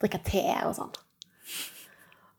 drikke 0.00 0.20
te 0.24 0.44
og 0.64 0.74
sånn. 0.76 0.94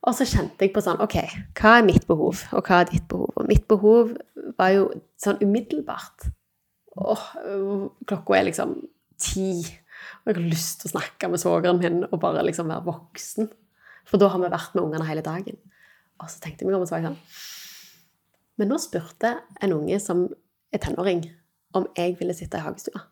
Og 0.07 0.15
så 0.15 0.27
kjente 0.29 0.63
jeg 0.63 0.73
på 0.75 0.81
sånn 0.83 1.01
Ok, 1.03 1.17
hva 1.57 1.77
er 1.79 1.85
mitt 1.85 2.05
behov, 2.07 2.43
og 2.55 2.69
hva 2.69 2.81
er 2.81 2.89
ditt 2.91 3.07
behov? 3.11 3.33
Og 3.35 3.47
mitt 3.49 3.65
behov 3.69 4.13
var 4.57 4.73
jo 4.75 4.87
sånn 5.19 5.41
umiddelbart 5.43 6.29
Åh, 6.97 7.25
klokka 8.09 8.37
er 8.39 8.47
liksom 8.47 8.71
ti, 9.21 9.61
og 10.23 10.31
jeg 10.31 10.37
har 10.37 10.47
lyst 10.49 10.79
til 10.81 10.89
å 10.89 10.93
snakke 10.95 11.29
med 11.29 11.41
svogeren 11.41 11.81
min 11.81 11.99
og 12.07 12.17
bare 12.23 12.41
liksom 12.45 12.71
være 12.71 12.87
voksen. 12.87 13.51
For 14.07 14.17
da 14.21 14.31
har 14.33 14.41
vi 14.41 14.49
vært 14.49 14.73
med 14.73 14.81
ungene 14.81 15.05
hele 15.05 15.21
dagen. 15.25 15.59
Og 16.17 16.31
så 16.31 16.41
tenkte 16.41 16.65
jeg 16.65 16.71
meg 16.71 16.79
om 16.79 16.85
og 16.85 16.89
så 16.89 17.01
sånn 17.03 17.19
Men 18.57 18.71
nå 18.71 18.79
spurte 18.81 19.35
en 19.61 19.75
unge 19.75 19.99
som 20.01 20.25
er 20.73 20.81
tenåring, 20.81 21.21
om 21.77 21.85
jeg 21.97 22.15
ville 22.17 22.33
sitte 22.33 22.57
i 22.57 22.65
hagestua. 22.65 23.03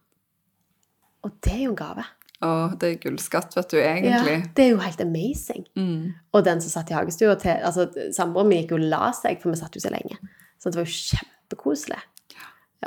Og 1.25 1.33
det 1.43 1.53
er 1.55 1.63
jo 1.65 1.73
en 1.73 1.79
gave. 1.79 2.05
Å, 2.45 2.49
det 2.79 2.89
er 2.91 2.97
gullskatt, 3.05 3.55
vet 3.57 3.71
du, 3.71 3.77
egentlig. 3.81 4.33
Ja, 4.37 4.49
det 4.57 4.65
er 4.65 4.73
jo 4.73 4.81
helt 4.83 5.01
amazing. 5.01 5.63
Mm. 5.79 6.11
Og 6.35 6.43
den 6.45 6.59
som 6.61 6.73
satt 6.73 6.91
i 6.91 6.97
hagestua 6.97 7.37
til 7.41 7.55
altså, 7.65 7.87
Samboeren 8.13 8.51
min 8.51 8.59
gikk 8.61 8.75
jo 8.75 8.79
og 8.81 8.89
la 8.91 9.07
seg, 9.15 9.39
for 9.41 9.53
vi 9.55 9.59
satt 9.61 9.77
jo 9.79 9.81
så 9.81 9.91
lenge. 9.93 10.19
Så 10.61 10.69
det 10.69 10.81
var 10.81 10.85
jo 10.85 10.97
kjempekoselig. 10.99 12.01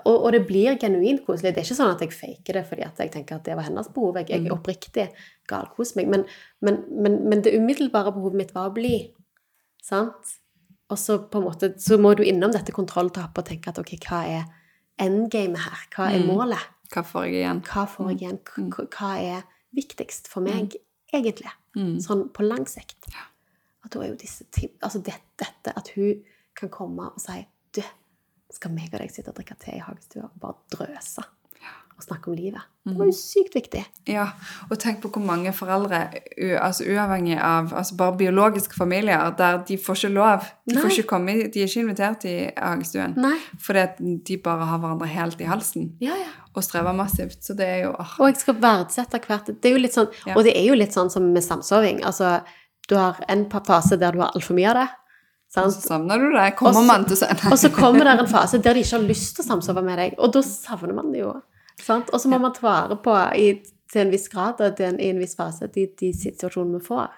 Og, 0.05 0.15
og 0.15 0.29
det 0.37 0.45
blir 0.47 0.77
genuint 0.79 1.25
koselig. 1.27 1.55
Det 1.57 1.63
er 1.63 1.67
ikke 1.67 1.79
sånn 1.81 1.95
at 1.97 2.03
jeg 2.05 2.13
faker 2.15 2.59
det 2.61 2.65
fordi 2.69 2.85
jeg 2.85 3.11
tenker 3.17 3.39
at 3.41 3.49
det 3.49 3.57
var 3.59 3.67
hennes 3.67 3.89
behov. 3.91 4.21
Jeg, 4.21 4.29
jeg 4.31 4.45
er 4.47 4.55
oppriktig 4.55 5.07
galkos 5.51 5.97
meg. 5.99 6.07
Men, 6.13 6.27
men, 6.63 6.85
men, 6.93 7.17
men 7.33 7.43
det 7.43 7.57
umiddelbare 7.57 8.13
behovet 8.15 8.39
mitt 8.45 8.53
var 8.55 8.69
å 8.71 8.75
bli. 8.77 9.01
Sant? 9.83 10.37
Og 10.93 11.01
så 11.01 11.19
på 11.33 11.41
en 11.41 11.49
måte, 11.49 11.73
så 11.83 11.99
må 12.01 12.13
du 12.17 12.23
innom 12.23 12.53
dette 12.55 12.73
kontrolltapet 12.77 13.43
og 13.43 13.49
tenke 13.51 13.73
at 13.73 13.81
ok, 13.83 13.97
hva 14.07 14.21
er 14.37 14.47
endgamet 15.03 15.65
her? 15.67 15.83
Hva 15.97 16.13
er 16.13 16.23
Mm. 16.23 16.31
målet? 16.31 16.63
Hva 16.93 17.03
får 17.05 17.25
jeg 17.29 17.35
igjen? 17.43 17.61
Hva 17.69 17.85
får 17.91 18.11
jeg 18.13 18.21
igjen? 18.23 18.39
K- 18.45 18.87
Hva 18.97 19.11
er 19.21 19.43
viktigst 19.77 20.29
for 20.33 20.41
meg, 20.45 20.75
egentlig? 21.13 21.51
Mm. 21.77 21.99
Sånn 22.01 22.29
på 22.35 22.47
lang 22.47 22.65
sikt. 22.67 23.09
At 23.85 23.93
da 23.95 24.01
er 24.03 24.09
jo 24.11 24.17
disse 24.19 24.45
ting 24.51 24.71
Altså 24.83 24.99
det, 25.05 25.15
dette 25.39 25.73
at 25.77 25.89
hun 25.95 26.25
kan 26.59 26.69
komme 26.75 27.11
og 27.13 27.21
si 27.23 27.37
Du, 27.77 27.83
skal 28.51 28.73
meg 28.75 28.89
og 28.95 28.99
deg 29.03 29.13
sitte 29.13 29.29
og 29.31 29.37
drikke 29.37 29.55
te 29.61 29.77
i 29.77 29.83
hagestua 29.85 30.25
og 30.25 30.41
bare 30.41 30.57
drøse? 30.73 31.23
Å 31.99 32.05
snakke 32.05 32.31
om 32.31 32.37
livet. 32.39 32.63
Det 32.89 32.95
var 32.97 33.09
jo 33.11 33.13
sykt 33.13 33.57
viktig. 33.57 33.81
Ja, 34.09 34.29
og 34.71 34.79
tenk 34.81 35.01
på 35.03 35.11
hvor 35.13 35.25
mange 35.27 35.51
foreldre, 35.53 35.99
altså 36.63 36.87
uavhengig 36.89 37.35
av 37.37 37.73
altså 37.77 37.97
bare 37.99 38.17
biologiske 38.21 38.79
familier, 38.79 39.27
der 39.37 39.59
de 39.69 39.77
får 39.83 39.99
ikke 39.99 40.11
lov. 40.15 40.47
De 40.65 40.77
får 40.79 40.95
ikke 40.95 41.09
komme, 41.11 41.35
de 41.53 41.65
er 41.65 41.67
ikke 41.69 41.83
invitert 41.83 42.25
i 42.31 42.37
hagestuen. 42.57 43.17
Fordi 43.61 44.21
de 44.31 44.39
bare 44.45 44.69
har 44.71 44.79
hverandre 44.85 45.11
helt 45.11 45.43
i 45.43 45.51
halsen 45.51 45.91
Ja, 46.01 46.15
ja. 46.17 46.31
og 46.55 46.65
strever 46.65 46.97
massivt. 46.97 47.43
Så 47.45 47.57
det 47.59 47.67
er 47.67 47.83
jo 47.89 47.91
oh. 47.99 48.15
Og 48.23 48.31
jeg 48.31 48.41
skal 48.45 48.57
verdsette 48.63 49.21
hvert 49.27 49.51
Det 49.53 49.69
er 49.69 49.77
jo 49.77 49.83
litt 49.83 49.99
sånn. 49.99 50.09
Og 50.37 50.41
det 50.47 50.55
er 50.57 50.65
jo 50.71 50.79
litt 50.79 50.97
sånn 50.97 51.11
som 51.13 51.29
med 51.35 51.45
samsoving. 51.45 52.01
Altså, 52.09 52.39
du 52.89 52.97
har 52.97 53.19
en 53.29 53.45
fase 53.51 53.99
der 54.01 54.17
du 54.17 54.23
har 54.23 54.33
altfor 54.33 54.57
mye 54.57 54.71
av 54.71 54.81
det. 54.81 54.89
Så 55.53 55.67
savner 55.73 56.21
du 56.21 56.31
det? 56.33 56.57
Kommer 56.57 56.77
Og 56.77 56.83
så- 56.85 56.87
man 56.87 57.05
til 57.05 57.17
scenen? 57.17 57.53
Og 57.53 57.59
så 57.59 57.69
kommer 57.73 58.05
det 58.05 58.19
en 58.21 58.27
fase 58.27 58.59
der 58.63 58.75
de 58.75 58.81
ikke 58.81 58.97
har 58.99 59.07
lyst 59.09 59.37
til 59.37 59.45
å 59.45 59.49
samsove 59.49 59.83
med 59.85 59.97
deg, 59.99 60.15
og 60.19 60.33
da 60.33 60.41
savner 60.43 60.93
man 60.95 61.13
det 61.13 61.21
jo. 61.21 61.35
Sant? 61.83 62.11
Og 62.13 62.21
så 62.21 62.31
må 62.31 62.39
man 62.43 62.55
ta 62.57 62.65
vare 62.67 62.97
på 63.03 63.15
i, 63.39 63.51
til 63.93 64.05
en 64.05 64.13
viss 64.13 64.29
grad 64.33 64.61
og 64.65 64.81
en, 64.85 65.01
i 65.01 65.11
en 65.13 65.21
viss 65.23 65.37
fase 65.39 65.69
de, 65.75 65.87
de 65.99 66.13
situasjonene 66.17 66.81
vi 66.81 66.87
får. 66.89 67.13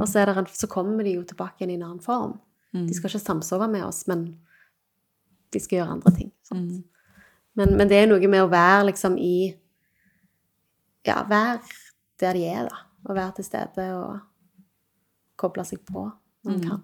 Og 0.00 0.08
så, 0.08 0.22
er 0.22 0.30
det 0.30 0.38
en, 0.40 0.48
så 0.56 0.68
kommer 0.70 1.04
de 1.04 1.18
jo 1.18 1.24
tilbake 1.28 1.60
igjen 1.60 1.74
i 1.74 1.78
en 1.80 1.88
annen 1.88 2.04
form. 2.04 2.38
De 2.86 2.94
skal 2.94 3.10
ikke 3.10 3.24
samsove 3.24 3.66
med 3.68 3.84
oss, 3.84 4.04
men 4.06 4.28
de 5.50 5.60
skal 5.60 5.80
gjøre 5.80 5.96
andre 5.98 6.12
ting. 6.16 6.30
Sant? 6.46 6.84
Men, 7.58 7.74
men 7.76 7.90
det 7.90 7.98
er 7.98 8.06
noe 8.08 8.30
med 8.30 8.44
å 8.44 8.50
være 8.50 8.86
liksom 8.92 9.18
i 9.18 9.50
Ja, 11.06 11.22
være 11.28 11.58
der 12.20 12.36
de 12.36 12.44
er, 12.46 12.68
da. 12.68 12.82
Og 13.08 13.16
være 13.16 13.32
til 13.38 13.46
stede 13.48 13.86
og 13.96 14.20
koble 15.40 15.64
seg 15.64 15.80
på 15.88 16.04
når 16.44 16.52
man 16.52 16.60
kan. 16.68 16.82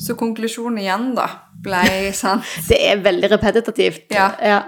Så 0.00 0.14
konklusjonen 0.16 0.78
igjen, 0.80 1.10
da, 1.16 1.26
ble 1.64 1.82
sant. 2.16 2.46
Det 2.68 2.78
er 2.90 3.02
veldig 3.04 3.30
repetitivt. 3.34 4.12
Ja. 4.14 4.60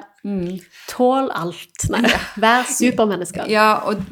Tål 0.88 1.30
alt. 1.34 1.88
Nei, 1.90 2.02
vær 2.38 2.68
supermennesker. 2.70 3.48
Ja, 3.50 3.82
og 3.90 4.02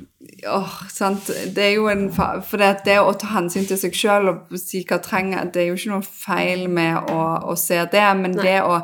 åh, 0.51 0.73
sant. 0.91 1.31
Det 1.55 1.65
er 1.69 1.77
jo 1.77 1.87
en 1.93 2.09
For 2.13 2.57
det, 2.59 2.83
det 2.89 2.99
å 3.03 3.13
ta 3.15 3.31
hensyn 3.37 3.69
til 3.69 3.79
seg 3.79 3.95
sjøl 3.95 4.33
og 4.33 4.59
si 4.59 4.83
hva 4.89 4.99
trenger 5.03 5.51
Det 5.55 5.63
er 5.63 5.71
jo 5.71 5.79
ikke 5.79 5.93
noe 5.95 6.07
feil 6.07 6.67
med 6.73 7.11
å, 7.13 7.21
å 7.53 7.57
se 7.59 7.79
det, 7.93 8.09
men 8.19 8.35
Nei. 8.37 8.45
det 8.49 8.59
å 8.67 8.81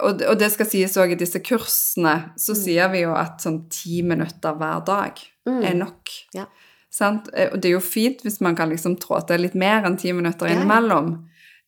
og, 0.00 0.22
og 0.22 0.36
det 0.38 0.46
skal 0.54 0.68
sies 0.70 0.94
òg 0.96 1.10
i 1.12 1.16
disse 1.18 1.42
kursene, 1.44 2.30
så 2.38 2.54
sier 2.56 2.88
vi 2.92 3.02
jo 3.02 3.10
at 3.18 3.42
sånn 3.42 3.64
ti 3.68 3.98
minutter 4.06 4.54
hver 4.56 4.80
dag 4.86 5.18
er 5.66 5.74
nok. 5.76 6.12
Ja. 6.32 6.46
Sant? 6.90 7.28
Eh, 7.34 7.50
Og 7.52 7.60
det 7.60 7.68
er 7.68 7.74
jo 7.74 7.82
fint 7.84 8.22
hvis 8.24 8.40
man 8.40 8.56
kan 8.56 8.70
liksom 8.70 8.94
trå 9.02 9.18
til 9.28 9.42
litt 9.44 9.54
mer 9.58 9.84
enn 9.84 9.98
ti 10.00 10.12
minutter 10.16 10.46
innimellom. 10.48 11.10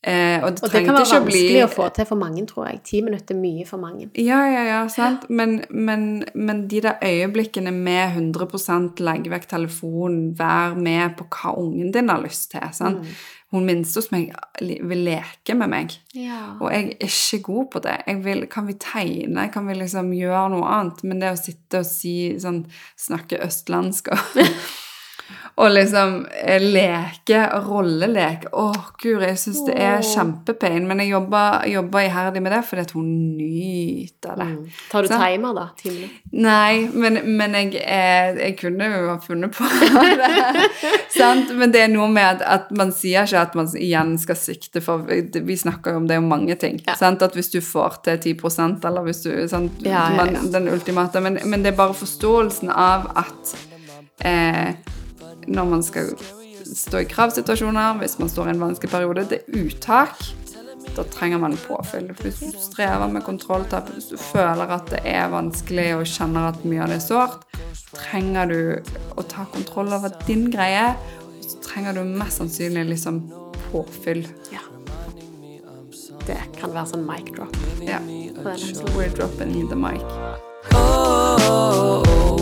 Eh, 0.05 0.43
og 0.43 0.57
det 0.57 0.65
Og 0.65 0.73
det 0.73 0.81
kan 0.85 0.97
være 0.97 1.05
ikke 1.07 1.19
å 1.21 1.27
bli 1.29 1.43
å 1.63 1.69
få 1.71 1.85
til 1.95 2.07
for 2.09 2.19
mange, 2.19 2.43
tror 2.51 2.67
jeg. 2.71 2.81
Ti 2.89 3.03
minutter 3.07 3.37
er 3.37 3.39
mye 3.39 3.67
for 3.69 3.79
mange. 3.79 4.09
Ja, 4.19 4.41
ja, 4.51 4.65
ja, 4.67 4.81
sant. 4.91 5.29
Men, 5.31 5.61
men, 5.71 6.25
men 6.35 6.65
de 6.69 6.81
der 6.83 6.99
øyeblikkene 7.07 7.71
med 7.71 8.17
100% 8.19 8.99
legge 8.99 9.31
vekk 9.31 9.47
telefonen, 9.55 10.33
vær 10.39 10.75
med 10.75 11.15
på 11.21 11.29
hva 11.31 11.55
ungen 11.63 11.93
din 11.95 12.11
har 12.11 12.19
lyst 12.25 12.51
til. 12.51 12.67
Sant? 12.75 13.07
Hun 13.53 13.67
minste 13.69 14.01
hos 14.01 14.09
meg 14.11 14.31
vil 14.65 15.03
leke 15.05 15.55
med 15.55 15.69
meg, 15.69 15.95
Ja. 16.17 16.57
og 16.59 16.71
jeg 16.73 16.97
er 16.97 17.05
ikke 17.07 17.43
god 17.45 17.67
på 17.75 17.83
det. 17.85 17.99
Vil, 18.25 18.47
kan 18.49 18.67
vi 18.67 18.73
tegne? 18.81 19.51
Kan 19.53 19.67
vi 19.69 19.75
liksom 19.77 20.09
gjøre 20.17 20.47
noe 20.55 20.71
annet? 20.81 21.03
Men 21.05 21.21
det 21.21 21.35
å 21.35 21.37
sitte 21.39 21.83
og 21.85 21.87
si 21.87 22.15
sånn 22.41 22.65
Snakke 22.97 23.39
østlandsk 23.45 24.09
og 24.15 24.41
og 25.61 25.71
liksom 25.71 26.15
eh, 26.33 26.63
leke, 26.63 27.43
rolleleke 27.67 28.49
Å, 28.57 28.67
gud, 29.03 29.23
jeg 29.25 29.39
syns 29.41 29.61
det 29.67 29.75
er 29.77 30.05
kjempepain. 30.07 30.87
Men 30.89 31.03
jeg 31.03 31.13
jobber, 31.13 31.67
iherdig 32.03 32.43
med 32.43 32.55
det 32.55 32.63
fordi 32.69 32.85
at 32.87 32.95
hun 32.97 33.11
nyter 33.37 34.39
det. 34.41 34.49
Mm. 34.49 34.63
Tar 34.91 35.05
du 35.05 35.11
så? 35.11 35.19
timer, 35.21 35.57
da? 35.59 35.67
Ti? 35.79 35.93
Nei, 36.33 36.87
men, 36.93 37.21
men 37.37 37.57
jeg, 37.59 37.75
jeg, 37.79 38.39
jeg 38.41 38.57
kunne 38.61 38.89
jo 38.93 39.03
ha 39.11 39.19
funnet 39.23 39.57
på 39.57 39.69
det. 40.23 40.31
Sant? 41.13 41.53
Men 41.59 41.75
det 41.75 41.85
er 41.85 41.93
noe 41.93 42.09
med 42.13 42.29
at, 42.39 42.47
at 42.47 42.73
man 42.77 42.95
sier 42.97 43.29
ikke 43.29 43.45
at 43.49 43.59
man 43.59 43.69
igjen 43.79 44.15
skal 44.21 44.39
sikte 44.39 44.83
for 44.85 45.05
Vi 45.07 45.57
snakker 45.59 45.95
jo 45.95 46.03
om 46.03 46.09
det 46.09 46.21
om 46.21 46.31
mange 46.33 46.57
ting. 46.61 46.81
Ja. 46.87 46.97
Sant? 46.99 47.23
At 47.25 47.37
hvis 47.39 47.53
du 47.53 47.61
får 47.65 48.01
til 48.07 48.35
10% 48.41 48.89
eller 48.89 49.07
hvis 49.07 49.25
du 49.27 49.31
sant? 49.51 49.85
Ja, 49.85 50.09
ja, 50.11 50.17
Man. 50.17 50.39
Den 50.53 50.69
ultimate. 50.73 51.21
Men, 51.21 51.39
men 51.45 51.63
det 51.63 51.73
er 51.73 51.79
bare 51.79 51.95
forståelsen 51.97 52.73
av 52.73 53.11
at 53.21 53.55
eh, 54.25 54.75
når 55.47 55.65
man 55.71 55.83
skal 55.83 56.13
stå 56.63 57.03
i 57.03 57.09
kravsituasjoner, 57.11 57.99
hvis 58.01 58.19
man 58.21 58.31
står 58.31 58.49
i 58.49 58.55
en 58.55 58.63
vanskelig 58.63 58.91
periode, 58.93 59.27
det 59.31 59.43
er 59.43 59.65
uttak. 59.65 60.23
Da 60.97 61.05
trenger 61.09 61.39
man 61.39 61.57
påfyll. 61.57 62.11
Hvis 62.21 62.41
du 62.43 62.59
strever 62.61 63.09
med 63.09 63.25
kontrolltap, 63.25 63.89
hvis 63.95 64.11
du 64.11 64.17
føler 64.21 64.75
at 64.75 64.91
det 64.91 65.01
er 65.09 65.31
vanskelig 65.33 65.89
og 65.97 66.07
kjenner 66.11 66.51
at 66.51 66.65
mye 66.67 66.83
av 66.85 66.93
det 66.93 66.99
er 66.99 67.05
sårt, 67.07 67.47
trenger 67.95 68.51
du 68.51 68.59
å 69.17 69.25
ta 69.29 69.47
kontroll 69.55 69.93
over 69.95 70.13
din 70.27 70.49
greie. 70.53 70.93
Og 71.31 71.47
så 71.47 71.63
trenger 71.65 71.97
du 71.97 72.05
mest 72.05 72.43
sannsynlig 72.43 72.85
liksom 72.93 73.23
påfyll. 73.71 74.27
Ja. 74.53 74.65
Det 76.27 76.39
kan 76.59 76.75
være 76.75 76.87
sånn 76.93 77.07
mic 77.09 77.33
drop. 77.35 77.57
Ja. 77.83 78.03
We're 78.97 79.11
dropping 79.15 79.69
the 79.69 79.77
mic. 79.77 80.03
Oh, 80.73 81.37
oh, 81.49 82.03
Oh, 82.05 82.42